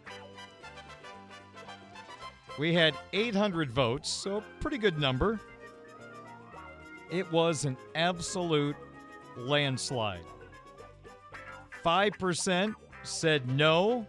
We 2.59 2.73
had 2.73 2.93
800 3.13 3.71
votes, 3.71 4.09
so 4.09 4.37
a 4.37 4.43
pretty 4.59 4.77
good 4.77 4.99
number. 4.99 5.39
It 7.09 7.31
was 7.31 7.63
an 7.63 7.77
absolute 7.95 8.75
landslide. 9.37 10.25
5% 11.85 12.75
said 13.03 13.49
no, 13.49 14.05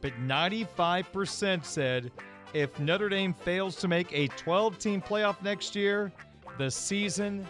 but 0.00 0.12
95% 0.24 1.64
said 1.64 2.12
if 2.54 2.78
Notre 2.78 3.08
Dame 3.08 3.34
fails 3.34 3.74
to 3.76 3.88
make 3.88 4.12
a 4.12 4.28
12 4.28 4.78
team 4.78 5.02
playoff 5.02 5.42
next 5.42 5.74
year, 5.74 6.12
the 6.58 6.70
season 6.70 7.44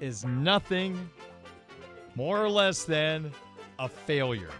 is 0.00 0.24
nothing 0.24 1.10
more 2.14 2.42
or 2.42 2.48
less 2.48 2.84
than 2.84 3.30
a 3.78 3.86
failure. 3.86 4.50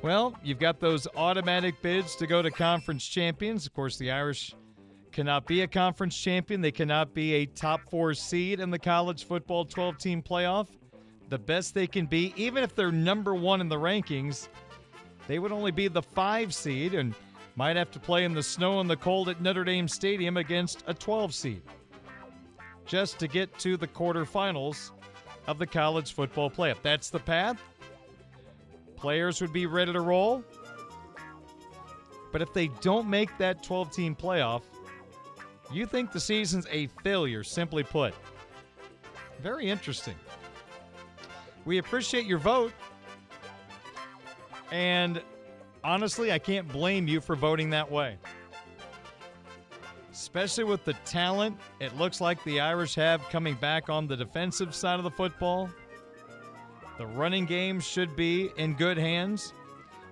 Well, 0.00 0.34
you've 0.44 0.60
got 0.60 0.78
those 0.78 1.08
automatic 1.16 1.82
bids 1.82 2.14
to 2.16 2.26
go 2.26 2.40
to 2.40 2.50
conference 2.50 3.04
champions. 3.06 3.66
Of 3.66 3.74
course, 3.74 3.96
the 3.98 4.12
Irish 4.12 4.54
cannot 5.10 5.46
be 5.46 5.62
a 5.62 5.66
conference 5.66 6.16
champion. 6.16 6.60
They 6.60 6.70
cannot 6.70 7.14
be 7.14 7.34
a 7.34 7.46
top 7.46 7.80
four 7.90 8.14
seed 8.14 8.60
in 8.60 8.70
the 8.70 8.78
college 8.78 9.24
football 9.24 9.64
12 9.64 9.98
team 9.98 10.22
playoff. 10.22 10.68
The 11.30 11.38
best 11.38 11.74
they 11.74 11.88
can 11.88 12.06
be, 12.06 12.32
even 12.36 12.62
if 12.62 12.76
they're 12.76 12.92
number 12.92 13.34
one 13.34 13.60
in 13.60 13.68
the 13.68 13.76
rankings, 13.76 14.48
they 15.26 15.40
would 15.40 15.52
only 15.52 15.72
be 15.72 15.88
the 15.88 16.02
five 16.02 16.54
seed 16.54 16.94
and 16.94 17.12
might 17.56 17.76
have 17.76 17.90
to 17.90 17.98
play 17.98 18.24
in 18.24 18.32
the 18.32 18.42
snow 18.42 18.78
and 18.78 18.88
the 18.88 18.96
cold 18.96 19.28
at 19.28 19.40
Notre 19.40 19.64
Dame 19.64 19.88
Stadium 19.88 20.36
against 20.36 20.84
a 20.86 20.94
12 20.94 21.34
seed 21.34 21.62
just 22.86 23.18
to 23.18 23.26
get 23.26 23.58
to 23.58 23.76
the 23.76 23.86
quarterfinals 23.86 24.92
of 25.48 25.58
the 25.58 25.66
college 25.66 26.14
football 26.14 26.48
playoff. 26.48 26.80
That's 26.82 27.10
the 27.10 27.18
path. 27.18 27.60
Players 28.98 29.40
would 29.40 29.52
be 29.52 29.66
ready 29.66 29.92
to 29.92 30.00
roll. 30.00 30.44
But 32.32 32.42
if 32.42 32.52
they 32.52 32.68
don't 32.80 33.08
make 33.08 33.36
that 33.38 33.62
12 33.62 33.90
team 33.90 34.14
playoff, 34.14 34.62
you 35.72 35.86
think 35.86 36.12
the 36.12 36.20
season's 36.20 36.66
a 36.70 36.88
failure, 37.02 37.42
simply 37.42 37.82
put. 37.82 38.14
Very 39.40 39.68
interesting. 39.68 40.14
We 41.64 41.78
appreciate 41.78 42.26
your 42.26 42.38
vote. 42.38 42.72
And 44.70 45.22
honestly, 45.84 46.32
I 46.32 46.38
can't 46.38 46.68
blame 46.68 47.08
you 47.08 47.20
for 47.20 47.36
voting 47.36 47.70
that 47.70 47.90
way 47.90 48.18
especially 50.18 50.64
with 50.64 50.84
the 50.84 50.94
talent 51.04 51.56
it 51.78 51.96
looks 51.96 52.20
like 52.20 52.42
the 52.42 52.58
Irish 52.58 52.96
have 52.96 53.22
coming 53.30 53.54
back 53.54 53.88
on 53.88 54.08
the 54.08 54.16
defensive 54.16 54.74
side 54.74 54.98
of 54.98 55.04
the 55.04 55.10
football. 55.10 55.70
The 56.98 57.06
running 57.06 57.46
game 57.46 57.78
should 57.78 58.16
be 58.16 58.50
in 58.56 58.74
good 58.74 58.98
hands. 58.98 59.54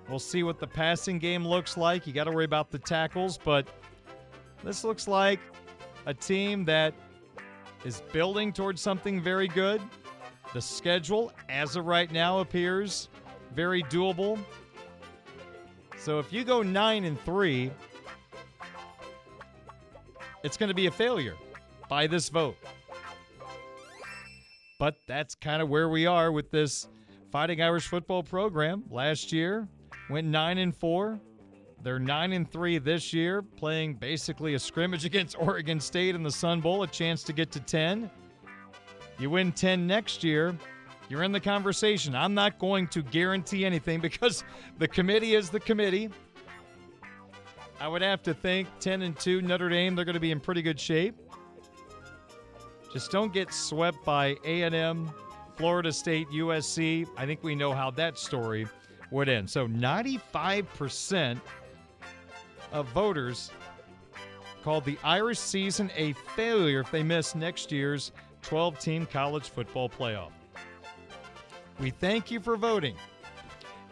We'll 0.07 0.19
see 0.19 0.43
what 0.43 0.57
the 0.57 0.67
passing 0.67 1.19
game 1.19 1.45
looks 1.45 1.75
like. 1.75 2.07
You 2.07 2.13
got 2.13 2.23
to 2.23 2.31
worry 2.31 2.45
about 2.45 2.71
the 2.71 2.79
tackles, 2.79 3.37
but 3.37 3.67
this 4.63 4.85
looks 4.85 5.05
like 5.05 5.41
a 6.05 6.13
team 6.13 6.63
that 6.65 6.93
is 7.83 8.01
building 8.13 8.53
towards 8.53 8.81
something 8.81 9.21
very 9.21 9.49
good. 9.49 9.81
The 10.53 10.61
schedule, 10.61 11.33
as 11.49 11.75
of 11.75 11.85
right 11.85 12.09
now, 12.09 12.39
appears 12.39 13.09
very 13.53 13.83
doable. 13.83 14.39
So 15.97 16.19
if 16.19 16.31
you 16.31 16.45
go 16.45 16.61
9 16.61 17.03
and 17.03 17.19
3, 17.19 17.69
it's 20.43 20.55
going 20.55 20.69
to 20.69 20.73
be 20.73 20.87
a 20.87 20.91
failure 20.91 21.35
by 21.89 22.07
this 22.07 22.29
vote. 22.29 22.55
But 24.79 24.95
that's 25.07 25.33
kind 25.35 25.61
of 25.61 25.69
where 25.69 25.89
we 25.89 26.05
are 26.05 26.31
with 26.31 26.51
this 26.51 26.87
Fighting 27.31 27.61
Irish 27.61 27.87
football 27.87 28.23
program. 28.23 28.83
Last 28.89 29.33
year 29.33 29.67
went 30.09 30.27
9 30.27 30.57
and 30.59 30.75
4. 30.75 31.19
They're 31.83 31.99
9 31.99 32.33
and 32.33 32.49
3 32.49 32.77
this 32.77 33.11
year, 33.11 33.41
playing 33.41 33.95
basically 33.95 34.53
a 34.53 34.59
scrimmage 34.59 35.03
against 35.03 35.35
Oregon 35.39 35.79
State 35.79 36.15
in 36.15 36.23
the 36.23 36.31
Sun 36.31 36.61
Bowl, 36.61 36.83
a 36.83 36.87
chance 36.87 37.23
to 37.23 37.33
get 37.33 37.51
to 37.51 37.59
10. 37.59 38.09
You 39.19 39.29
win 39.29 39.51
10 39.51 39.85
next 39.85 40.23
year, 40.23 40.55
you're 41.09 41.23
in 41.23 41.31
the 41.31 41.39
conversation. 41.39 42.15
I'm 42.15 42.33
not 42.33 42.59
going 42.59 42.87
to 42.89 43.01
guarantee 43.01 43.65
anything 43.65 43.99
because 44.01 44.43
the 44.77 44.87
committee 44.87 45.35
is 45.35 45.49
the 45.49 45.59
committee. 45.59 46.09
I 47.79 47.87
would 47.87 48.01
have 48.01 48.23
to 48.23 48.33
think 48.33 48.67
10 48.79 49.01
and 49.01 49.19
2 49.19 49.41
Notre 49.41 49.69
Dame 49.69 49.95
they're 49.95 50.05
going 50.05 50.15
to 50.15 50.19
be 50.19 50.31
in 50.31 50.39
pretty 50.39 50.61
good 50.61 50.79
shape. 50.79 51.15
Just 52.91 53.11
don't 53.11 53.33
get 53.33 53.53
swept 53.53 54.03
by 54.05 54.37
A&M, 54.43 55.11
Florida 55.55 55.91
State, 55.91 56.29
USC. 56.29 57.07
I 57.17 57.25
think 57.25 57.43
we 57.43 57.55
know 57.55 57.73
how 57.73 57.91
that 57.91 58.17
story 58.17 58.67
would 59.11 59.29
end. 59.29 59.49
So 59.49 59.67
95% 59.67 61.39
of 62.71 62.87
voters 62.89 63.51
called 64.63 64.85
the 64.85 64.97
Irish 65.03 65.39
season 65.39 65.91
a 65.95 66.13
failure 66.35 66.81
if 66.81 66.91
they 66.91 67.03
miss 67.03 67.35
next 67.35 67.71
year's 67.71 68.11
12 68.41 68.79
team 68.79 69.05
college 69.05 69.49
football 69.49 69.89
playoff. 69.89 70.31
We 71.79 71.91
thank 71.91 72.31
you 72.31 72.39
for 72.39 72.55
voting. 72.57 72.95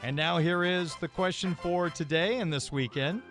And 0.04 0.16
now 0.16 0.38
here 0.38 0.64
is 0.64 0.96
the 0.96 1.08
question 1.08 1.56
for 1.56 1.90
today 1.90 2.38
and 2.40 2.52
this 2.52 2.72
weekend. 2.72 3.22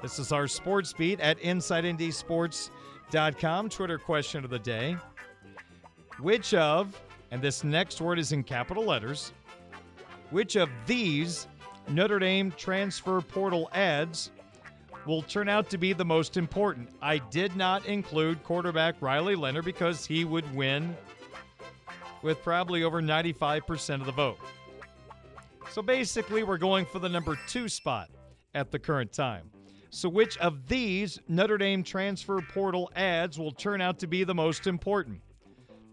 This 0.00 0.18
is 0.18 0.32
our 0.32 0.48
sports 0.48 0.92
beat 0.92 1.20
at 1.20 1.38
InsideNDSports.com. 3.12 3.68
Twitter 3.68 3.98
question 3.98 4.44
of 4.44 4.50
the 4.50 4.58
day. 4.58 4.96
Which 6.18 6.54
of, 6.54 7.00
and 7.30 7.42
this 7.42 7.64
next 7.64 8.00
word 8.00 8.18
is 8.18 8.32
in 8.32 8.42
capital 8.42 8.84
letters, 8.84 9.32
which 10.30 10.56
of 10.56 10.68
these 10.86 11.46
Notre 11.88 12.18
Dame 12.18 12.52
transfer 12.52 13.20
portal 13.20 13.68
ads 13.72 14.30
will 15.06 15.22
turn 15.22 15.48
out 15.48 15.68
to 15.70 15.78
be 15.78 15.92
the 15.92 16.04
most 16.04 16.36
important? 16.36 16.90
I 17.00 17.18
did 17.18 17.56
not 17.56 17.86
include 17.86 18.42
quarterback 18.44 18.96
Riley 19.00 19.34
Leonard 19.34 19.64
because 19.64 20.06
he 20.06 20.24
would 20.24 20.54
win 20.54 20.96
with 22.22 22.42
probably 22.42 22.84
over 22.84 23.02
95% 23.02 24.00
of 24.00 24.06
the 24.06 24.12
vote. 24.12 24.38
So 25.70 25.82
basically, 25.82 26.44
we're 26.44 26.58
going 26.58 26.86
for 26.86 26.98
the 26.98 27.08
number 27.08 27.36
two 27.48 27.68
spot 27.68 28.10
at 28.54 28.70
the 28.70 28.78
current 28.78 29.12
time. 29.12 29.50
So, 29.94 30.08
which 30.08 30.38
of 30.38 30.68
these 30.68 31.20
Notre 31.28 31.58
Dame 31.58 31.84
transfer 31.84 32.40
portal 32.40 32.90
ads 32.96 33.38
will 33.38 33.52
turn 33.52 33.82
out 33.82 33.98
to 33.98 34.06
be 34.06 34.24
the 34.24 34.34
most 34.34 34.66
important? 34.66 35.20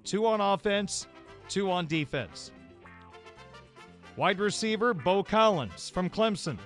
Two 0.06 0.26
on 0.26 0.40
offense, 0.40 1.06
two 1.50 1.70
on 1.70 1.86
defense. 1.86 2.52
Wide 4.16 4.40
receiver 4.40 4.94
Beaux 4.94 5.22
Collins 5.22 5.90
from 5.90 6.10
Clemson. 6.10 6.58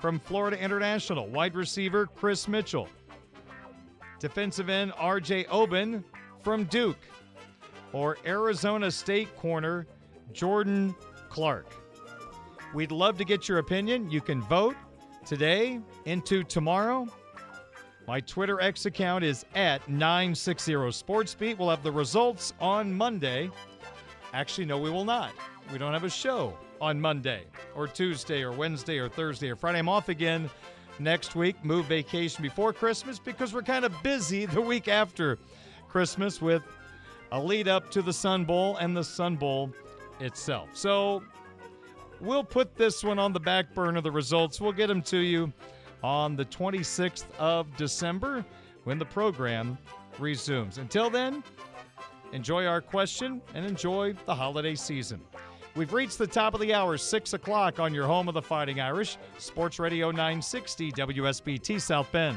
From 0.00 0.18
Florida 0.18 0.60
International, 0.60 1.28
wide 1.28 1.54
receiver 1.54 2.06
Kris 2.06 2.48
Mitchell. 2.48 2.88
Defensive 4.18 4.68
end 4.68 4.90
RJ 4.94 5.46
Oben 5.50 6.04
from 6.42 6.64
Duke. 6.64 6.98
Or 7.92 8.18
Arizona 8.26 8.90
State 8.90 9.34
corner 9.36 9.86
Jordan 10.32 10.92
Clark. 11.28 11.72
We'd 12.74 12.90
love 12.90 13.16
to 13.18 13.24
get 13.24 13.48
your 13.48 13.58
opinion. 13.58 14.10
You 14.10 14.20
can 14.20 14.42
vote 14.42 14.74
today 15.28 15.78
into 16.06 16.42
tomorrow. 16.42 17.06
My 18.06 18.18
Twitter 18.20 18.62
X 18.62 18.86
account 18.86 19.22
is 19.22 19.44
at 19.54 19.86
960SportsBeat. 19.86 21.58
We'll 21.58 21.68
have 21.68 21.82
the 21.82 21.92
results 21.92 22.54
on 22.62 22.94
Monday. 22.94 23.50
Actually, 24.32 24.64
no, 24.64 24.78
we 24.78 24.88
will 24.88 25.04
not. 25.04 25.32
We 25.70 25.76
don't 25.76 25.92
have 25.92 26.04
a 26.04 26.10
show 26.10 26.56
on 26.80 26.98
Monday 26.98 27.42
or 27.74 27.86
Tuesday 27.86 28.42
or 28.42 28.52
Wednesday 28.52 28.96
or 28.96 29.10
Thursday 29.10 29.50
or 29.50 29.56
Friday. 29.56 29.78
I'm 29.78 29.88
off 29.90 30.08
again 30.08 30.48
next 30.98 31.36
week. 31.36 31.62
Move 31.62 31.84
vacation 31.84 32.40
before 32.40 32.72
Christmas 32.72 33.18
because 33.18 33.52
we're 33.52 33.60
kind 33.60 33.84
of 33.84 33.92
busy 34.02 34.46
the 34.46 34.62
week 34.62 34.88
after 34.88 35.38
Christmas 35.90 36.40
with 36.40 36.62
a 37.32 37.38
lead 37.38 37.68
up 37.68 37.90
to 37.90 38.00
the 38.00 38.14
Sun 38.14 38.46
Bowl 38.46 38.78
and 38.78 38.96
the 38.96 39.04
Sun 39.04 39.36
Bowl 39.36 39.70
itself. 40.20 40.70
So 40.72 41.22
we'll 42.20 42.44
put 42.44 42.74
this 42.76 43.04
one 43.04 43.18
on 43.18 43.32
the 43.32 43.40
back 43.40 43.74
burner, 43.74 43.98
of 43.98 44.04
the 44.04 44.10
results. 44.10 44.60
We'll 44.60 44.72
get 44.72 44.86
them 44.88 45.02
to 45.02 45.18
you 45.18 45.52
on 46.02 46.36
the 46.36 46.44
26th 46.44 47.24
of 47.38 47.74
December 47.76 48.44
when 48.84 48.98
the 48.98 49.04
program 49.04 49.78
resumes. 50.18 50.78
Until 50.78 51.10
then, 51.10 51.42
enjoy 52.32 52.66
our 52.66 52.80
question 52.80 53.40
and 53.54 53.64
enjoy 53.64 54.14
the 54.26 54.34
holiday 54.34 54.74
season. 54.74 55.20
We've 55.74 55.92
reached 55.92 56.18
the 56.18 56.26
top 56.26 56.54
of 56.54 56.60
the 56.60 56.74
hour, 56.74 56.96
6 56.96 57.34
o'clock 57.34 57.78
on 57.78 57.94
your 57.94 58.06
home 58.06 58.26
of 58.26 58.34
the 58.34 58.42
Fighting 58.42 58.80
Irish, 58.80 59.16
Sports 59.38 59.78
Radio 59.78 60.10
960 60.10 60.92
WSBT 60.92 61.80
South 61.80 62.10
Bend. 62.10 62.36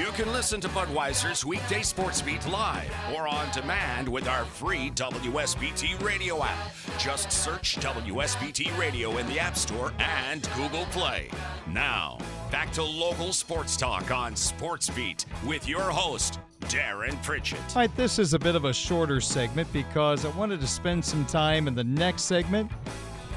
You 0.00 0.12
can 0.12 0.32
listen 0.32 0.62
to 0.62 0.68
Budweiser's 0.70 1.44
weekday 1.44 1.82
sports 1.82 2.22
beat 2.22 2.48
live 2.48 2.90
or 3.14 3.28
on 3.28 3.50
demand 3.50 4.08
with 4.08 4.26
our 4.28 4.46
free 4.46 4.90
WSBT 4.92 6.02
radio 6.02 6.42
app. 6.42 6.72
Just 6.98 7.30
search 7.30 7.76
WSBT 7.80 8.74
Radio 8.78 9.18
in 9.18 9.26
the 9.26 9.38
App 9.38 9.58
Store 9.58 9.92
and 9.98 10.48
Google 10.56 10.86
Play. 10.86 11.28
Now, 11.70 12.16
back 12.50 12.72
to 12.72 12.82
local 12.82 13.34
sports 13.34 13.76
talk 13.76 14.10
on 14.10 14.34
Sports 14.34 14.88
Beat 14.88 15.26
with 15.44 15.68
your 15.68 15.90
host, 15.90 16.40
Darren 16.62 17.22
Pritchett. 17.22 17.60
All 17.68 17.82
right, 17.82 17.94
this 17.94 18.18
is 18.18 18.32
a 18.32 18.38
bit 18.38 18.54
of 18.54 18.64
a 18.64 18.72
shorter 18.72 19.20
segment 19.20 19.70
because 19.70 20.24
I 20.24 20.30
wanted 20.30 20.62
to 20.62 20.66
spend 20.66 21.04
some 21.04 21.26
time 21.26 21.68
in 21.68 21.74
the 21.74 21.84
next 21.84 22.22
segment 22.22 22.72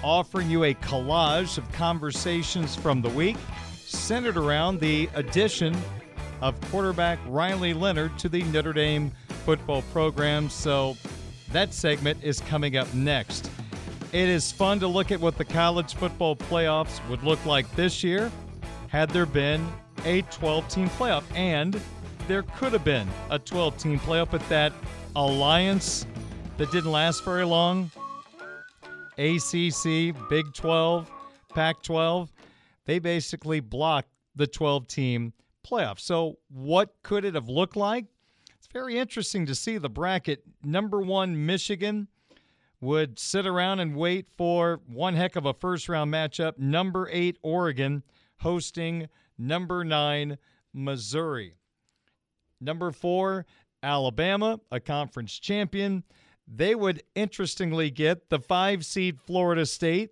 offering 0.02 0.50
you 0.50 0.64
a 0.64 0.74
collage 0.76 1.58
of 1.58 1.70
conversations 1.74 2.74
from 2.74 3.02
the 3.02 3.10
week 3.10 3.36
centered 3.86 4.38
around 4.38 4.80
the 4.80 5.10
addition 5.14 5.76
of 6.44 6.60
quarterback 6.70 7.18
Riley 7.28 7.74
Leonard 7.74 8.18
to 8.20 8.30
the 8.30 8.44
Notre 8.44 8.74
Dame 8.74 9.12
football 9.46 9.82
program. 9.94 10.50
So 10.50 10.98
that 11.52 11.74
segment 11.74 12.20
is 12.22 12.42
coming 12.42 12.76
up 12.78 12.94
next. 12.94 13.50
It 14.12 14.28
is 14.28 14.52
fun 14.52 14.80
to 14.82 14.88
look 14.88 15.12
at 15.12 15.20
what 15.20 15.38
the 15.38 15.46
college 15.46 15.96
football 15.96 16.36
playoffs 16.36 17.00
would 17.10 17.24
look 17.24 17.44
like 17.46 17.74
this 17.76 18.04
year 18.04 18.32
had 18.90 19.10
there 19.10 19.26
been 19.26 19.66
a 20.06 20.22
12 20.24 20.68
team 20.68 20.90
playoff. 20.90 21.24
And 21.34 21.80
there 22.28 22.44
could 22.44 22.74
have 22.74 22.84
been 22.84 23.08
a 23.30 23.40
12 23.40 23.78
team 23.78 24.00
playoff, 24.00 24.30
but 24.30 24.48
that 24.50 24.74
alliance 25.16 26.06
that 26.58 26.70
didn't 26.72 26.92
last 26.92 27.24
very 27.24 27.46
long 27.46 27.90
ACC, 29.18 30.14
Big 30.30 30.54
12, 30.54 31.10
Pac 31.56 31.82
12 31.84 32.34
they 32.86 33.00
basically 33.00 33.60
blocked 33.60 34.10
the 34.36 34.48
12 34.48 34.88
team 34.88 35.34
playoff. 35.64 36.00
So, 36.00 36.38
what 36.50 36.96
could 37.04 37.26
it 37.26 37.36
have 37.36 37.50
looked 37.50 37.76
like? 37.76 38.06
It's 38.58 38.68
very 38.72 38.98
interesting 38.98 39.46
to 39.48 39.56
see 39.56 39.78
the 39.78 39.90
bracket. 39.90 40.44
Number 40.64 41.00
one, 41.00 41.46
Michigan 41.46 42.08
would 42.82 43.18
sit 43.18 43.48
around 43.48 43.80
and 43.80 43.96
wait 43.96 44.28
for 44.38 44.82
one 44.88 45.16
heck 45.16 45.36
of 45.36 45.46
a 45.46 45.54
first 45.54 45.88
round 45.88 46.14
matchup. 46.14 46.58
Number 46.58 47.10
eight, 47.12 47.38
Oregon 47.42 48.04
hosting 48.40 49.08
number 49.38 49.84
nine, 49.84 50.38
Missouri. 50.74 51.56
Number 52.60 52.92
four, 52.92 53.46
Alabama, 53.82 54.60
a 54.72 54.80
conference 54.80 55.40
champion. 55.40 56.04
They 56.48 56.76
would 56.76 57.04
interestingly 57.16 57.90
get 57.90 58.30
the 58.30 58.40
five 58.40 58.86
seed 58.86 59.20
Florida 59.20 59.66
State, 59.66 60.12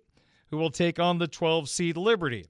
who 0.50 0.56
will 0.56 0.70
take 0.70 0.98
on 0.98 1.18
the 1.18 1.28
12 1.28 1.68
seed 1.68 1.96
Liberty. 1.96 2.46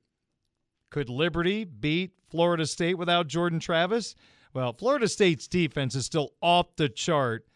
Could 0.90 1.08
Liberty 1.08 1.64
beat 1.64 2.12
Florida 2.32 2.66
State 2.66 2.98
without 2.98 3.28
Jordan 3.28 3.60
Travis? 3.60 4.16
Well, 4.54 4.72
Florida 4.72 5.06
State's 5.06 5.46
defense 5.46 5.94
is 5.94 6.06
still 6.06 6.32
off 6.40 6.74
the 6.76 6.88
chart 6.88 7.46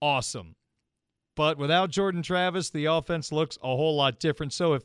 awesome. 0.00 0.54
But 1.36 1.58
without 1.58 1.90
Jordan 1.90 2.22
Travis, 2.22 2.70
the 2.70 2.86
offense 2.86 3.32
looks 3.32 3.58
a 3.62 3.66
whole 3.66 3.96
lot 3.96 4.20
different. 4.20 4.52
So 4.52 4.74
if 4.74 4.84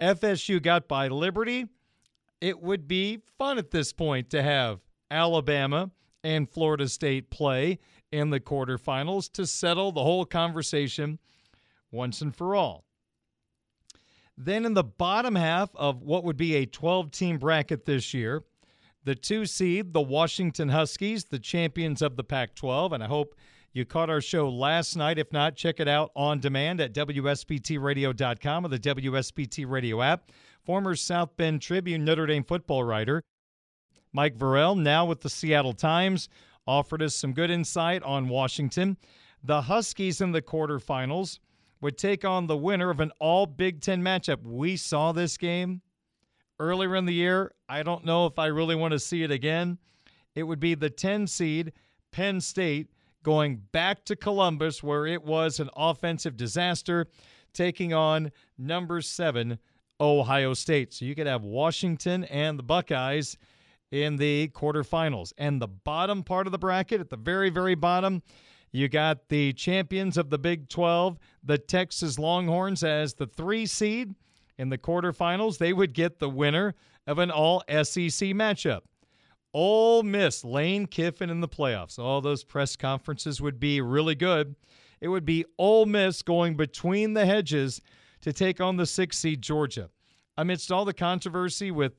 FSU 0.00 0.62
got 0.62 0.88
by 0.88 1.08
Liberty, 1.08 1.66
it 2.40 2.62
would 2.62 2.86
be 2.86 3.22
fun 3.36 3.58
at 3.58 3.72
this 3.72 3.92
point 3.92 4.30
to 4.30 4.42
have 4.42 4.80
Alabama 5.10 5.90
and 6.22 6.48
Florida 6.48 6.88
State 6.88 7.30
play 7.30 7.78
in 8.12 8.30
the 8.30 8.40
quarterfinals 8.40 9.30
to 9.32 9.46
settle 9.46 9.92
the 9.92 10.02
whole 10.02 10.24
conversation 10.24 11.18
once 11.90 12.20
and 12.20 12.34
for 12.34 12.54
all. 12.54 12.84
Then 14.40 14.64
in 14.64 14.74
the 14.74 14.84
bottom 14.84 15.34
half 15.34 15.74
of 15.74 16.02
what 16.02 16.22
would 16.22 16.36
be 16.36 16.54
a 16.54 16.66
12 16.66 17.10
team 17.10 17.38
bracket 17.38 17.84
this 17.86 18.14
year, 18.14 18.44
the 19.04 19.14
two 19.14 19.46
seed, 19.46 19.92
the 19.92 20.00
Washington 20.00 20.68
Huskies, 20.68 21.24
the 21.24 21.38
champions 21.38 22.02
of 22.02 22.16
the 22.16 22.24
Pac 22.24 22.54
12. 22.54 22.92
And 22.92 23.02
I 23.02 23.06
hope 23.06 23.34
you 23.72 23.84
caught 23.84 24.10
our 24.10 24.20
show 24.20 24.48
last 24.48 24.96
night. 24.96 25.18
If 25.18 25.32
not, 25.32 25.56
check 25.56 25.80
it 25.80 25.88
out 25.88 26.10
on 26.16 26.40
demand 26.40 26.80
at 26.80 26.92
WSBTRadio.com 26.94 28.64
or 28.64 28.68
the 28.68 28.78
WSBT 28.78 29.68
Radio 29.68 30.02
app. 30.02 30.32
Former 30.64 30.94
South 30.94 31.36
Bend 31.36 31.62
Tribune 31.62 32.04
Notre 32.04 32.26
Dame 32.26 32.44
football 32.44 32.84
writer 32.84 33.22
Mike 34.12 34.36
Vorel, 34.36 34.78
now 34.78 35.04
with 35.04 35.20
the 35.20 35.30
Seattle 35.30 35.72
Times, 35.72 36.28
offered 36.66 37.02
us 37.02 37.14
some 37.14 37.32
good 37.32 37.50
insight 37.50 38.02
on 38.02 38.28
Washington. 38.28 38.96
The 39.44 39.62
Huskies 39.62 40.20
in 40.20 40.32
the 40.32 40.42
quarterfinals 40.42 41.38
would 41.80 41.96
take 41.96 42.24
on 42.24 42.46
the 42.46 42.56
winner 42.56 42.90
of 42.90 43.00
an 43.00 43.12
all 43.20 43.46
Big 43.46 43.80
Ten 43.80 44.02
matchup. 44.02 44.42
We 44.42 44.76
saw 44.76 45.12
this 45.12 45.36
game 45.36 45.82
earlier 46.58 46.96
in 46.96 47.06
the 47.06 47.14
year. 47.14 47.52
I 47.68 47.82
don't 47.82 48.04
know 48.04 48.26
if 48.26 48.38
I 48.38 48.46
really 48.46 48.74
want 48.74 48.92
to 48.92 48.98
see 48.98 49.22
it 49.22 49.30
again. 49.30 49.78
It 50.34 50.44
would 50.44 50.60
be 50.60 50.74
the 50.74 50.90
10 50.90 51.26
seed 51.26 51.72
Penn 52.12 52.40
State 52.40 52.88
going 53.22 53.62
back 53.72 54.04
to 54.06 54.16
Columbus, 54.16 54.82
where 54.82 55.06
it 55.06 55.24
was 55.24 55.60
an 55.60 55.70
offensive 55.76 56.36
disaster, 56.36 57.06
taking 57.52 57.92
on 57.92 58.30
number 58.56 59.00
seven 59.00 59.58
Ohio 60.00 60.54
State. 60.54 60.94
So 60.94 61.04
you 61.04 61.14
could 61.14 61.26
have 61.26 61.42
Washington 61.42 62.24
and 62.24 62.58
the 62.58 62.62
Buckeyes 62.62 63.36
in 63.90 64.16
the 64.16 64.48
quarterfinals. 64.48 65.32
And 65.38 65.60
the 65.60 65.68
bottom 65.68 66.22
part 66.22 66.46
of 66.46 66.52
the 66.52 66.58
bracket, 66.58 67.00
at 67.00 67.10
the 67.10 67.16
very, 67.16 67.50
very 67.50 67.74
bottom, 67.74 68.22
you 68.70 68.88
got 68.88 69.28
the 69.28 69.52
champions 69.54 70.16
of 70.16 70.30
the 70.30 70.38
Big 70.38 70.68
12, 70.68 71.18
the 71.42 71.58
Texas 71.58 72.18
Longhorns, 72.18 72.82
as 72.84 73.14
the 73.14 73.26
three 73.26 73.66
seed 73.66 74.14
in 74.58 74.68
the 74.68 74.78
quarterfinals. 74.78 75.58
They 75.58 75.72
would 75.72 75.94
get 75.94 76.18
the 76.18 76.28
winner 76.28 76.74
of 77.06 77.18
an 77.18 77.30
all 77.30 77.62
SEC 77.68 78.30
matchup. 78.34 78.80
Ole 79.54 80.02
Miss, 80.02 80.44
Lane 80.44 80.86
Kiffin 80.86 81.30
in 81.30 81.40
the 81.40 81.48
playoffs. 81.48 81.98
All 81.98 82.20
those 82.20 82.44
press 82.44 82.76
conferences 82.76 83.40
would 83.40 83.58
be 83.58 83.80
really 83.80 84.14
good. 84.14 84.56
It 85.00 85.08
would 85.08 85.24
be 85.24 85.44
Ole 85.58 85.86
Miss 85.86 86.22
going 86.22 86.56
between 86.56 87.14
the 87.14 87.24
hedges 87.24 87.80
to 88.20 88.32
take 88.32 88.60
on 88.60 88.76
the 88.76 88.86
six 88.86 89.18
seed 89.18 89.40
Georgia. 89.40 89.90
Amidst 90.36 90.70
all 90.70 90.84
the 90.84 90.92
controversy 90.92 91.70
with 91.70 91.94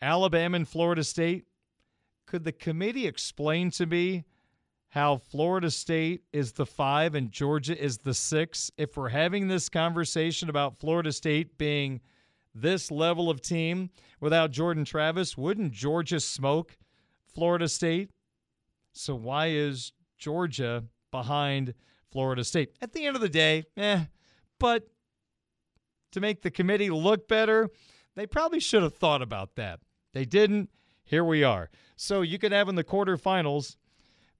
Alabama 0.00 0.56
and 0.56 0.68
Florida 0.68 1.04
State, 1.04 1.44
could 2.26 2.44
the 2.44 2.52
committee 2.52 3.06
explain 3.06 3.70
to 3.72 3.86
me 3.86 4.24
how 4.90 5.18
Florida 5.18 5.70
State 5.70 6.22
is 6.32 6.52
the 6.52 6.66
five 6.66 7.14
and 7.14 7.30
Georgia 7.30 7.78
is 7.78 7.98
the 7.98 8.14
six? 8.14 8.70
If 8.78 8.96
we're 8.96 9.08
having 9.08 9.48
this 9.48 9.68
conversation 9.68 10.48
about 10.48 10.78
Florida 10.78 11.12
State 11.12 11.58
being 11.58 12.00
this 12.54 12.90
level 12.90 13.28
of 13.28 13.40
team 13.40 13.90
without 14.20 14.50
Jordan 14.50 14.84
Travis, 14.84 15.36
wouldn't 15.36 15.72
Georgia 15.72 16.20
smoke 16.20 16.76
Florida 17.34 17.68
State? 17.68 18.10
So 18.92 19.14
why 19.14 19.48
is 19.48 19.92
Georgia 20.16 20.84
behind 21.10 21.74
Florida 22.10 22.44
State? 22.44 22.70
At 22.80 22.92
the 22.92 23.04
end 23.04 23.16
of 23.16 23.22
the 23.22 23.28
day, 23.28 23.64
eh, 23.76 24.04
but 24.58 24.88
to 26.12 26.20
make 26.20 26.40
the 26.40 26.50
committee 26.50 26.88
look 26.88 27.28
better, 27.28 27.68
they 28.14 28.26
probably 28.26 28.60
should 28.60 28.82
have 28.82 28.94
thought 28.94 29.20
about 29.20 29.56
that. 29.56 29.80
They 30.14 30.24
didn't. 30.24 30.70
Here 31.04 31.24
we 31.24 31.44
are. 31.44 31.68
So 31.96 32.22
you 32.22 32.38
could 32.38 32.52
have 32.52 32.70
in 32.70 32.74
the 32.74 32.82
quarterfinals 32.82 33.76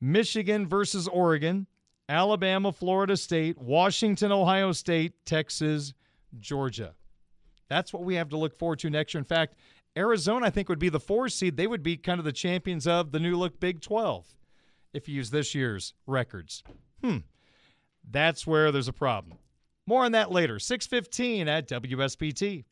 Michigan 0.00 0.66
versus 0.66 1.08
Oregon, 1.08 1.66
Alabama, 2.08 2.72
Florida 2.72 3.16
State, 3.16 3.58
Washington, 3.58 4.32
Ohio 4.32 4.72
State, 4.72 5.24
Texas, 5.24 5.92
Georgia. 6.38 6.94
That's 7.68 7.92
what 7.92 8.04
we 8.04 8.14
have 8.14 8.28
to 8.28 8.36
look 8.36 8.56
forward 8.56 8.78
to 8.80 8.90
next 8.90 9.14
year. 9.14 9.18
In 9.18 9.24
fact, 9.24 9.54
Arizona, 9.96 10.46
I 10.46 10.50
think, 10.50 10.68
would 10.68 10.78
be 10.78 10.88
the 10.88 11.00
four 11.00 11.28
seed. 11.28 11.56
They 11.56 11.66
would 11.66 11.82
be 11.82 11.96
kind 11.96 12.18
of 12.18 12.24
the 12.24 12.32
champions 12.32 12.86
of 12.86 13.12
the 13.12 13.18
new 13.18 13.36
look 13.36 13.58
Big 13.58 13.80
12 13.80 14.26
if 14.92 15.08
you 15.08 15.16
use 15.16 15.30
this 15.30 15.54
year's 15.54 15.94
records. 16.06 16.62
Hmm. 17.02 17.18
That's 18.08 18.46
where 18.46 18.70
there's 18.70 18.88
a 18.88 18.92
problem. 18.92 19.38
More 19.86 20.04
on 20.04 20.12
that 20.12 20.30
later. 20.30 20.58
615 20.58 21.48
at 21.48 21.68
WSBT. 21.68 22.64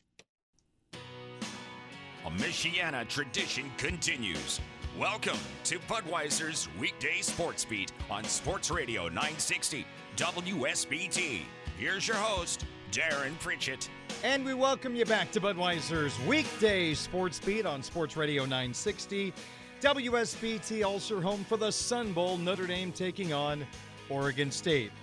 A 0.93 2.29
Michiana 2.31 3.07
tradition 3.07 3.71
continues. 3.77 4.59
Welcome 4.99 5.39
to 5.65 5.77
Budweiser's 5.77 6.69
weekday 6.79 7.19
sports 7.19 7.65
beat 7.65 7.91
on 8.09 8.23
Sports 8.23 8.71
Radio 8.71 9.09
960 9.09 9.85
WSBT. 10.15 11.41
Here's 11.77 12.07
your 12.07 12.15
host, 12.15 12.65
Darren 12.91 13.37
Pritchett. 13.41 13.89
And 14.23 14.45
we 14.45 14.53
welcome 14.53 14.95
you 14.95 15.03
back 15.03 15.31
to 15.31 15.41
Budweiser's 15.41 16.17
weekday 16.25 16.93
sports 16.93 17.39
beat 17.39 17.65
on 17.65 17.83
Sports 17.83 18.15
Radio 18.15 18.43
960. 18.43 19.33
WSBT 19.81 20.85
also 20.85 21.19
home 21.19 21.43
for 21.43 21.57
the 21.57 21.73
Sun 21.73 22.13
Bowl, 22.13 22.37
Notre 22.37 22.65
Dame 22.65 22.93
taking 22.93 23.33
on 23.33 23.67
Oregon 24.09 24.49
State. 24.49 24.93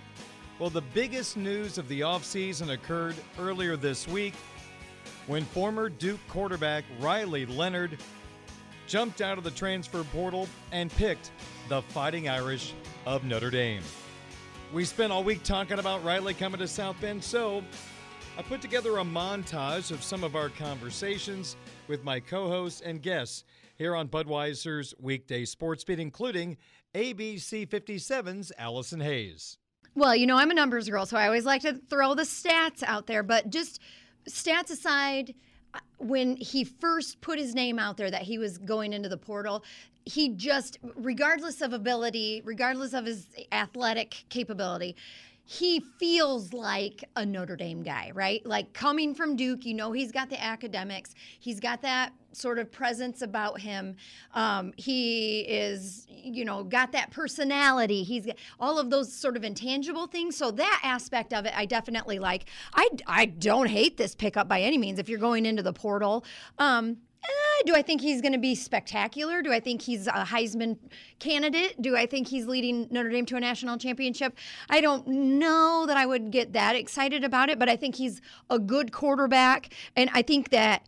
Well, 0.57 0.71
the 0.71 0.81
biggest 0.81 1.37
news 1.37 1.77
of 1.77 1.87
the 1.87 1.99
offseason 1.99 2.71
occurred 2.71 3.15
earlier 3.37 3.77
this 3.77 4.07
week 4.07 4.33
when 5.27 5.45
former 5.45 5.87
Duke 5.87 6.19
quarterback 6.29 6.83
Riley 6.99 7.45
Leonard 7.45 7.99
jumped 8.87 9.21
out 9.21 9.37
of 9.37 9.43
the 9.43 9.51
transfer 9.51 10.03
portal 10.05 10.47
and 10.71 10.91
picked 10.91 11.31
the 11.69 11.81
Fighting 11.81 12.29
Irish 12.29 12.73
of 13.05 13.23
Notre 13.23 13.49
Dame. 13.49 13.83
We 14.73 14.85
spent 14.85 15.11
all 15.11 15.23
week 15.23 15.43
talking 15.43 15.79
about 15.79 16.03
Riley 16.03 16.33
coming 16.33 16.59
to 16.59 16.67
South 16.67 16.99
Bend, 16.99 17.23
so 17.23 17.63
I 18.37 18.41
put 18.41 18.61
together 18.61 18.97
a 18.97 19.03
montage 19.03 19.91
of 19.91 20.03
some 20.03 20.23
of 20.23 20.35
our 20.35 20.49
conversations 20.49 21.55
with 21.87 22.03
my 22.03 22.19
co 22.19 22.49
hosts 22.49 22.81
and 22.81 23.01
guests 23.01 23.43
here 23.75 23.95
on 23.95 24.07
Budweiser's 24.07 24.93
weekday 24.99 25.45
sports 25.45 25.83
beat, 25.83 25.99
including 25.99 26.57
ABC 26.95 27.67
57's 27.67 28.51
Allison 28.57 28.99
Hayes. 28.99 29.57
Well, 29.95 30.15
you 30.15 30.25
know, 30.25 30.37
I'm 30.37 30.49
a 30.49 30.55
numbers 30.55 30.89
girl, 30.89 31.05
so 31.05 31.17
I 31.17 31.25
always 31.25 31.45
like 31.45 31.61
to 31.61 31.79
throw 31.89 32.15
the 32.15 32.23
stats 32.23 32.81
out 32.83 33.05
there, 33.05 33.21
but 33.21 33.49
just 33.49 33.79
stats 34.27 34.71
aside, 34.71 35.35
when 35.97 36.35
he 36.35 36.63
first 36.63 37.21
put 37.21 37.39
his 37.39 37.55
name 37.55 37.79
out 37.79 37.97
there 37.97 38.11
that 38.11 38.23
he 38.23 38.37
was 38.37 38.57
going 38.57 38.93
into 38.93 39.09
the 39.09 39.17
portal, 39.17 39.63
he 40.05 40.29
just, 40.29 40.77
regardless 40.95 41.61
of 41.61 41.73
ability, 41.73 42.41
regardless 42.43 42.93
of 42.93 43.05
his 43.05 43.27
athletic 43.51 44.25
capability, 44.29 44.95
he 45.45 45.81
feels 45.99 46.53
like 46.53 47.03
a 47.15 47.25
Notre 47.25 47.55
Dame 47.55 47.83
guy, 47.83 48.11
right? 48.13 48.45
Like 48.45 48.73
coming 48.73 49.13
from 49.13 49.35
Duke, 49.35 49.65
you 49.65 49.73
know, 49.73 49.91
he's 49.91 50.11
got 50.11 50.29
the 50.29 50.41
academics, 50.41 51.13
he's 51.39 51.59
got 51.59 51.81
that 51.81 52.13
sort 52.31 52.59
of 52.59 52.71
presence 52.71 53.21
about 53.21 53.59
him. 53.59 53.95
Um, 54.33 54.73
he 54.77 55.41
is, 55.41 56.07
you 56.09 56.45
know, 56.45 56.63
got 56.63 56.91
that 56.93 57.11
personality. 57.11 58.03
He's 58.03 58.25
got 58.25 58.37
all 58.59 58.79
of 58.79 58.89
those 58.89 59.13
sort 59.13 59.37
of 59.37 59.43
intangible 59.43 60.07
things. 60.07 60.35
So 60.35 60.49
that 60.51 60.81
aspect 60.83 61.33
of 61.33 61.45
it, 61.45 61.53
I 61.55 61.65
definitely 61.65 62.19
like. 62.19 62.45
I, 62.73 62.89
I 63.05 63.25
don't 63.25 63.67
hate 63.67 63.97
this 63.97 64.15
pickup 64.15 64.47
by 64.47 64.61
any 64.61 64.77
means 64.77 64.97
if 64.97 65.09
you're 65.09 65.19
going 65.19 65.45
into 65.45 65.61
the 65.61 65.73
portal. 65.73 66.25
Um, 66.57 66.97
uh, 67.23 67.63
do 67.65 67.75
I 67.75 67.81
think 67.81 68.01
he's 68.01 68.21
going 68.21 68.33
to 68.33 68.39
be 68.39 68.55
spectacular? 68.55 69.41
Do 69.41 69.53
I 69.53 69.59
think 69.59 69.81
he's 69.81 70.07
a 70.07 70.25
Heisman 70.25 70.77
candidate? 71.19 71.81
Do 71.81 71.95
I 71.95 72.05
think 72.05 72.27
he's 72.27 72.47
leading 72.47 72.87
Notre 72.91 73.09
Dame 73.09 73.25
to 73.27 73.37
a 73.37 73.39
national 73.39 73.77
championship? 73.77 74.37
I 74.69 74.81
don't 74.81 75.07
know 75.07 75.85
that 75.87 75.95
I 75.95 76.05
would 76.05 76.31
get 76.31 76.53
that 76.53 76.75
excited 76.75 77.23
about 77.23 77.49
it, 77.49 77.59
but 77.59 77.69
I 77.69 77.75
think 77.75 77.95
he's 77.95 78.21
a 78.49 78.59
good 78.59 78.91
quarterback. 78.91 79.73
And 79.95 80.09
I 80.13 80.21
think 80.21 80.49
that 80.49 80.85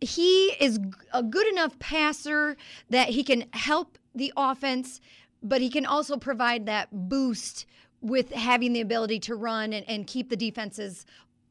he 0.00 0.46
is 0.60 0.80
a 1.12 1.22
good 1.22 1.46
enough 1.48 1.78
passer 1.78 2.56
that 2.88 3.10
he 3.10 3.22
can 3.22 3.44
help 3.52 3.98
the 4.14 4.32
offense, 4.36 5.00
but 5.42 5.60
he 5.60 5.68
can 5.68 5.84
also 5.84 6.16
provide 6.16 6.66
that 6.66 6.88
boost 6.92 7.66
with 8.00 8.32
having 8.32 8.72
the 8.72 8.80
ability 8.80 9.18
to 9.18 9.34
run 9.34 9.72
and, 9.72 9.88
and 9.88 10.06
keep 10.06 10.30
the 10.30 10.36
defenses, 10.36 11.04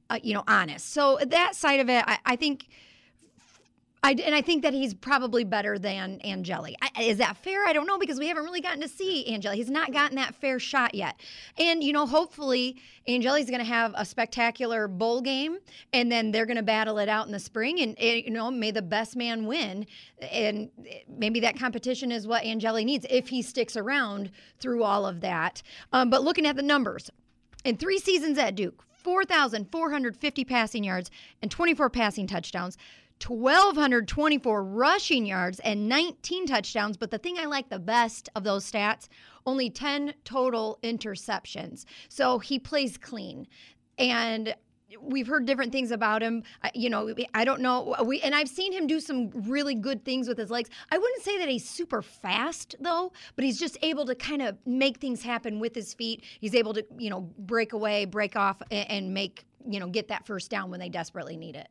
uh, 0.09 0.19
you 0.23 0.33
know, 0.33 0.43
honest. 0.47 0.91
So 0.91 1.19
that 1.25 1.55
side 1.55 1.79
of 1.79 1.89
it, 1.89 2.03
I, 2.07 2.17
I 2.25 2.35
think– 2.35 2.67
I, 4.05 4.11
and 4.11 4.35
I 4.35 4.41
think 4.41 4.63
that 4.63 4.73
he's 4.73 4.93
probably 4.93 5.45
better 5.45 5.79
than 5.79 6.19
Angeli. 6.25 6.75
I, 6.81 7.03
is 7.03 7.19
that 7.19 7.37
fair? 7.37 7.65
I 7.65 7.71
don't 7.71 7.87
know 7.87 7.97
because 7.97 8.19
we 8.19 8.27
haven't 8.27 8.43
really 8.43 8.59
gotten 8.59 8.81
to 8.81 8.87
see 8.89 9.25
Angeli. 9.33 9.55
He's 9.55 9.69
not 9.69 9.93
gotten 9.93 10.17
that 10.17 10.35
fair 10.35 10.59
shot 10.59 10.93
yet. 10.93 11.15
And, 11.57 11.81
you 11.81 11.93
know, 11.93 12.05
hopefully 12.05 12.75
Angeli's 13.07 13.49
going 13.49 13.61
to 13.61 13.65
have 13.65 13.93
a 13.95 14.03
spectacular 14.03 14.89
bowl 14.89 15.21
game 15.21 15.57
and 15.93 16.11
then 16.11 16.31
they're 16.31 16.45
going 16.45 16.57
to 16.57 16.63
battle 16.63 16.97
it 16.97 17.07
out 17.07 17.27
in 17.27 17.31
the 17.31 17.39
spring. 17.39 17.79
And, 17.79 17.95
eh, 17.97 18.23
you 18.25 18.31
know, 18.31 18.51
may 18.51 18.71
the 18.71 18.81
best 18.81 19.15
man 19.15 19.45
win. 19.45 19.85
And 20.21 20.69
maybe 21.07 21.39
that 21.39 21.57
competition 21.57 22.11
is 22.11 22.27
what 22.27 22.43
Angeli 22.43 22.83
needs 22.83 23.05
if 23.09 23.29
he 23.29 23.41
sticks 23.41 23.77
around 23.77 24.31
through 24.59 24.83
all 24.83 25.05
of 25.05 25.21
that. 25.21 25.63
Um, 25.93 26.09
but 26.09 26.23
looking 26.23 26.45
at 26.45 26.57
the 26.57 26.61
numbers, 26.61 27.09
in 27.63 27.77
three 27.77 27.99
seasons 27.99 28.37
at 28.37 28.55
Duke, 28.55 28.83
4,450 29.03 30.45
passing 30.45 30.83
yards 30.83 31.11
and 31.41 31.51
24 31.51 31.89
passing 31.89 32.27
touchdowns. 32.27 32.77
1,224 33.19 34.63
rushing 34.63 35.25
yards 35.25 35.59
and 35.59 35.87
19 35.87 36.47
touchdowns. 36.47 36.97
But 36.97 37.11
the 37.11 37.17
thing 37.17 37.37
I 37.39 37.45
like 37.45 37.69
the 37.69 37.79
best 37.79 38.29
of 38.35 38.43
those 38.43 38.69
stats, 38.69 39.07
only 39.45 39.69
10 39.69 40.13
total 40.23 40.79
interceptions. 40.83 41.85
So 42.09 42.39
he 42.39 42.59
plays 42.59 42.97
clean. 42.97 43.47
And 43.97 44.55
we've 45.01 45.27
heard 45.27 45.45
different 45.45 45.71
things 45.71 45.91
about 45.91 46.21
him. 46.21 46.43
You 46.73 46.89
know, 46.89 47.13
I 47.33 47.45
don't 47.45 47.61
know. 47.61 47.95
We 48.05 48.21
and 48.21 48.35
I've 48.35 48.49
seen 48.49 48.73
him 48.73 48.87
do 48.87 48.99
some 48.99 49.29
really 49.29 49.75
good 49.75 50.05
things 50.05 50.27
with 50.27 50.37
his 50.37 50.49
legs. 50.49 50.69
I 50.91 50.97
wouldn't 50.97 51.23
say 51.23 51.37
that 51.39 51.49
he's 51.49 51.67
super 51.67 52.01
fast 52.01 52.75
though, 52.79 53.11
but 53.35 53.45
he's 53.45 53.59
just 53.59 53.77
able 53.81 54.05
to 54.05 54.15
kind 54.15 54.41
of 54.41 54.57
make 54.65 54.97
things 54.97 55.23
happen 55.23 55.59
with 55.59 55.75
his 55.75 55.93
feet. 55.93 56.23
He's 56.39 56.55
able 56.55 56.73
to, 56.73 56.85
you 56.97 57.09
know, 57.09 57.21
break 57.37 57.73
away, 57.73 58.05
break 58.05 58.35
off, 58.35 58.61
and 58.71 59.13
make 59.13 59.45
you 59.65 59.79
know 59.79 59.87
get 59.87 60.09
that 60.09 60.25
first 60.25 60.49
down 60.49 60.69
when 60.69 60.79
they 60.79 60.89
desperately 60.89 61.37
need 61.37 61.55
it. 61.55 61.67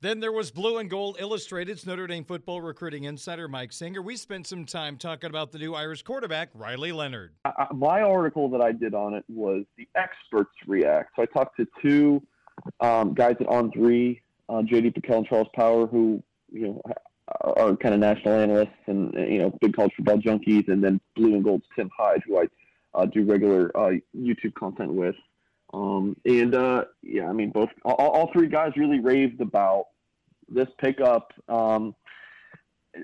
Then 0.00 0.20
there 0.20 0.32
was 0.32 0.50
Blue 0.50 0.76
and 0.78 0.90
Gold 0.90 1.16
Illustrated's 1.18 1.86
Notre 1.86 2.06
Dame 2.06 2.24
football 2.24 2.60
recruiting 2.60 3.04
insider 3.04 3.48
Mike 3.48 3.72
Singer. 3.72 4.02
We 4.02 4.16
spent 4.16 4.46
some 4.46 4.66
time 4.66 4.98
talking 4.98 5.30
about 5.30 5.50
the 5.50 5.58
new 5.58 5.74
Irish 5.74 6.02
quarterback, 6.02 6.50
Riley 6.52 6.92
Leonard. 6.92 7.32
I, 7.46 7.68
my 7.72 8.02
article 8.02 8.50
that 8.50 8.60
I 8.60 8.72
did 8.72 8.94
on 8.94 9.14
it 9.14 9.24
was 9.28 9.64
the 9.78 9.88
experts 9.94 10.50
react. 10.66 11.12
So 11.16 11.22
I 11.22 11.26
talked 11.26 11.56
to 11.56 11.66
two 11.80 12.22
um, 12.80 13.14
guys 13.14 13.36
at 13.40 13.46
On3, 13.46 14.20
uh, 14.50 14.52
JD 14.52 14.94
PicKell 14.94 15.18
and 15.18 15.26
Charles 15.26 15.48
Power, 15.54 15.86
who 15.86 16.22
you 16.52 16.68
know 16.68 16.82
are 17.40 17.74
kind 17.76 17.94
of 17.94 18.00
national 18.00 18.34
analysts 18.34 18.68
and 18.86 19.14
you 19.14 19.38
know 19.38 19.56
big 19.60 19.74
college 19.74 19.92
football 19.96 20.18
junkies, 20.18 20.68
and 20.68 20.84
then 20.84 21.00
Blue 21.16 21.34
and 21.34 21.44
Gold's 21.44 21.64
Tim 21.74 21.88
Hyde, 21.96 22.22
who 22.26 22.38
I 22.38 22.44
uh, 22.94 23.06
do 23.06 23.24
regular 23.24 23.74
uh, 23.76 23.92
YouTube 24.14 24.54
content 24.54 24.92
with. 24.92 25.16
Um, 25.74 26.16
and 26.24 26.54
uh, 26.54 26.84
yeah, 27.02 27.28
I 27.28 27.32
mean, 27.32 27.50
both 27.50 27.68
all, 27.84 27.94
all, 27.96 28.30
three 28.32 28.46
guys 28.46 28.72
really 28.76 29.00
raved 29.00 29.40
about 29.40 29.86
this 30.48 30.68
pickup. 30.78 31.32
Um, 31.48 31.96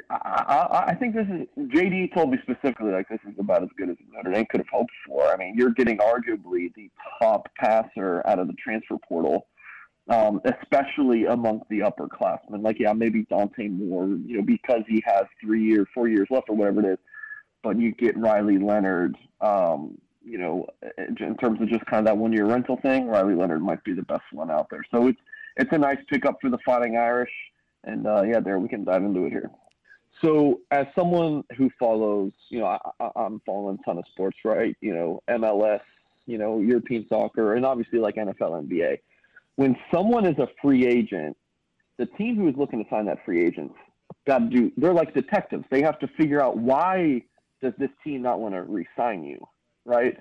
I, 0.08 0.14
I, 0.14 0.84
I, 0.90 0.94
think 0.94 1.16
this 1.16 1.26
is 1.26 1.48
JD 1.68 2.14
told 2.14 2.30
me 2.30 2.38
specifically 2.42 2.92
like 2.92 3.08
this 3.08 3.18
is 3.26 3.34
about 3.40 3.64
as 3.64 3.70
good 3.76 3.90
as 3.90 3.96
Notre 4.12 4.30
Dame 4.30 4.46
could 4.48 4.60
have 4.60 4.68
hoped 4.72 4.92
for. 5.04 5.26
I 5.26 5.36
mean, 5.36 5.56
you're 5.56 5.72
getting 5.72 5.98
arguably 5.98 6.72
the 6.76 6.88
top 7.20 7.48
passer 7.58 8.24
out 8.24 8.38
of 8.38 8.46
the 8.46 8.54
transfer 8.54 8.98
portal, 9.08 9.48
um, 10.08 10.40
especially 10.44 11.24
among 11.24 11.62
the 11.70 11.80
upperclassmen. 11.80 12.62
Like, 12.62 12.78
yeah, 12.78 12.92
maybe 12.92 13.26
Dante 13.28 13.66
Moore, 13.66 14.06
you 14.06 14.36
know, 14.36 14.44
because 14.44 14.82
he 14.86 15.02
has 15.04 15.24
three 15.40 15.64
years, 15.64 15.88
four 15.92 16.08
years 16.08 16.28
left, 16.30 16.48
or 16.50 16.54
whatever 16.54 16.86
it 16.86 16.92
is. 16.92 16.98
But 17.64 17.80
you 17.80 17.90
get 17.90 18.16
Riley 18.16 18.58
Leonard. 18.58 19.16
Um, 19.40 19.98
you 20.22 20.38
know, 20.38 20.66
in 20.98 21.36
terms 21.36 21.60
of 21.60 21.68
just 21.68 21.84
kind 21.86 22.00
of 22.00 22.04
that 22.06 22.16
one 22.16 22.32
year 22.32 22.46
rental 22.46 22.78
thing, 22.82 23.06
Riley 23.06 23.34
Leonard 23.34 23.62
might 23.62 23.82
be 23.84 23.92
the 23.92 24.02
best 24.02 24.24
one 24.32 24.50
out 24.50 24.68
there. 24.70 24.84
So 24.90 25.08
it's 25.08 25.20
it's 25.56 25.72
a 25.72 25.78
nice 25.78 25.98
pickup 26.08 26.38
for 26.40 26.50
the 26.50 26.58
Fighting 26.64 26.96
Irish. 26.96 27.32
And 27.84 28.06
uh, 28.06 28.22
yeah, 28.22 28.40
there 28.40 28.58
we 28.58 28.68
can 28.68 28.84
dive 28.84 29.02
into 29.02 29.24
it 29.24 29.30
here. 29.30 29.50
So, 30.22 30.60
as 30.70 30.86
someone 30.94 31.44
who 31.56 31.70
follows, 31.78 32.32
you 32.50 32.60
know, 32.60 32.78
I, 33.00 33.10
am 33.16 33.40
following 33.46 33.78
a 33.80 33.84
ton 33.84 33.98
of 33.98 34.04
sports, 34.10 34.36
right? 34.44 34.76
You 34.80 34.92
know, 34.92 35.22
MLS, 35.30 35.80
you 36.26 36.36
know, 36.36 36.60
European 36.60 37.06
soccer, 37.08 37.54
and 37.54 37.64
obviously 37.64 38.00
like 38.00 38.16
NFL, 38.16 38.68
NBA. 38.68 38.98
When 39.56 39.76
someone 39.92 40.26
is 40.26 40.38
a 40.38 40.48
free 40.60 40.86
agent, 40.86 41.36
the 41.98 42.06
team 42.06 42.36
who 42.36 42.48
is 42.48 42.54
looking 42.56 42.82
to 42.82 42.90
sign 42.90 43.06
that 43.06 43.24
free 43.24 43.44
agent 43.44 43.72
got 44.26 44.38
to 44.38 44.46
do. 44.48 44.72
They're 44.76 44.92
like 44.92 45.14
detectives. 45.14 45.64
They 45.70 45.82
have 45.82 45.98
to 46.00 46.08
figure 46.18 46.42
out 46.42 46.56
why 46.56 47.22
does 47.62 47.72
this 47.78 47.90
team 48.04 48.22
not 48.22 48.40
want 48.40 48.54
to 48.54 48.62
re-sign 48.62 49.22
you, 49.24 49.38
right? 49.90 50.16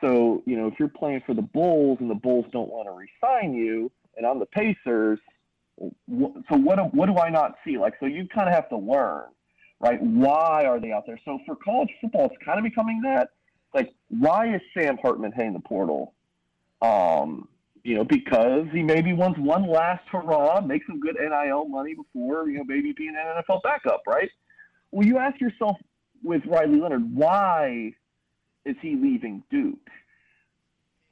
So, 0.00 0.42
you 0.46 0.56
know, 0.56 0.68
if 0.68 0.74
you're 0.78 0.88
playing 0.88 1.22
for 1.26 1.34
the 1.34 1.42
Bulls 1.42 1.98
and 2.00 2.08
the 2.08 2.14
Bulls 2.14 2.46
don't 2.52 2.70
want 2.70 2.88
to 2.88 2.92
re-sign 2.92 3.52
you, 3.52 3.90
and 4.16 4.24
on 4.24 4.38
the 4.38 4.46
Pacers, 4.46 5.18
so 5.78 6.56
what 6.56 6.94
what 6.94 7.06
do 7.06 7.18
I 7.18 7.28
not 7.30 7.54
see? 7.64 7.78
Like, 7.78 7.94
so 8.00 8.06
you 8.06 8.26
kind 8.34 8.48
of 8.48 8.54
have 8.54 8.68
to 8.70 8.76
learn 8.76 9.24
right? 9.80 10.00
Why 10.02 10.64
are 10.64 10.80
they 10.80 10.92
out 10.92 11.04
there? 11.06 11.20
So 11.24 11.38
for 11.46 11.56
college 11.56 11.90
football, 12.00 12.26
it's 12.26 12.44
kind 12.44 12.58
of 12.58 12.64
becoming 12.64 13.00
that. 13.02 13.30
Like, 13.74 13.92
why 14.08 14.54
is 14.54 14.60
Sam 14.76 14.98
Hartman 15.00 15.32
hitting 15.32 15.52
the 15.52 15.60
portal? 15.60 16.14
Um, 16.82 17.48
you 17.84 17.94
know, 17.94 18.04
because 18.04 18.66
he 18.72 18.82
maybe 18.82 19.12
wants 19.12 19.38
one 19.38 19.68
last 19.68 20.02
hurrah, 20.10 20.60
make 20.60 20.82
some 20.86 21.00
good 21.00 21.16
NIL 21.20 21.68
money 21.68 21.94
before, 21.94 22.48
you 22.48 22.58
know, 22.58 22.64
maybe 22.64 22.92
being 22.92 23.14
an 23.16 23.42
NFL 23.42 23.62
backup, 23.62 24.02
right? 24.06 24.30
Well, 24.90 25.06
you 25.06 25.18
ask 25.18 25.40
yourself 25.40 25.76
with 26.22 26.42
Riley 26.46 26.80
Leonard, 26.80 27.14
why 27.14 27.92
is 28.68 28.76
he 28.82 28.96
leaving 28.96 29.42
Duke? 29.50 29.88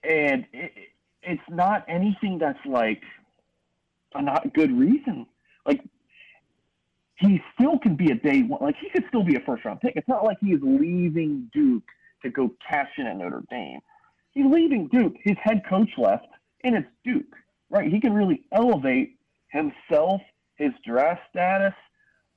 And 0.04 0.46
it, 0.52 0.72
it's 1.22 1.42
not 1.48 1.84
anything 1.88 2.38
that's 2.38 2.64
like 2.66 3.02
a 4.14 4.22
not 4.22 4.54
good 4.54 4.70
reason. 4.76 5.26
Like 5.64 5.82
he 7.16 7.42
still 7.54 7.78
can 7.78 7.96
be 7.96 8.10
a 8.10 8.14
day 8.14 8.42
one. 8.42 8.60
Like 8.62 8.76
he 8.80 8.90
could 8.90 9.04
still 9.08 9.24
be 9.24 9.36
a 9.36 9.40
first 9.40 9.64
round 9.64 9.80
pick. 9.80 9.94
It's 9.96 10.08
not 10.08 10.24
like 10.24 10.38
he 10.40 10.52
is 10.52 10.60
leaving 10.62 11.50
Duke 11.52 11.82
to 12.22 12.30
go 12.30 12.52
cash 12.68 12.90
in 12.98 13.06
at 13.06 13.16
Notre 13.16 13.42
Dame. 13.50 13.80
He's 14.32 14.46
leaving 14.46 14.88
Duke. 14.88 15.14
His 15.24 15.36
head 15.42 15.62
coach 15.68 15.90
left, 15.96 16.26
and 16.62 16.76
it's 16.76 16.88
Duke. 17.04 17.34
Right? 17.70 17.90
He 17.90 18.00
can 18.00 18.12
really 18.12 18.44
elevate 18.52 19.16
himself, 19.48 20.20
his 20.56 20.72
draft 20.84 21.22
status. 21.30 21.74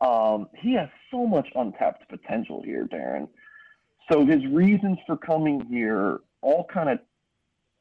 Um, 0.01 0.47
he 0.55 0.74
has 0.76 0.88
so 1.11 1.28
much 1.28 1.47
untapped 1.55 2.07
potential 2.09 2.63
here, 2.63 2.88
Darren. 2.88 3.28
So 4.12 4.26
his 4.26 4.45
reasons 4.47 4.97
for 5.05 5.18
coming 5.18 5.66
here 5.70 6.22
all 6.41 6.66
kind 6.66 6.89
of 6.89 6.99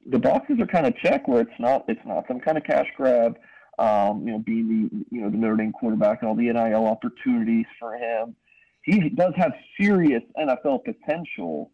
the 0.06 0.18
boxes 0.18 0.58
are 0.60 0.66
kind 0.66 0.86
of 0.86 0.96
checked 0.96 1.28
where 1.28 1.40
it's 1.40 1.58
not 1.58 1.84
it's 1.88 2.04
not 2.04 2.24
some 2.28 2.40
kind 2.40 2.56
of 2.56 2.64
cash 2.64 2.86
grab. 2.96 3.38
Um, 3.78 4.26
you 4.26 4.32
know, 4.32 4.38
being 4.38 4.68
the 4.68 5.16
you 5.16 5.22
know 5.22 5.30
the 5.30 5.36
Notre 5.36 5.56
Dame 5.56 5.72
quarterback 5.72 6.20
and 6.20 6.28
all 6.28 6.34
the 6.34 6.52
NIL 6.52 6.86
opportunities 6.86 7.66
for 7.78 7.94
him. 7.94 8.34
He 8.82 9.10
does 9.10 9.34
have 9.36 9.52
serious 9.80 10.22
NFL 10.38 10.84
potential. 10.84 11.70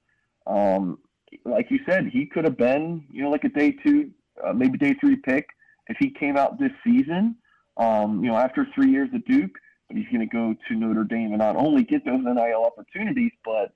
Um, 0.46 0.98
like 1.44 1.70
you 1.70 1.80
said, 1.86 2.06
he 2.06 2.26
could 2.26 2.44
have 2.44 2.58
been 2.58 3.04
you 3.10 3.22
know 3.22 3.30
like 3.30 3.44
a 3.44 3.48
day 3.48 3.72
two, 3.72 4.10
uh, 4.44 4.52
maybe 4.52 4.78
day 4.78 4.94
three 5.00 5.16
pick 5.16 5.48
if 5.88 5.96
he 5.98 6.10
came 6.10 6.36
out 6.36 6.58
this 6.58 6.72
season. 6.84 7.36
Um, 7.76 8.22
you 8.22 8.30
know, 8.30 8.36
after 8.36 8.66
three 8.74 8.90
years 8.90 9.08
at 9.14 9.24
Duke, 9.24 9.50
but 9.88 9.96
he's 9.96 10.06
going 10.06 10.20
to 10.20 10.26
go 10.26 10.54
to 10.68 10.74
Notre 10.74 11.04
Dame 11.04 11.30
and 11.30 11.38
not 11.38 11.56
only 11.56 11.82
get 11.82 12.04
those 12.04 12.20
NIL 12.22 12.64
opportunities, 12.64 13.32
but 13.44 13.72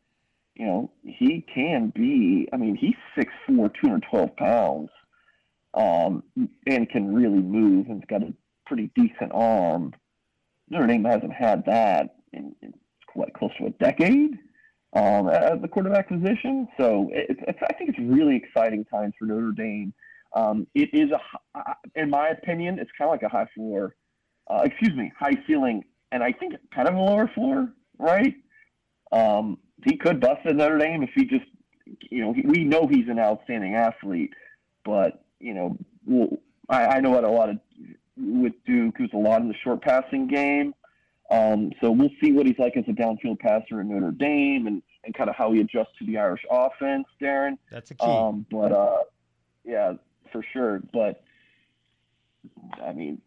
you 0.59 0.67
know, 0.67 0.91
he 1.05 1.45
can 1.55 1.93
be. 1.95 2.49
I 2.53 2.57
mean, 2.57 2.75
he's 2.75 2.97
6'4", 3.17 3.73
212 3.81 4.37
pounds, 4.37 4.91
um, 5.75 6.25
and 6.67 6.91
can 6.91 7.15
really 7.15 7.41
move 7.41 7.89
and's 7.89 8.05
got 8.09 8.23
a 8.23 8.35
pretty 8.67 8.91
decent 8.95 9.31
arm. 9.33 9.95
Notre 10.69 10.87
Dame 10.89 11.05
hasn't 11.05 11.33
had 11.33 11.65
that 11.67 12.17
in, 12.33 12.55
in 12.61 12.75
quite 13.07 13.33
close 13.35 13.53
to 13.59 13.67
a 13.67 13.71
decade 13.71 14.33
um, 14.95 15.29
at 15.29 15.63
the 15.63 15.69
quarterback 15.69 16.09
position. 16.09 16.69
So 16.79 17.09
it's, 17.13 17.41
it's, 17.47 17.59
I 17.63 17.73
think 17.75 17.91
it's 17.91 17.99
really 18.01 18.37
exciting 18.37 18.85
times 18.85 19.15
for 19.19 19.27
Notre 19.27 19.53
Dame. 19.53 19.95
Um, 20.35 20.67
it 20.75 20.91
is 20.93 21.11
a, 21.11 21.75
in 21.95 22.11
my 22.11 22.29
opinion, 22.29 22.79
it's 22.79 22.91
kind 22.99 23.09
of 23.09 23.13
like 23.13 23.23
a 23.23 23.29
high 23.29 23.49
floor, 23.55 23.95
uh, 24.51 24.63
excuse 24.65 24.95
me, 24.95 25.11
high 25.19 25.39
ceiling, 25.47 25.85
and 26.13 26.23
I 26.23 26.33
think 26.33 26.55
kind 26.75 26.89
of 26.89 26.95
a 26.95 27.01
lower 27.01 27.31
floor, 27.35 27.73
right? 27.99 28.35
Um, 29.13 29.59
he 29.85 29.97
could 29.97 30.21
bust 30.21 30.41
at 30.45 30.57
Notre 30.57 30.79
Dame 30.79 31.03
if 31.03 31.11
he 31.15 31.25
just, 31.25 31.47
you 32.11 32.21
know, 32.21 32.33
he, 32.33 32.43
we 32.43 32.65
know 32.65 32.87
he's 32.87 33.09
an 33.09 33.19
outstanding 33.19 33.75
athlete, 33.75 34.33
but 34.85 35.25
you 35.41 35.55
know, 35.55 35.77
well, 36.07 36.29
I, 36.69 36.87
I 36.87 37.01
know 37.01 37.11
what 37.11 37.25
a 37.25 37.31
lot 37.31 37.51
of 37.51 37.59
with 38.17 38.55
Duke, 38.67 38.97
who's 38.99 39.13
a 39.13 39.19
lot 39.19 39.41
in 39.41 39.49
the 39.49 39.55
short 39.63 39.83
passing 39.83 40.27
game. 40.27 40.75
Um, 41.31 41.73
so 41.81 41.91
we'll 41.91 42.11
see 42.23 42.33
what 42.33 42.47
he's 42.47 42.59
like 42.59 42.77
as 42.77 42.85
a 42.89 42.93
downfield 42.93 43.39
passer 43.39 43.81
at 43.81 43.87
Notre 43.87 44.11
Dame 44.11 44.67
and, 44.67 44.83
and 45.05 45.15
kind 45.15 45.29
of 45.29 45.37
how 45.37 45.53
he 45.53 45.61
adjusts 45.61 45.97
to 45.99 46.07
the 46.07 46.19
Irish 46.19 46.43
offense, 46.51 47.07
Darren. 47.21 47.59
That's 47.71 47.91
a 47.91 47.95
key. 47.95 48.07
Um, 48.07 48.47
but 48.51 48.73
uh, 48.73 49.03
yeah, 49.65 49.93
for 50.33 50.43
sure. 50.53 50.83
But 50.93 51.23
I 52.83 52.93
mean, 52.93 53.21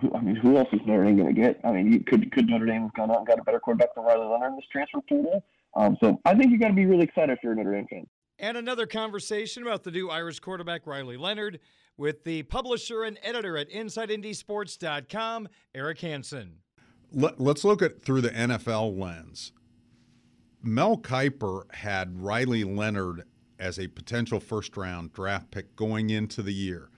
who, 0.00 0.14
I 0.14 0.20
mean, 0.20 0.36
who 0.36 0.56
else 0.56 0.68
is 0.72 0.80
Notre 0.86 1.04
Dame 1.04 1.16
going 1.16 1.34
to 1.34 1.40
get? 1.40 1.60
I 1.64 1.72
mean, 1.72 1.92
you, 1.92 2.00
could 2.00 2.30
could 2.32 2.48
Notre 2.48 2.66
Dame 2.66 2.82
have 2.82 2.94
gone 2.94 3.10
out 3.10 3.18
and 3.18 3.26
got 3.26 3.38
a 3.38 3.42
better 3.42 3.60
quarterback 3.60 3.94
than 3.94 4.04
Riley 4.04 4.26
Leonard 4.26 4.50
in 4.50 4.56
this 4.56 4.64
transfer 4.70 5.00
portal? 5.08 5.44
Um, 5.76 5.96
so 6.00 6.20
I 6.24 6.34
think 6.34 6.50
you 6.52 6.58
got 6.58 6.68
to 6.68 6.74
be 6.74 6.86
really 6.86 7.04
excited 7.04 7.32
if 7.32 7.38
you're 7.42 7.52
a 7.52 7.56
Notre 7.56 7.72
Dame 7.72 7.86
fan. 7.88 8.06
And 8.38 8.56
another 8.56 8.86
conversation 8.86 9.62
about 9.62 9.84
the 9.84 9.90
new 9.90 10.10
Irish 10.10 10.40
quarterback 10.40 10.86
Riley 10.86 11.16
Leonard 11.16 11.60
with 11.96 12.24
the 12.24 12.42
publisher 12.44 13.04
and 13.04 13.18
editor 13.22 13.56
at 13.56 13.70
InsideNDSports.com, 13.70 15.48
Eric 15.74 16.00
Hansen. 16.00 16.56
Let, 17.12 17.40
us 17.40 17.64
look 17.64 17.80
at 17.80 18.02
through 18.02 18.22
the 18.22 18.30
NFL 18.30 18.98
lens. 18.98 19.52
Mel 20.62 20.96
Kiper 20.96 21.72
had 21.74 22.20
Riley 22.20 22.64
Leonard 22.64 23.24
as 23.58 23.78
a 23.78 23.86
potential 23.86 24.40
first 24.40 24.76
round 24.76 25.12
draft 25.12 25.50
pick 25.50 25.76
going 25.76 26.10
into 26.10 26.42
the 26.42 26.54
year. 26.54 26.90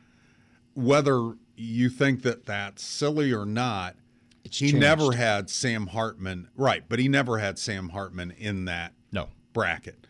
Whether 0.75 1.35
you 1.57 1.89
think 1.89 2.23
that 2.23 2.47
that's 2.47 2.83
silly 2.83 3.33
or 3.33 3.47
not, 3.47 3.97
it's 4.45 4.59
he 4.59 4.67
changed. 4.67 4.81
never 4.81 5.13
had 5.13 5.51
Sam 5.51 5.89
Hartman, 5.89 6.49
right? 6.55 6.85
But 6.89 6.99
he 6.99 7.09
never 7.09 7.39
had 7.39 7.59
Sam 7.59 7.91
Hartman 7.91 8.31
in 8.33 8.67
that 8.67 8.93
no 9.11 9.29
bracket. 9.53 10.07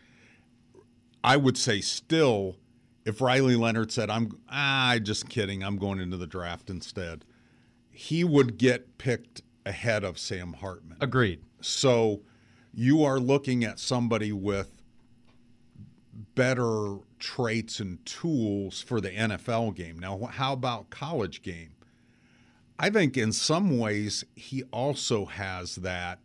I 1.23 1.37
would 1.37 1.57
say 1.57 1.81
still, 1.81 2.57
if 3.05 3.21
Riley 3.21 3.55
Leonard 3.55 3.91
said, 3.91 4.09
"I'm 4.09 4.39
ah, 4.49 4.97
just 5.01 5.29
kidding, 5.29 5.63
I'm 5.63 5.77
going 5.77 5.99
into 5.99 6.17
the 6.17 6.27
draft 6.27 6.69
instead," 6.69 7.25
he 7.89 8.23
would 8.23 8.57
get 8.57 8.97
picked 8.97 9.41
ahead 9.65 10.03
of 10.03 10.17
Sam 10.17 10.53
Hartman. 10.53 10.97
Agreed. 11.01 11.41
So 11.61 12.21
you 12.73 13.03
are 13.03 13.19
looking 13.19 13.63
at 13.63 13.79
somebody 13.79 14.31
with 14.31 14.76
better 16.37 16.99
traits 17.17 17.79
and 17.79 18.05
tools 18.05 18.79
for 18.79 19.01
the 19.01 19.09
NFL 19.09 19.75
game. 19.75 19.97
Now, 19.97 20.29
how 20.31 20.53
about 20.53 20.91
college 20.91 21.41
game? 21.41 21.71
I 22.79 22.91
think 22.91 23.17
in 23.17 23.31
some 23.31 23.79
ways 23.79 24.23
he 24.35 24.61
also 24.71 25.25
has 25.25 25.77
that 25.77 26.19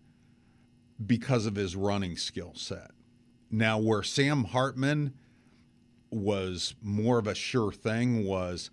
because 1.05 1.47
of 1.47 1.57
his 1.57 1.75
running 1.75 2.19
skill 2.19 2.53
set. 2.55 2.91
Now, 3.51 3.79
where 3.79 4.03
Sam 4.03 4.45
Hartman 4.45 5.15
was 6.11 6.75
more 6.83 7.19
of 7.19 7.27
a 7.27 7.35
sure 7.35 7.73
thing 7.73 8.27
was 8.27 8.71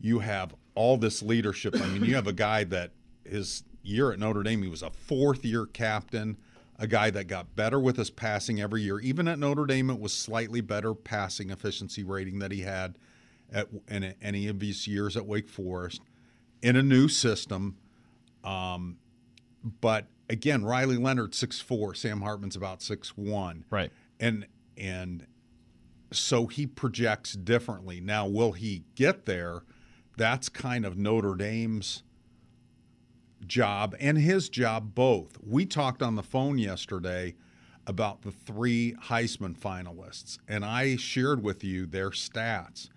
you 0.00 0.20
have 0.20 0.54
all 0.74 0.96
this 0.96 1.22
leadership. 1.22 1.76
I 1.76 1.86
mean, 1.88 2.04
you 2.06 2.14
have 2.14 2.26
a 2.26 2.32
guy 2.32 2.64
that 2.64 2.92
his 3.22 3.64
year 3.82 4.12
at 4.12 4.18
Notre 4.18 4.42
Dame, 4.42 4.62
he 4.62 4.68
was 4.68 4.82
a 4.82 4.90
fourth 4.90 5.44
year 5.44 5.66
captain 5.66 6.38
a 6.80 6.86
guy 6.86 7.10
that 7.10 7.24
got 7.24 7.54
better 7.54 7.78
with 7.78 7.98
his 7.98 8.08
passing 8.08 8.58
every 8.58 8.80
year. 8.80 8.98
Even 9.00 9.28
at 9.28 9.38
Notre 9.38 9.66
Dame, 9.66 9.90
it 9.90 10.00
was 10.00 10.14
slightly 10.14 10.62
better 10.62 10.94
passing 10.94 11.50
efficiency 11.50 12.02
rating 12.02 12.38
that 12.38 12.50
he 12.50 12.62
had 12.62 12.98
at 13.52 13.68
in 13.86 14.14
any 14.22 14.48
of 14.48 14.60
his 14.62 14.86
years 14.86 15.14
at 15.14 15.26
Wake 15.26 15.48
Forest 15.48 16.00
in 16.62 16.76
a 16.76 16.82
new 16.82 17.06
system. 17.06 17.76
Um, 18.42 18.96
but 19.82 20.06
again, 20.30 20.64
Riley 20.64 20.96
Leonard 20.96 21.34
six 21.34 21.60
four, 21.60 21.94
Sam 21.94 22.22
Hartman's 22.22 22.56
about 22.56 22.80
six 22.80 23.10
one, 23.10 23.66
right? 23.70 23.92
And 24.18 24.46
and 24.78 25.26
so 26.12 26.46
he 26.46 26.66
projects 26.66 27.34
differently. 27.34 28.00
Now, 28.00 28.26
will 28.26 28.52
he 28.52 28.84
get 28.94 29.26
there? 29.26 29.64
That's 30.16 30.48
kind 30.48 30.86
of 30.86 30.96
Notre 30.96 31.34
Dame's 31.34 32.02
job 33.50 33.94
and 34.00 34.16
his 34.16 34.48
job 34.48 34.94
both. 34.94 35.36
We 35.44 35.66
talked 35.66 36.02
on 36.02 36.14
the 36.14 36.22
phone 36.22 36.56
yesterday 36.56 37.34
about 37.86 38.22
the 38.22 38.30
three 38.30 38.94
Heisman 39.04 39.58
finalists, 39.58 40.38
and 40.48 40.64
I 40.64 40.96
shared 40.96 41.42
with 41.42 41.64
you 41.64 41.84
their 41.84 42.10
stats. 42.10 42.88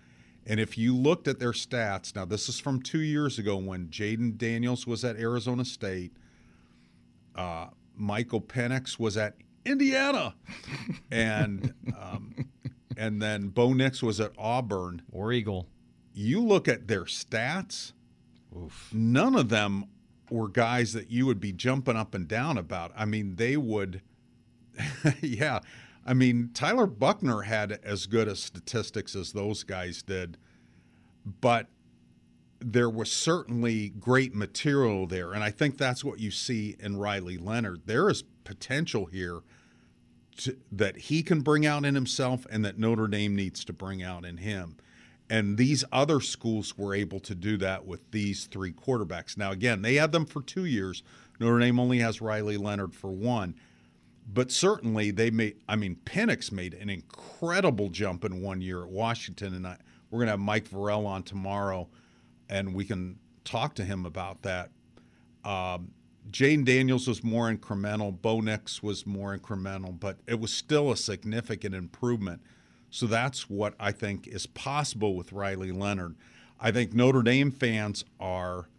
And 0.46 0.60
if 0.60 0.78
you 0.78 0.96
looked 0.96 1.28
at 1.28 1.40
their 1.40 1.52
stats, 1.52 2.16
now 2.16 2.26
this 2.26 2.48
is 2.48 2.60
from 2.60 2.82
two 2.82 3.02
years 3.02 3.40
ago 3.40 3.58
when 3.58 3.88
Jayden 3.88 4.38
Daniels 4.38 4.86
was 4.86 5.04
at 5.04 5.18
Arizona 5.18 5.66
State, 5.66 6.14
uh, 7.36 7.68
Michael 7.96 8.42
Penix 8.42 9.00
was 9.00 9.18
at 9.18 9.36
Indiana, 9.66 10.36
and 11.12 11.74
um, 12.00 12.36
and 12.96 13.22
then 13.22 13.48
Bo 13.48 13.74
Nix 13.74 14.04
was 14.04 14.20
at 14.20 14.34
Auburn 14.38 15.02
or 15.12 15.32
Eagle. 15.32 15.68
You 16.14 16.42
look 16.42 16.68
at 16.68 16.88
their 16.88 17.06
stats. 17.06 17.94
Oof. 18.56 18.90
None 18.94 19.36
of 19.36 19.50
them 19.50 19.86
were 20.30 20.48
guys 20.48 20.94
that 20.94 21.12
you 21.12 21.26
would 21.26 21.40
be 21.40 21.52
jumping 21.52 21.96
up 21.96 22.14
and 22.14 22.28
down 22.28 22.58
about. 22.58 22.92
I 22.96 23.06
mean, 23.06 23.36
they 23.36 23.58
would, 23.58 24.02
yeah. 25.22 25.60
I 26.06 26.14
mean, 26.14 26.52
Tyler 26.54 26.88
Buchner 26.88 27.42
had 27.42 27.80
as 27.84 28.06
good 28.06 28.28
a 28.28 28.36
statistics 28.36 29.16
as 29.16 29.32
those 29.32 29.64
guys 29.64 30.02
did, 30.02 30.38
but 31.42 31.68
there 32.60 32.90
was 32.90 33.12
certainly 33.12 33.90
great 33.90 34.34
material 34.34 35.06
there. 35.06 35.34
And 35.34 35.44
I 35.44 35.52
think 35.52 35.78
that's 35.78 36.04
what 36.04 36.20
you 36.20 36.32
see 36.32 36.76
in 36.80 36.98
Riley 36.98 37.38
Leonard. 37.38 37.82
There 37.86 38.10
is 38.10 38.24
potential 38.44 39.06
here 39.06 39.42
to, 40.38 40.58
that 40.72 40.98
he 40.98 41.24
can 41.24 41.42
bring 41.42 41.66
out 41.66 41.86
in 41.86 41.96
himself 41.96 42.46
and 42.50 42.64
that 42.66 42.78
Notre 42.78 43.08
Dame 43.08 43.36
needs 43.36 43.64
to 43.66 43.74
bring 43.74 44.02
out 44.02 44.26
in 44.26 44.38
him. 44.38 44.78
And 45.30 45.58
these 45.58 45.84
other 45.92 46.20
schools 46.20 46.78
were 46.78 46.94
able 46.94 47.20
to 47.22 47.34
do 47.34 47.58
that 47.58 47.86
with 47.86 48.12
these 48.12 48.46
three 48.46 48.72
quarterbacks. 48.72 49.38
Now, 49.38 49.52
again, 49.52 49.82
they 49.82 49.96
had 49.96 50.12
them 50.12 50.26
for 50.26 50.42
two 50.42 50.66
years. 50.66 51.02
Notre 51.40 51.60
Dame 51.60 51.80
only 51.80 52.00
has 52.00 52.22
Riley 52.22 52.58
Leonard 52.58 52.94
for 52.94 53.10
one. 53.12 53.56
But 54.32 54.52
certainly 54.52 55.12
they 55.12 55.32
made, 55.32 55.58
I 55.68 55.76
mean, 55.76 55.98
Penix 56.06 56.52
made 56.52 56.74
an 56.76 56.90
incredible 56.90 57.90
jump 57.90 58.24
in 58.24 58.42
one 58.42 58.62
year 58.62 58.84
at 58.84 58.90
Washington. 58.90 59.54
And 59.54 59.68
I, 59.68 59.78
we're 60.12 60.20
going 60.20 60.28
to 60.28 60.34
have 60.34 60.40
Mike 60.40 60.70
Vorel 60.70 61.06
on 61.06 61.24
tomorrow, 61.24 61.90
and 62.48 62.74
we 62.74 62.86
can 62.86 63.18
talk 63.44 63.76
to 63.76 63.84
him 63.84 64.06
about 64.06 64.44
that. 64.44 64.70
Um, 65.44 65.92
Jayden 66.32 66.64
Daniels 66.64 67.08
was 67.08 67.24
more 67.24 67.52
incremental. 67.52 68.22
Bo 68.22 68.40
Nix 68.40 68.82
was 68.82 69.06
more 69.06 69.38
incremental, 69.38 70.00
but 70.00 70.20
it 70.28 70.40
was 70.40 70.54
still 70.54 70.92
a 70.92 70.98
significant 70.98 71.76
improvement. 71.76 72.42
So 72.94 73.08
that's 73.08 73.50
what 73.50 73.74
I 73.80 73.92
think 73.92 74.28
is 74.28 74.46
possible 74.46 75.16
with 75.16 75.34
Riley 75.34 75.72
Leonard. 75.72 76.16
I 76.60 76.70
think 76.70 76.94
Notre 76.94 77.24
Dame 77.24 77.50
fans 77.50 78.06
are 78.20 78.70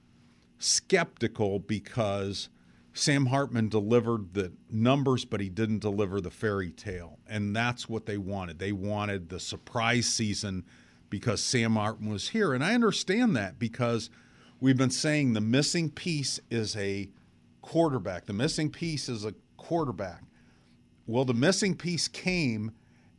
skeptical 0.56 1.58
because 1.58 2.48
Sam 2.92 3.26
Hartman 3.26 3.68
delivered 3.68 4.34
the 4.34 4.52
numbers, 4.70 5.24
but 5.24 5.40
he 5.40 5.48
didn't 5.48 5.80
deliver 5.80 6.20
the 6.20 6.30
fairy 6.30 6.70
tale. 6.70 7.18
And 7.28 7.56
that's 7.56 7.88
what 7.88 8.06
they 8.06 8.16
wanted. 8.16 8.60
They 8.60 8.70
wanted 8.70 9.30
the 9.30 9.40
surprise 9.40 10.06
season 10.06 10.64
because 11.10 11.42
Sam 11.42 11.74
Hartman 11.74 12.12
was 12.12 12.28
here. 12.28 12.54
And 12.54 12.62
I 12.62 12.74
understand 12.74 13.34
that 13.34 13.58
because 13.58 14.10
we've 14.60 14.76
been 14.76 14.90
saying 14.90 15.32
the 15.32 15.40
missing 15.40 15.90
piece 15.90 16.38
is 16.52 16.76
a 16.76 17.10
quarterback. 17.62 18.26
The 18.26 18.32
missing 18.32 18.70
piece 18.70 19.08
is 19.08 19.24
a 19.24 19.34
quarterback. 19.56 20.22
Well, 21.04 21.24
the 21.24 21.34
missing 21.34 21.74
piece 21.74 22.06
came, 22.06 22.70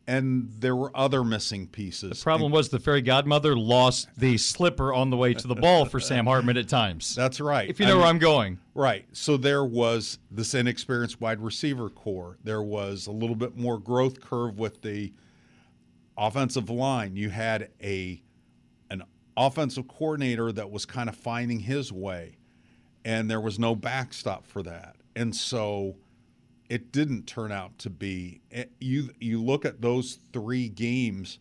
and 0.08 0.50
there 0.60 0.76
were 0.76 0.92
other 0.96 1.24
missing 1.24 1.68
pieces. 1.68 2.20
The 2.20 2.24
problem 2.24 2.52
was 2.52 2.70
the 2.70 2.80
fairy 2.80 3.02
godmother 3.02 3.56
lost 3.56 4.08
the 4.18 4.38
slipper 4.38 4.94
on 4.94 5.10
the 5.10 5.18
way 5.18 5.34
to 5.34 5.48
the 5.48 5.56
ball 5.56 5.86
for 5.86 6.00
Sam 6.00 6.26
Hartman 6.26 6.58
at 6.58 6.68
times. 6.68 7.16
That's 7.16 7.40
right. 7.40 7.70
If 7.70 7.80
you 7.80 7.86
know 7.86 7.96
I 7.96 8.00
where 8.00 8.08
I'm 8.08 8.20
going. 8.20 8.60
Right. 8.76 9.06
So 9.14 9.38
there 9.38 9.66
was 9.66 10.20
this 10.30 10.54
inexperienced 10.54 11.20
wide 11.22 11.42
receiver 11.42 11.90
corps. 11.90 12.38
There 12.44 12.62
was 12.62 13.08
a 13.08 13.12
little 13.12 13.36
bit 13.36 13.58
more 13.58 13.80
growth 13.80 14.22
curve 14.22 14.60
with 14.60 14.82
the 14.82 15.14
offensive 16.18 16.70
line. 16.70 17.16
You 17.16 17.30
had 17.30 17.70
a 17.82 18.22
an 18.92 19.04
offensive 19.36 19.88
coordinator 19.88 20.52
that 20.52 20.70
was 20.70 20.86
kind 20.86 21.10
of 21.10 21.16
finding 21.16 21.60
his 21.62 21.92
way, 21.92 22.38
and 23.04 23.30
there 23.30 23.42
was 23.42 23.58
no 23.58 23.76
backstop 23.76 24.46
for 24.46 24.62
that. 24.64 24.98
And 25.16 25.36
so 25.36 25.96
it 26.70 26.92
didn't 26.92 27.28
turn 27.28 27.52
out 27.52 27.78
to 27.80 27.90
be. 27.90 28.42
it- 28.52 28.72
You 28.80 29.10
you 29.20 29.42
look 29.42 29.66
at 29.66 29.82
those 29.82 30.20
three 30.34 30.68
games 30.70 31.40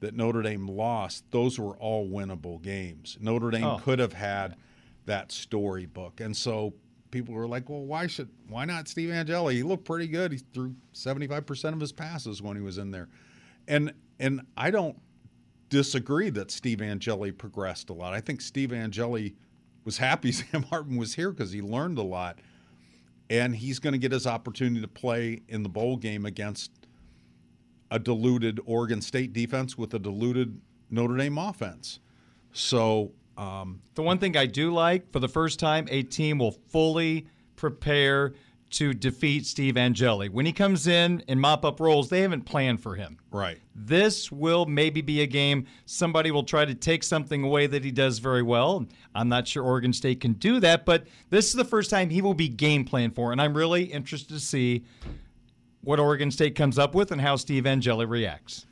that 0.00 0.14
Notre 0.14 0.42
Dame 0.42 0.66
lost; 0.66 1.24
those 1.30 1.58
were 1.58 1.76
all 1.76 2.08
winnable 2.08 2.60
games. 2.62 3.18
Notre 3.20 3.50
Dame 3.50 3.64
Oh. 3.64 3.78
could 3.78 3.98
have 3.98 4.12
had 4.14 4.56
that 5.06 5.32
storybook, 5.32 6.20
and 6.20 6.36
so 6.36 6.74
people 7.10 7.34
were 7.34 7.48
like, 7.48 7.68
"Well, 7.68 7.84
why 7.84 8.06
should 8.06 8.28
why 8.48 8.64
not 8.64 8.86
Steve 8.88 9.10
Angeli? 9.10 9.56
He 9.56 9.62
looked 9.62 9.84
pretty 9.84 10.06
good. 10.06 10.32
He 10.32 10.38
threw 10.38 10.74
seventy 10.92 11.26
five 11.26 11.44
percent 11.46 11.74
of 11.74 11.80
his 11.80 11.92
passes 11.92 12.40
when 12.40 12.56
he 12.56 12.62
was 12.62 12.78
in 12.78 12.90
there," 12.92 13.08
and 13.68 13.92
and 14.18 14.42
I 14.56 14.70
don't 14.70 14.98
disagree 15.68 16.30
that 16.30 16.50
Steve 16.50 16.82
Angeli 16.82 17.30
progressed 17.32 17.90
a 17.90 17.92
lot. 17.92 18.12
I 18.12 18.20
think 18.20 18.40
Steve 18.40 18.72
Angeli 18.72 19.34
was 19.84 19.98
happy 19.98 20.32
Sam 20.32 20.62
Hartman 20.64 20.96
was 20.96 21.14
here 21.14 21.30
because 21.30 21.52
he 21.52 21.60
learned 21.62 21.98
a 21.98 22.02
lot. 22.02 22.38
And 23.30 23.54
he's 23.54 23.78
going 23.78 23.92
to 23.92 23.98
get 23.98 24.12
his 24.12 24.26
opportunity 24.26 24.80
to 24.82 24.88
play 24.88 25.40
in 25.48 25.62
the 25.62 25.68
bowl 25.68 25.96
game 25.96 26.26
against 26.26 26.72
a 27.90 27.98
diluted 27.98 28.60
Oregon 28.66 29.00
State 29.00 29.32
defense 29.32 29.78
with 29.78 29.94
a 29.94 29.98
diluted 29.98 30.60
Notre 30.90 31.16
Dame 31.16 31.38
offense. 31.38 32.00
So, 32.52 33.12
um, 33.38 33.80
The 33.94 34.02
one 34.02 34.18
thing 34.18 34.36
I 34.36 34.46
do 34.46 34.72
like 34.72 35.10
for 35.12 35.20
the 35.20 35.28
first 35.28 35.60
time, 35.60 35.86
a 35.90 36.02
team 36.02 36.38
will 36.38 36.50
fully 36.50 37.26
prepare 37.54 38.34
to 38.70 38.94
defeat 38.94 39.46
Steve 39.46 39.76
Angeli. 39.76 40.28
When 40.28 40.46
he 40.46 40.52
comes 40.52 40.86
in 40.86 41.24
and 41.26 41.40
mop 41.40 41.64
up 41.64 41.80
roles, 41.80 42.08
they 42.08 42.20
haven't 42.20 42.42
planned 42.42 42.80
for 42.80 42.94
him. 42.94 43.18
right. 43.30 43.58
This 43.74 44.30
will 44.30 44.66
maybe 44.66 45.00
be 45.00 45.22
a 45.22 45.26
game 45.26 45.66
somebody 45.86 46.30
will 46.30 46.44
try 46.44 46.64
to 46.64 46.74
take 46.74 47.02
something 47.02 47.42
away 47.42 47.66
that 47.66 47.82
he 47.82 47.90
does 47.90 48.18
very 48.18 48.42
well. 48.42 48.86
I'm 49.14 49.28
not 49.28 49.48
sure 49.48 49.64
Oregon 49.64 49.92
State 49.92 50.20
can 50.20 50.34
do 50.34 50.60
that, 50.60 50.84
but 50.84 51.06
this 51.30 51.46
is 51.46 51.54
the 51.54 51.64
first 51.64 51.90
time 51.90 52.10
he 52.10 52.20
will 52.22 52.34
be 52.34 52.48
game 52.48 52.84
plan 52.84 53.10
for, 53.10 53.32
and 53.32 53.40
I'm 53.40 53.56
really 53.56 53.84
interested 53.84 54.34
to 54.34 54.40
see 54.40 54.84
what 55.82 55.98
Oregon 55.98 56.30
State 56.30 56.54
comes 56.54 56.78
up 56.78 56.94
with 56.94 57.10
and 57.10 57.20
how 57.20 57.36
Steve 57.36 57.66
Angeli 57.66 58.04
reacts. 58.04 58.66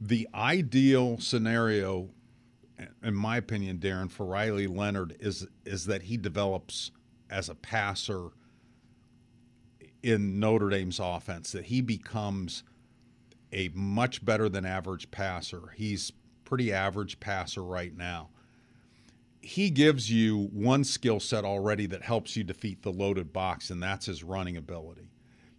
The 0.00 0.28
ideal 0.34 1.18
scenario, 1.18 2.10
in 3.02 3.14
my 3.14 3.38
opinion, 3.38 3.78
Darren, 3.78 4.10
for 4.10 4.26
Riley 4.26 4.66
Leonard 4.66 5.16
is 5.18 5.46
is 5.64 5.86
that 5.86 6.02
he 6.02 6.16
develops 6.16 6.90
as 7.30 7.48
a 7.48 7.54
passer 7.54 8.30
in 10.02 10.40
Notre 10.40 10.68
Dame's 10.68 10.98
offense, 10.98 11.52
that 11.52 11.66
he 11.66 11.80
becomes 11.80 12.64
a 13.52 13.70
much 13.74 14.24
better 14.24 14.48
than 14.48 14.64
average 14.64 15.10
passer. 15.10 15.72
He's 15.76 16.12
pretty 16.44 16.72
average 16.72 17.20
passer 17.20 17.62
right 17.62 17.96
now. 17.96 18.30
He 19.40 19.70
gives 19.70 20.10
you 20.10 20.48
one 20.52 20.84
skill 20.84 21.18
set 21.18 21.44
already 21.44 21.86
that 21.86 22.02
helps 22.02 22.36
you 22.36 22.44
defeat 22.44 22.82
the 22.82 22.92
loaded 22.92 23.32
box, 23.32 23.70
and 23.70 23.82
that's 23.82 24.06
his 24.06 24.22
running 24.22 24.56
ability. 24.56 25.10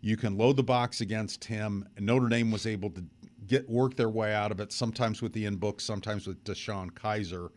You 0.01 0.17
can 0.17 0.37
load 0.37 0.57
the 0.57 0.63
box 0.63 1.01
against 1.01 1.45
him, 1.45 1.87
Notre 1.99 2.29
Dame 2.29 2.51
was 2.51 2.65
able 2.65 2.89
to 2.91 3.03
get 3.47 3.69
work 3.69 3.95
their 3.95 4.09
way 4.09 4.33
out 4.33 4.51
of 4.51 4.59
it, 4.59 4.71
sometimes 4.71 5.21
with 5.21 5.33
the 5.33 5.41
Ian 5.43 5.57
Book, 5.57 5.81
sometimes 5.81 6.27
with 6.27 6.43
DeShone 6.43 6.91
Kizer, 6.91 7.49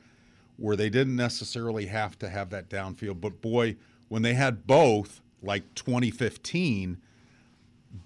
where 0.57 0.77
they 0.77 0.91
didn't 0.91 1.17
necessarily 1.17 1.87
have 1.87 2.19
to 2.19 2.29
have 2.29 2.51
that 2.51 2.69
downfield. 2.69 3.21
But 3.21 3.41
boy, 3.41 3.77
when 4.09 4.23
they 4.23 4.35
had 4.35 4.67
both, 4.67 5.21
like 5.43 5.75
2015, 5.75 6.99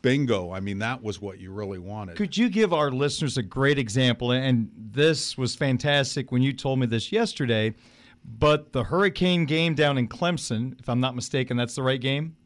bingo. 0.02 0.52
I 0.52 0.60
mean, 0.60 0.78
that 0.78 1.02
was 1.02 1.20
what 1.20 1.38
you 1.38 1.52
really 1.52 1.78
wanted. 1.78 2.16
Could 2.16 2.36
you 2.36 2.48
give 2.48 2.72
our 2.72 2.90
listeners 2.90 3.36
a 3.36 3.42
great 3.42 3.78
example? 3.78 4.32
And 4.32 4.70
this 4.76 5.36
was 5.38 5.54
fantastic 5.54 6.32
when 6.32 6.42
you 6.42 6.52
told 6.52 6.78
me 6.78 6.86
this 6.86 7.12
yesterday. 7.12 7.74
But 8.24 8.72
the 8.72 8.84
Hurricane 8.84 9.46
game 9.46 9.74
down 9.74 9.96
in 9.96 10.06
Clemson, 10.08 10.78
if 10.78 10.88
I'm 10.88 11.00
not 11.00 11.14
mistaken, 11.14 11.56
that's 11.56 11.74
the 11.74 11.82
right 11.82 12.00
game? 12.00 12.36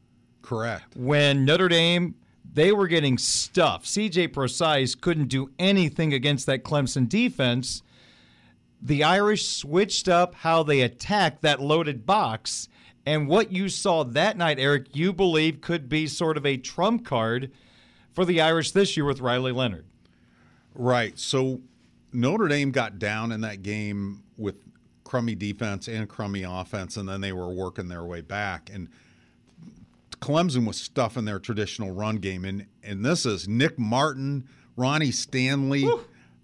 Correct. 0.42 0.96
When 0.96 1.44
Notre 1.44 1.68
Dame, 1.68 2.14
they 2.52 2.70
were 2.70 2.86
getting 2.86 3.18
stuffed. 3.18 3.86
CJ 3.86 4.32
Prosise 4.32 4.94
couldn't 4.94 5.28
do 5.28 5.50
anything 5.58 6.12
against 6.12 6.46
that 6.46 6.62
Clemson 6.62 7.08
defense. 7.08 7.82
The 8.80 9.02
Irish 9.02 9.48
switched 9.48 10.08
up 10.08 10.34
how 10.36 10.62
they 10.62 10.82
attacked 10.82 11.42
that 11.42 11.60
loaded 11.60 12.06
box. 12.06 12.68
And 13.06 13.28
what 13.28 13.52
you 13.52 13.68
saw 13.68 14.04
that 14.04 14.36
night, 14.36 14.58
Eric, 14.58 14.96
you 14.96 15.12
believe 15.12 15.60
could 15.60 15.88
be 15.88 16.06
sort 16.06 16.36
of 16.36 16.46
a 16.46 16.56
trump 16.56 17.04
card 17.04 17.50
for 18.12 18.24
the 18.24 18.40
Irish 18.40 18.70
this 18.70 18.96
year 18.96 19.04
with 19.04 19.20
Riley 19.20 19.52
Leonard. 19.52 19.84
Right. 20.74 21.18
So 21.18 21.60
Notre 22.12 22.48
Dame 22.48 22.70
got 22.70 22.98
down 22.98 23.32
in 23.32 23.42
that 23.42 23.62
game 23.62 24.22
with 24.38 24.56
crummy 25.04 25.34
defense 25.34 25.86
and 25.86 26.08
crummy 26.08 26.44
offense, 26.44 26.96
and 26.96 27.08
then 27.08 27.20
they 27.20 27.32
were 27.32 27.52
working 27.52 27.88
their 27.88 28.04
way 28.04 28.22
back. 28.22 28.70
And 28.72 28.88
Clemson 30.20 30.66
was 30.66 30.78
stuffing 30.78 31.26
their 31.26 31.38
traditional 31.38 31.90
run 31.90 32.16
game. 32.16 32.44
And, 32.44 32.66
and 32.82 33.04
this 33.04 33.26
is 33.26 33.46
Nick 33.46 33.78
Martin, 33.78 34.48
Ronnie 34.76 35.10
Stanley, 35.10 35.86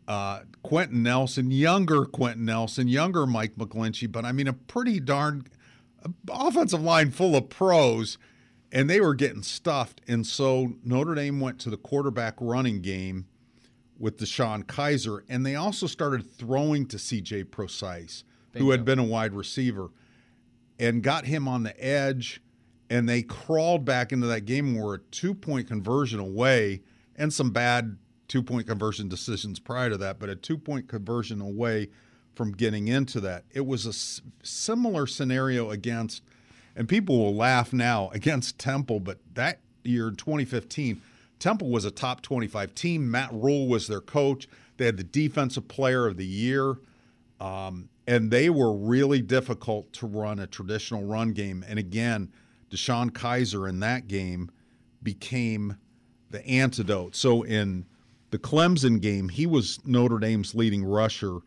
uh, 0.06 0.40
Quenton 0.62 1.02
Nelson, 1.02 1.50
younger 1.50 2.04
Quenton 2.04 2.44
Nelson, 2.44 2.88
younger 2.88 3.26
Mike 3.26 3.54
McGlinchey, 3.56 4.10
but 4.10 4.24
I 4.24 4.32
mean, 4.32 4.48
a 4.48 4.52
pretty 4.52 5.00
darn 5.00 5.44
offensive 6.30 6.82
line 6.82 7.10
full 7.10 7.36
of 7.36 7.48
pros. 7.48 8.18
And 8.72 8.88
they 8.88 9.00
were 9.00 9.14
getting 9.14 9.42
stuffed. 9.42 10.00
And 10.06 10.24
so 10.24 10.74
Notre 10.84 11.16
Dame 11.16 11.40
went 11.40 11.58
to 11.60 11.70
the 11.70 11.76
quarterback 11.76 12.34
running 12.38 12.80
game 12.80 13.26
with 14.00 14.16
DeShone 14.16 14.64
Kizer, 14.64 15.20
and 15.28 15.44
they 15.44 15.54
also 15.54 15.86
started 15.86 16.28
throwing 16.32 16.86
to 16.86 16.96
CJ 16.96 17.50
Prosise, 17.50 18.24
who 18.56 18.70
had 18.70 18.84
been 18.84 18.98
a 18.98 19.04
wide 19.04 19.34
receiver, 19.34 19.90
and 20.78 21.02
got 21.02 21.26
him 21.26 21.46
on 21.46 21.62
the 21.62 21.84
edge. 21.84 22.42
And 22.88 23.08
they 23.08 23.22
crawled 23.22 23.84
back 23.84 24.10
into 24.10 24.26
that 24.26 24.46
game 24.46 24.68
and 24.68 24.82
were 24.82 24.94
a 24.94 24.98
two 24.98 25.34
point 25.34 25.68
conversion 25.68 26.18
away, 26.18 26.82
and 27.14 27.32
some 27.32 27.50
bad 27.50 27.98
two 28.26 28.42
point 28.42 28.66
conversion 28.66 29.08
decisions 29.08 29.60
prior 29.60 29.90
to 29.90 29.98
that, 29.98 30.18
but 30.18 30.30
a 30.30 30.34
two 30.34 30.56
point 30.56 30.88
conversion 30.88 31.40
away 31.40 31.88
from 32.34 32.52
getting 32.52 32.88
into 32.88 33.20
that. 33.20 33.44
It 33.52 33.66
was 33.66 33.86
a 33.86 33.90
s- 33.90 34.20
similar 34.42 35.06
scenario 35.06 35.70
against, 35.70 36.22
and 36.76 36.88
people 36.88 37.18
will 37.18 37.34
laugh 37.34 37.72
now, 37.72 38.10
against 38.10 38.58
Temple, 38.58 39.00
but 39.00 39.18
that 39.34 39.60
year 39.84 40.08
in 40.08 40.16
2015, 40.16 41.00
Temple 41.38 41.70
was 41.70 41.84
a 41.84 41.90
top 41.90 42.22
25 42.22 42.74
team. 42.74 43.10
Matt 43.10 43.30
Rhule 43.32 43.66
was 43.66 43.88
their 43.88 44.00
coach. 44.00 44.46
They 44.76 44.86
had 44.86 44.96
the 44.96 45.04
defensive 45.04 45.68
player 45.68 46.06
of 46.06 46.16
the 46.16 46.26
year. 46.26 46.76
Um, 47.40 47.88
and 48.06 48.30
they 48.30 48.50
were 48.50 48.72
really 48.72 49.22
difficult 49.22 49.92
to 49.94 50.06
run 50.06 50.38
a 50.38 50.46
traditional 50.46 51.04
run 51.04 51.32
game. 51.32 51.64
And 51.66 51.78
again, 51.78 52.30
DeShone 52.70 53.10
Kizer 53.10 53.68
in 53.68 53.80
that 53.80 54.08
game 54.08 54.50
became 55.02 55.76
the 56.30 56.46
antidote. 56.46 57.16
So 57.16 57.42
in 57.42 57.86
the 58.30 58.38
Clemson 58.38 59.00
game, 59.00 59.28
he 59.28 59.46
was 59.46 59.80
Notre 59.84 60.18
Dame's 60.18 60.54
leading 60.54 60.84
rusher 60.84 61.38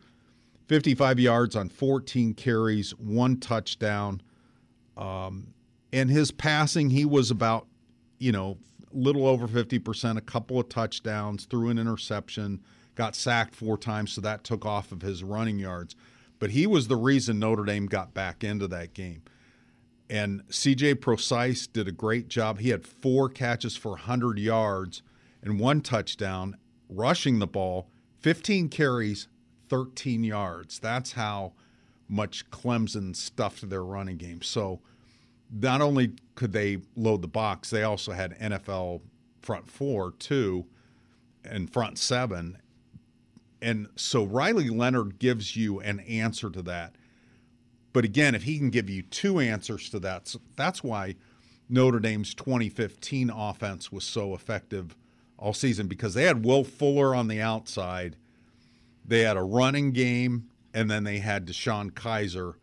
55 0.66 1.20
yards 1.20 1.56
on 1.56 1.68
14 1.68 2.34
carries, 2.34 2.90
one 2.92 3.38
touchdown. 3.38 4.22
Um, 4.96 5.48
and 5.92 6.10
his 6.10 6.30
passing, 6.30 6.90
he 6.90 7.04
was 7.04 7.30
about, 7.30 7.66
you 8.18 8.32
know, 8.32 8.58
a 8.92 8.96
little 8.96 9.26
over 9.26 9.46
50%, 9.46 10.16
a 10.16 10.20
couple 10.20 10.58
of 10.58 10.68
touchdowns, 10.68 11.44
threw 11.44 11.68
an 11.68 11.78
interception, 11.78 12.62
got 12.94 13.14
sacked 13.14 13.54
four 13.54 13.76
times, 13.76 14.12
so 14.12 14.20
that 14.20 14.44
took 14.44 14.64
off 14.64 14.92
of 14.92 15.02
his 15.02 15.22
running 15.22 15.58
yards. 15.58 15.94
But 16.38 16.50
he 16.50 16.66
was 16.66 16.88
the 16.88 16.96
reason 16.96 17.38
Notre 17.38 17.64
Dame 17.64 17.86
got 17.86 18.14
back 18.14 18.42
into 18.42 18.66
that 18.68 18.94
game. 18.94 19.22
And 20.10 20.46
CJ 20.48 21.00
Prosise 21.00 21.66
did 21.66 21.88
a 21.88 21.92
great 21.92 22.28
job. 22.28 22.58
He 22.58 22.68
had 22.68 22.86
four 22.86 23.28
catches 23.28 23.76
for 23.76 23.92
100 23.92 24.38
yards 24.38 25.02
and 25.42 25.58
one 25.58 25.80
touchdown, 25.80 26.56
rushing 26.88 27.38
the 27.38 27.46
ball, 27.46 27.88
15 28.20 28.68
carries, 28.68 29.28
13 29.74 30.22
yards. 30.22 30.78
That's 30.78 31.12
how 31.12 31.52
much 32.08 32.48
Clemson 32.50 33.16
stuffed 33.16 33.68
their 33.68 33.82
running 33.82 34.18
game. 34.18 34.40
So 34.40 34.80
not 35.50 35.80
only 35.80 36.12
could 36.36 36.52
they 36.52 36.78
load 36.94 37.22
the 37.22 37.28
box, 37.28 37.70
they 37.70 37.82
also 37.82 38.12
had 38.12 38.38
NFL 38.38 39.00
front 39.42 39.68
four, 39.68 40.12
too, 40.12 40.66
and 41.44 41.72
front 41.72 41.98
seven. 41.98 42.58
And 43.60 43.88
so 43.96 44.22
Riley 44.22 44.68
Leonard 44.68 45.18
gives 45.18 45.56
you 45.56 45.80
an 45.80 45.98
answer 46.00 46.50
to 46.50 46.62
that. 46.62 46.94
But 47.92 48.04
again, 48.04 48.36
if 48.36 48.44
he 48.44 48.58
can 48.58 48.70
give 48.70 48.88
you 48.88 49.02
two 49.02 49.40
answers 49.40 49.90
to 49.90 49.98
that, 50.00 50.28
so 50.28 50.40
that's 50.54 50.84
why 50.84 51.16
Notre 51.68 51.98
Dame's 51.98 52.32
2015 52.34 53.28
offense 53.30 53.90
was 53.90 54.04
so 54.04 54.34
effective 54.34 54.96
all 55.36 55.52
season 55.52 55.88
because 55.88 56.14
they 56.14 56.24
had 56.24 56.44
Will 56.44 56.62
Fuller 56.62 57.12
on 57.12 57.26
the 57.26 57.40
outside, 57.40 58.16
they 59.04 59.20
had 59.20 59.36
a 59.36 59.42
running 59.42 59.92
game, 59.92 60.48
and 60.72 60.90
then 60.90 61.04
they 61.04 61.18
had 61.18 61.46
DeShone 61.46 61.92
Kizer. 61.92 62.54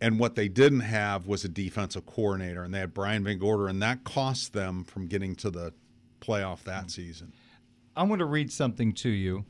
And 0.00 0.18
what 0.18 0.34
they 0.34 0.48
didn't 0.48 0.80
have 0.80 1.26
was 1.26 1.44
a 1.44 1.48
defensive 1.48 2.04
coordinator, 2.04 2.62
and 2.62 2.74
they 2.74 2.80
had 2.80 2.92
Brian 2.92 3.24
VanGorder, 3.24 3.70
and 3.70 3.80
that 3.82 4.04
cost 4.04 4.52
them 4.52 4.84
from 4.84 5.06
getting 5.06 5.34
to 5.36 5.50
the 5.50 5.72
playoff 6.20 6.62
that 6.64 6.90
season. 6.90 7.32
I 7.96 8.02
want 8.02 8.18
to 8.18 8.26
read 8.26 8.52
something 8.52 8.92
to 8.94 9.08
you 9.08 9.44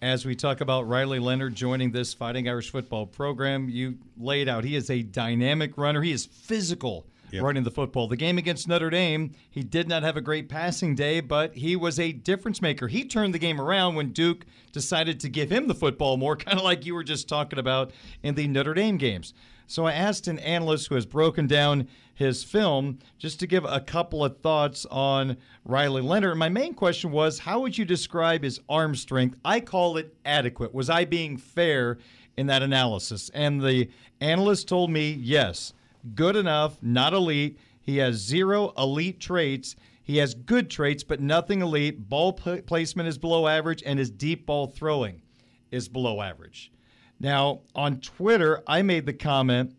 as 0.00 0.24
we 0.24 0.34
talk 0.34 0.60
about 0.60 0.88
Riley 0.88 1.18
Leonard 1.18 1.54
joining 1.54 1.92
this 1.92 2.14
Fighting 2.14 2.48
Irish 2.48 2.70
football 2.70 3.06
program. 3.06 3.68
You 3.68 3.98
laid 4.16 4.48
out 4.48 4.64
he 4.64 4.74
is 4.74 4.90
a 4.90 5.02
dynamic 5.02 5.76
runner. 5.76 6.02
He 6.02 6.12
is 6.12 6.26
physical 6.26 7.06
Yep. 7.30 7.42
running 7.42 7.62
the 7.62 7.70
football. 7.70 8.08
The 8.08 8.16
game 8.16 8.38
against 8.38 8.68
Notre 8.68 8.90
Dame, 8.90 9.32
he 9.50 9.62
did 9.62 9.88
not 9.88 10.02
have 10.02 10.16
a 10.16 10.20
great 10.20 10.48
passing 10.48 10.94
day, 10.94 11.20
but 11.20 11.54
he 11.54 11.76
was 11.76 11.98
a 11.98 12.12
difference 12.12 12.62
maker. 12.62 12.88
He 12.88 13.04
turned 13.04 13.34
the 13.34 13.38
game 13.38 13.60
around 13.60 13.96
when 13.96 14.12
Duke 14.12 14.46
decided 14.72 15.20
to 15.20 15.28
give 15.28 15.50
him 15.50 15.68
the 15.68 15.74
football 15.74 16.16
more, 16.16 16.36
kind 16.36 16.58
of 16.58 16.64
like 16.64 16.86
you 16.86 16.94
were 16.94 17.04
just 17.04 17.28
talking 17.28 17.58
about 17.58 17.92
in 18.22 18.34
the 18.34 18.48
Notre 18.48 18.74
Dame 18.74 18.96
games. 18.96 19.34
So 19.70 19.84
I 19.84 19.92
asked 19.92 20.28
an 20.28 20.38
analyst 20.38 20.88
who 20.88 20.94
has 20.94 21.04
broken 21.04 21.46
down 21.46 21.88
his 22.14 22.42
film 22.42 22.98
just 23.18 23.38
to 23.40 23.46
give 23.46 23.64
a 23.64 23.80
couple 23.80 24.24
of 24.24 24.40
thoughts 24.40 24.86
on 24.86 25.36
Riley 25.66 26.00
Leonard. 26.00 26.38
My 26.38 26.48
main 26.48 26.72
question 26.72 27.10
was 27.10 27.38
how 27.40 27.60
would 27.60 27.76
you 27.76 27.84
describe 27.84 28.42
his 28.42 28.60
arm 28.68 28.94
strength? 28.94 29.38
I 29.44 29.60
call 29.60 29.98
it 29.98 30.16
adequate. 30.24 30.72
Was 30.72 30.88
I 30.88 31.04
being 31.04 31.36
fair 31.36 31.98
in 32.38 32.46
that 32.46 32.62
analysis? 32.62 33.30
And 33.34 33.60
the 33.60 33.90
analyst 34.22 34.68
told 34.68 34.90
me 34.90 35.12
yes 35.12 35.74
good 36.14 36.36
enough, 36.36 36.78
not 36.82 37.12
elite. 37.12 37.58
He 37.80 37.98
has 37.98 38.16
zero 38.16 38.72
elite 38.76 39.20
traits. 39.20 39.76
He 40.02 40.18
has 40.18 40.34
good 40.34 40.70
traits, 40.70 41.04
but 41.04 41.20
nothing 41.20 41.60
elite. 41.60 42.08
Ball 42.08 42.32
pl- 42.32 42.62
placement 42.62 43.08
is 43.08 43.18
below 43.18 43.46
average, 43.46 43.82
and 43.84 43.98
his 43.98 44.10
deep 44.10 44.46
ball 44.46 44.66
throwing 44.66 45.22
is 45.70 45.88
below 45.88 46.22
average. 46.22 46.72
Now, 47.20 47.60
on 47.74 48.00
Twitter, 48.00 48.62
I 48.66 48.82
made 48.82 49.06
the 49.06 49.12
comment 49.12 49.74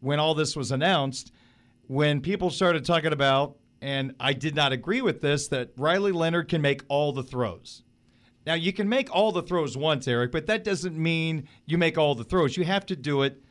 when 0.00 0.18
all 0.18 0.34
this 0.34 0.56
was 0.56 0.72
announced, 0.72 1.32
when 1.86 2.20
people 2.20 2.50
started 2.50 2.84
talking 2.84 3.12
about, 3.12 3.56
and 3.82 4.14
I 4.18 4.32
did 4.32 4.54
not 4.54 4.72
agree 4.72 5.02
with 5.02 5.20
this, 5.20 5.48
that 5.48 5.70
Riley 5.76 6.12
Leonard 6.12 6.48
can 6.48 6.62
make 6.62 6.82
all 6.88 7.12
the 7.12 7.22
throws. 7.22 7.82
Now, 8.46 8.54
you 8.54 8.72
can 8.72 8.88
make 8.88 9.14
all 9.14 9.32
the 9.32 9.42
throws 9.42 9.76
once, 9.76 10.08
Eric, 10.08 10.32
but 10.32 10.46
that 10.46 10.64
doesn't 10.64 10.96
mean 10.96 11.46
you 11.66 11.78
make 11.78 11.98
all 11.98 12.14
the 12.14 12.24
throws. 12.24 12.56
You 12.56 12.64
have 12.64 12.86
to 12.86 12.96
do 12.96 13.22
it 13.22 13.42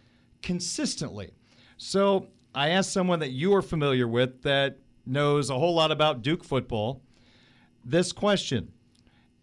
consistently. 0.42 1.32
So 1.80 2.28
I 2.54 2.70
asked 2.70 2.92
someone 2.92 3.20
that 3.20 3.32
you 3.32 3.56
are 3.56 3.62
familiar 3.62 4.08
with 4.08 4.44
that 4.44 4.78
knows 5.06 5.50
a 5.50 5.58
whole 5.58 5.74
lot 5.74 5.92
about 5.92 6.22
Duke 6.22 6.44
football 6.44 7.02
this 7.86 8.12
question 8.12 8.74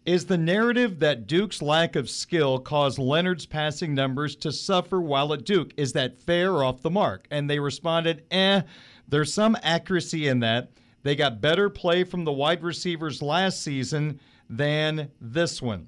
Is 0.05 0.27
the 0.27 0.37
narrative 0.37 0.99
that 0.99 1.25
Duke's 1.25 1.63
lack 1.63 1.95
of 1.95 2.11
skill 2.11 2.59
caused 2.59 2.99
Leonard's 2.99 3.47
passing 3.47 3.95
numbers 3.95 4.35
to 4.37 4.51
suffer 4.51 5.01
while 5.01 5.33
at 5.33 5.45
Duke? 5.45 5.73
Is 5.77 5.93
that 5.93 6.19
fair 6.19 6.53
or 6.53 6.63
off 6.63 6.81
the 6.81 6.91
mark? 6.91 7.27
And 7.31 7.49
they 7.49 7.57
responded, 7.57 8.23
eh, 8.29 8.61
there's 9.07 9.33
some 9.33 9.57
accuracy 9.63 10.27
in 10.27 10.39
that. 10.41 10.69
They 11.01 11.15
got 11.15 11.41
better 11.41 11.71
play 11.71 12.03
from 12.03 12.23
the 12.23 12.31
wide 12.31 12.63
receivers 12.63 13.23
last 13.23 13.63
season 13.63 14.19
than 14.47 15.09
this 15.19 15.59
one. 15.59 15.87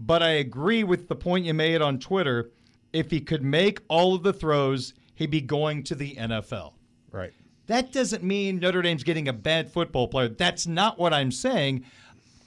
But 0.00 0.24
I 0.24 0.30
agree 0.30 0.82
with 0.82 1.06
the 1.06 1.14
point 1.14 1.44
you 1.44 1.54
made 1.54 1.80
on 1.80 2.00
Twitter. 2.00 2.50
If 2.92 3.12
he 3.12 3.20
could 3.20 3.44
make 3.44 3.80
all 3.88 4.16
of 4.16 4.24
the 4.24 4.32
throws, 4.32 4.92
he'd 5.22 5.30
be 5.30 5.40
going 5.40 5.82
to 5.84 5.94
the 5.94 6.14
NFL. 6.16 6.74
Right. 7.10 7.32
That 7.66 7.92
doesn't 7.92 8.22
mean 8.22 8.58
Notre 8.58 8.82
Dame's 8.82 9.04
getting 9.04 9.28
a 9.28 9.32
bad 9.32 9.70
football 9.70 10.08
player. 10.08 10.28
That's 10.28 10.66
not 10.66 10.98
what 10.98 11.14
I'm 11.14 11.30
saying. 11.30 11.84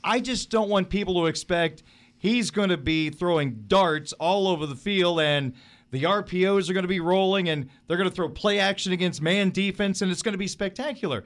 I 0.04 0.20
just 0.20 0.52
don't 0.52 0.70
want 0.70 0.90
people 0.90 1.16
to 1.16 1.26
expect 1.26 1.84
he's 2.18 2.52
going 2.52 2.70
to 2.70 2.78
be 2.78 3.10
throwing 3.10 3.64
darts 3.68 4.14
all 4.14 4.48
over 4.48 4.66
the 4.66 4.76
field 4.76 5.20
and 5.20 5.54
the 5.92 6.04
RPOs 6.04 6.70
are 6.70 6.74
going 6.74 6.84
to 6.84 6.90
be 6.90 7.00
rolling 7.00 7.50
and 7.50 7.70
they're 7.88 7.98
going 7.98 8.10
to 8.10 8.16
throw 8.16 8.30
play 8.30 8.60
action 8.60 8.92
against 8.92 9.22
man 9.22 9.50
defense 9.50 10.02
and 10.02 10.12
it's 10.12 10.22
going 10.22 10.34
to 10.34 10.38
be 10.38 10.48
spectacular. 10.48 11.24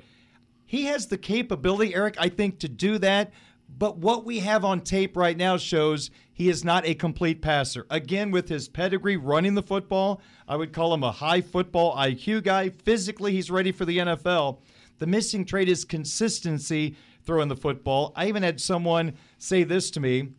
He 0.66 0.86
has 0.86 1.08
the 1.08 1.18
capability, 1.18 1.96
Eric, 1.96 2.16
I 2.20 2.30
think, 2.30 2.60
to 2.60 2.70
do 2.70 3.00
that. 3.00 3.34
But 3.78 3.98
what 3.98 4.26
we 4.26 4.40
have 4.40 4.66
on 4.66 4.82
tape 4.82 5.16
right 5.16 5.38
now 5.38 5.58
shows 5.58 6.10
he 6.34 6.50
is 6.50 6.66
not 6.66 6.86
a 6.86 6.96
complete 6.96 7.42
passer. 7.42 7.86
Again, 7.90 8.32
with 8.32 8.50
his 8.50 8.68
pedigree 8.68 9.16
running 9.16 9.54
the 9.54 9.64
football, 9.64 10.22
I 10.48 10.56
would 10.56 10.74
call 10.74 10.94
him 10.94 11.04
a 11.04 11.12
high 11.12 11.42
football 11.42 11.96
IQ 11.96 12.44
guy. 12.44 12.70
Physically, 12.70 13.34
he's 13.34 13.52
ready 13.52 13.72
for 13.72 13.86
the 13.86 14.00
NFL. 14.00 14.60
The 14.98 15.08
missing 15.08 15.46
trait 15.46 15.70
is 15.70 15.86
consistency 15.86 16.96
throwing 17.24 17.48
the 17.48 17.56
football. 17.56 18.12
I 18.16 18.28
even 18.28 18.44
had 18.44 18.60
someone 18.60 19.14
say 19.38 19.64
this 19.64 19.92
to 19.92 20.00
me 20.00 20.30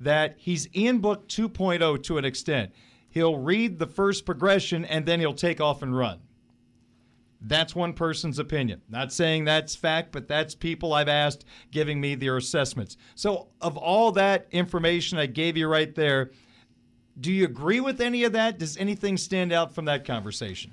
that 0.00 0.34
he's 0.38 0.74
Ian 0.74 0.98
Book 0.98 1.28
2.0 1.28 2.02
to 2.02 2.18
an 2.18 2.24
extent. 2.24 2.72
He'll 3.08 3.36
read 3.36 3.78
the 3.78 3.86
first 3.86 4.24
progression 4.24 4.84
and 4.84 5.04
then 5.04 5.20
he'll 5.20 5.34
take 5.34 5.60
off 5.60 5.82
and 5.82 5.96
run. 5.96 6.20
That's 7.42 7.74
one 7.74 7.94
person's 7.94 8.38
opinion. 8.38 8.82
Not 8.90 9.12
saying 9.12 9.44
that's 9.44 9.74
fact, 9.74 10.12
but 10.12 10.28
that's 10.28 10.54
people 10.54 10.92
I've 10.92 11.08
asked 11.08 11.44
giving 11.70 12.00
me 12.00 12.14
their 12.14 12.36
assessments. 12.36 12.96
So, 13.14 13.48
of 13.60 13.76
all 13.76 14.12
that 14.12 14.46
information 14.50 15.18
I 15.18 15.26
gave 15.26 15.56
you 15.56 15.66
right 15.66 15.94
there, 15.94 16.32
do 17.18 17.32
you 17.32 17.44
agree 17.44 17.80
with 17.80 18.00
any 18.00 18.24
of 18.24 18.32
that? 18.32 18.58
Does 18.58 18.76
anything 18.76 19.16
stand 19.16 19.52
out 19.52 19.74
from 19.74 19.86
that 19.86 20.04
conversation? 20.04 20.72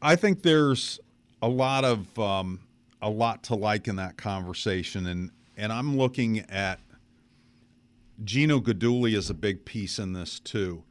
I 0.00 0.16
think 0.16 0.42
there's 0.42 1.00
a 1.42 1.48
lot 1.48 1.84
of 1.84 2.18
um, 2.18 2.60
a 3.02 3.10
lot 3.10 3.42
to 3.44 3.54
like 3.54 3.88
in 3.88 3.96
that 3.96 4.16
conversation, 4.16 5.06
and 5.06 5.30
and 5.56 5.72
I'm 5.72 5.96
looking 5.96 6.40
at 6.50 6.78
Gino 8.22 8.60
Guidugli 8.60 9.16
is 9.16 9.28
a 9.28 9.34
big 9.34 9.64
piece 9.64 9.98
in 9.98 10.12
this 10.12 10.38
too, 10.38 10.84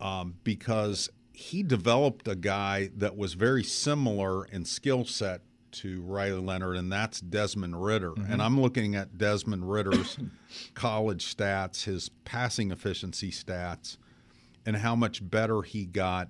um, 0.00 0.36
because 0.44 1.08
he 1.38 1.62
developed 1.62 2.26
a 2.26 2.34
guy 2.34 2.90
that 2.96 3.16
was 3.16 3.34
very 3.34 3.62
similar 3.62 4.44
in 4.46 4.64
skill 4.64 5.04
set 5.04 5.40
to 5.70 6.02
Riley 6.02 6.40
Leonard, 6.40 6.76
and 6.76 6.90
that's 6.90 7.20
Desmond 7.20 7.80
Ridder. 7.80 8.10
Mhm. 8.10 8.28
And 8.28 8.42
I'm 8.42 8.60
looking 8.60 8.96
at 8.96 9.16
Desmond 9.16 9.70
Ridder's 9.70 10.18
college 10.74 11.24
stats, 11.36 11.84
his 11.84 12.08
passing 12.24 12.72
efficiency 12.72 13.30
stats, 13.30 13.98
and 14.66 14.78
how 14.78 14.96
much 14.96 15.30
better 15.30 15.62
he 15.62 15.86
got 15.86 16.28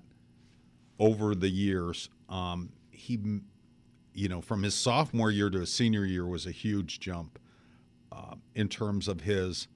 over 0.99 1.33
the 1.33 1.49
years. 1.49 2.09
Um, 2.29 2.69
he, 2.91 3.19
you 4.13 4.29
know, 4.29 4.41
from 4.41 4.61
his 4.61 4.75
sophomore 4.75 5.31
year 5.31 5.49
to 5.49 5.61
his 5.61 5.73
senior 5.73 6.05
year 6.05 6.27
was 6.27 6.45
a 6.45 6.51
huge 6.51 6.99
jump 6.99 7.39
uh, 8.11 8.35
in 8.53 8.69
terms 8.69 9.07
of 9.07 9.21
his 9.21 9.67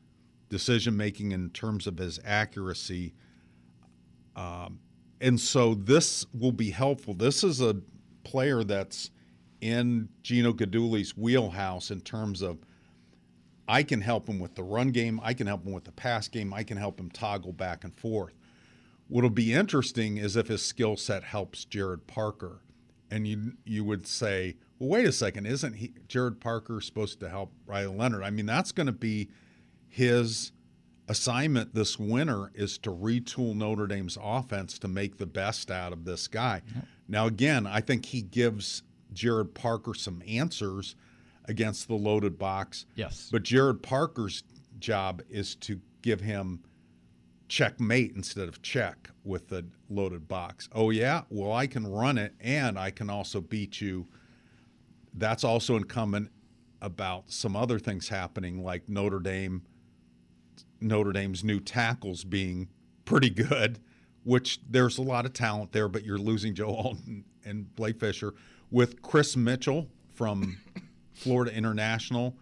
decision 0.50 0.96
making, 0.96 1.32
in 1.32 1.50
terms 1.50 1.88
of 1.88 1.98
his 1.98 2.20
accuracy. 2.24 3.16
Um, 4.36 4.78
and 5.24 5.40
so 5.40 5.74
this 5.74 6.26
will 6.38 6.52
be 6.52 6.70
helpful. 6.70 7.14
This 7.14 7.46
is 7.46 7.62
a 7.62 7.78
player 8.26 8.64
that's 8.66 9.10
in 9.62 10.10
Gino 10.22 10.52
Guidugli's 10.52 11.16
wheelhouse 11.16 11.92
in 11.92 12.02
terms 12.02 12.42
of 12.42 12.60
I 13.66 13.84
can 13.84 14.02
help 14.02 14.28
him 14.28 14.38
with 14.38 14.56
the 14.56 14.64
run 14.64 14.90
game, 14.90 15.22
I 15.24 15.34
can 15.34 15.48
help 15.48 15.66
him 15.66 15.72
with 15.72 15.86
the 15.86 15.94
pass 15.94 16.28
game, 16.28 16.54
I 16.54 16.64
can 16.64 16.76
help 16.76 17.00
him 17.00 17.10
toggle 17.10 17.54
back 17.54 17.86
and 17.86 17.96
forth. 17.98 18.34
What'll 19.08 19.30
be 19.30 19.54
interesting 19.54 20.18
is 20.18 20.36
if 20.36 20.50
his 20.50 20.62
skill 20.62 20.98
set 20.98 21.24
helps 21.24 21.64
Jared 21.64 22.06
Parker. 22.06 22.60
And 23.10 23.26
you 23.26 23.54
you 23.64 23.86
would 23.86 24.06
say, 24.06 24.58
well, 24.78 24.90
wait 24.90 25.06
a 25.06 25.14
second, 25.14 25.46
isn't 25.46 25.74
he 25.76 25.94
Jared 26.10 26.42
Parker 26.42 26.82
supposed 26.82 27.22
to 27.22 27.30
help 27.30 27.54
Riley 27.66 27.96
Leonard? 27.96 28.24
I 28.24 28.30
mean, 28.30 28.46
that's 28.46 28.74
going 28.74 28.88
to 28.88 28.92
be 28.92 29.30
his 29.88 30.52
assignment 31.08 31.74
this 31.74 32.00
winter 32.00 32.52
is 32.56 32.78
to 32.80 32.90
retool 32.92 33.56
Notre 33.56 33.88
Dame's 33.88 34.18
offense 34.22 34.80
to 34.80 34.88
make 34.88 35.18
the 35.18 35.26
best 35.26 35.70
out 35.70 35.94
of 35.94 36.06
this 36.06 36.28
guy. 36.28 36.62
Now, 37.08 37.28
again, 37.28 37.68
I 37.68 37.82
think 37.82 38.06
he 38.06 38.22
gives 38.22 38.84
Jared 39.12 39.54
Parker 39.54 39.94
some 39.94 40.24
answers 40.28 40.96
against 41.46 41.88
the 41.88 41.96
loaded 41.96 42.40
box. 42.40 42.86
Yes. 42.96 43.30
But 43.32 43.44
Jared 43.44 43.84
Parker's 43.84 44.44
job 44.80 45.22
is 45.30 45.56
to 45.56 45.80
give 46.02 46.22
him 46.22 46.64
checkmate 47.50 48.14
instead 48.16 48.48
of 48.48 48.62
check 48.62 49.10
with 49.24 49.50
the 49.50 49.66
loaded 49.90 50.28
box. 50.28 50.70
Oh, 50.72 50.90
yeah? 50.90 51.24
Well, 51.30 51.52
I 51.52 51.68
can 51.68 51.86
run 51.86 52.18
it 52.18 52.34
and 52.40 52.80
I 52.80 52.92
can 52.92 53.10
also 53.10 53.42
beat 53.42 53.82
you. 53.82 54.08
That's 55.14 55.44
also 55.44 55.76
incumbent 55.76 56.32
about 56.82 57.30
some 57.32 57.56
other 57.56 57.78
things 57.78 58.10
happening, 58.10 58.64
like 58.64 58.90
Notre 58.90 59.20
Dame. 59.20 59.64
Notre 60.84 61.12
Dame's 61.12 61.44
new 61.44 61.60
tackles 61.60 62.24
being 62.24 62.70
pretty 63.06 63.30
good, 63.30 63.80
which 64.24 64.60
there's 64.70 64.98
a 64.98 65.02
lot 65.02 65.26
of 65.26 65.34
talent 65.34 65.72
there, 65.72 65.88
but 65.88 66.04
you're 66.04 66.18
losing 66.18 66.54
Joe 66.54 66.70
Alton 66.70 67.26
and 67.46 67.74
Blake 67.76 68.00
Fisher 68.00 68.34
with 68.72 69.02
Kris 69.02 69.36
Mitchell 69.36 69.88
from 70.14 70.58
Florida 71.14 71.56
International 71.56 72.36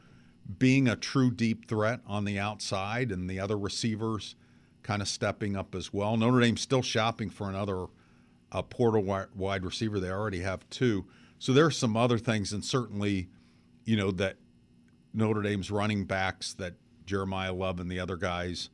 being 0.57 0.88
a 0.88 0.95
true 0.95 1.31
deep 1.31 1.68
threat 1.68 2.01
on 2.05 2.26
the 2.26 2.39
outside 2.39 3.11
and 3.11 3.30
the 3.30 3.39
other 3.39 3.57
receivers 3.57 4.35
kind 4.84 5.01
of 5.01 5.07
stepping 5.07 5.55
up 5.55 5.76
as 5.76 5.93
well. 5.93 6.18
Notre 6.18 6.39
Dame's 6.39 6.61
still 6.61 6.81
shopping 6.81 7.30
for 7.30 7.49
another 7.49 7.85
uh, 8.51 8.61
portal 8.61 9.03
wide 9.35 9.63
receiver. 9.63 9.99
They 9.99 10.09
already 10.09 10.39
have 10.39 10.68
two. 10.69 11.05
So 11.39 11.53
there 11.53 11.65
are 11.65 11.72
some 11.72 11.95
other 11.95 12.18
things, 12.18 12.53
and 12.53 12.63
certainly, 12.63 13.30
you 13.85 13.95
know, 13.95 14.11
that 14.11 14.38
Notre 15.13 15.41
Dame's 15.41 15.72
running 15.72 16.05
backs 16.05 16.53
that 16.55 16.73
Jeremiyah 17.11 17.57
Love 17.57 17.79
and 17.79 17.91
the 17.91 17.99
other 17.99 18.15
guys 18.15 18.69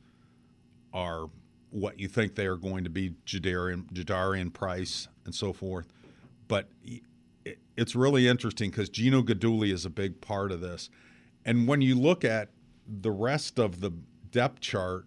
are 0.92 1.28
what 1.70 1.98
you 2.00 2.08
think 2.08 2.34
they 2.34 2.46
are 2.46 2.56
going 2.56 2.84
to 2.84 2.90
be, 2.90 3.14
Jadarian, 3.26 3.84
Jadarian 3.92 4.52
Price 4.52 5.08
and 5.24 5.34
so 5.34 5.52
forth. 5.52 5.92
But 6.46 6.68
it's 7.76 7.94
really 7.94 8.26
interesting 8.26 8.70
because 8.70 8.88
Gino 8.88 9.22
Guidugli 9.22 9.72
is 9.72 9.84
a 9.84 9.90
big 9.90 10.20
part 10.20 10.50
of 10.50 10.60
this. 10.60 10.88
And 11.44 11.68
when 11.68 11.80
you 11.82 11.94
look 11.94 12.24
at 12.24 12.50
the 12.86 13.10
rest 13.10 13.58
of 13.58 13.80
the 13.80 13.92
depth 14.30 14.60
chart, 14.60 15.06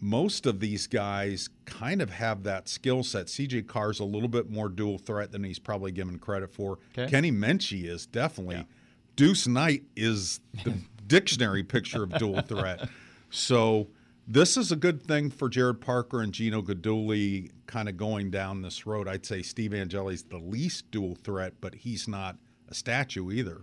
most 0.00 0.46
of 0.46 0.60
these 0.60 0.86
guys 0.86 1.50
kind 1.66 2.00
of 2.00 2.10
have 2.10 2.42
that 2.44 2.68
skill 2.68 3.02
set. 3.02 3.26
CJ 3.26 3.66
Carr's 3.66 4.00
a 4.00 4.04
little 4.04 4.28
bit 4.28 4.50
more 4.50 4.68
dual 4.68 4.98
threat 4.98 5.30
than 5.32 5.44
he's 5.44 5.58
probably 5.58 5.92
given 5.92 6.18
credit 6.18 6.52
for. 6.52 6.78
Okay. 6.96 7.10
Kenny 7.10 7.30
Minchey 7.30 7.84
is 7.84 8.06
definitely. 8.06 8.56
Yeah. 8.56 8.62
Deuce 9.16 9.46
Knight 9.46 9.82
is 9.96 10.40
the 10.64 10.74
dictionary 11.10 11.62
picture 11.62 12.04
of 12.04 12.16
dual 12.18 12.40
threat. 12.40 12.88
So 13.30 13.88
this 14.26 14.56
is 14.56 14.70
a 14.70 14.76
good 14.76 15.02
thing 15.02 15.28
for 15.28 15.48
Jared 15.48 15.80
Parker 15.80 16.22
and 16.22 16.32
Gino 16.32 16.62
Guidugli 16.62 17.50
kind 17.66 17.88
of 17.88 17.96
going 17.96 18.30
down 18.30 18.62
this 18.62 18.86
road. 18.86 19.08
I'd 19.08 19.26
say 19.26 19.42
Steve 19.42 19.72
Angeli's 19.72 20.22
the 20.22 20.38
least 20.38 20.90
dual 20.90 21.16
threat, 21.16 21.54
but 21.60 21.74
he's 21.74 22.06
not 22.06 22.36
a 22.68 22.74
statue 22.74 23.30
either. 23.32 23.62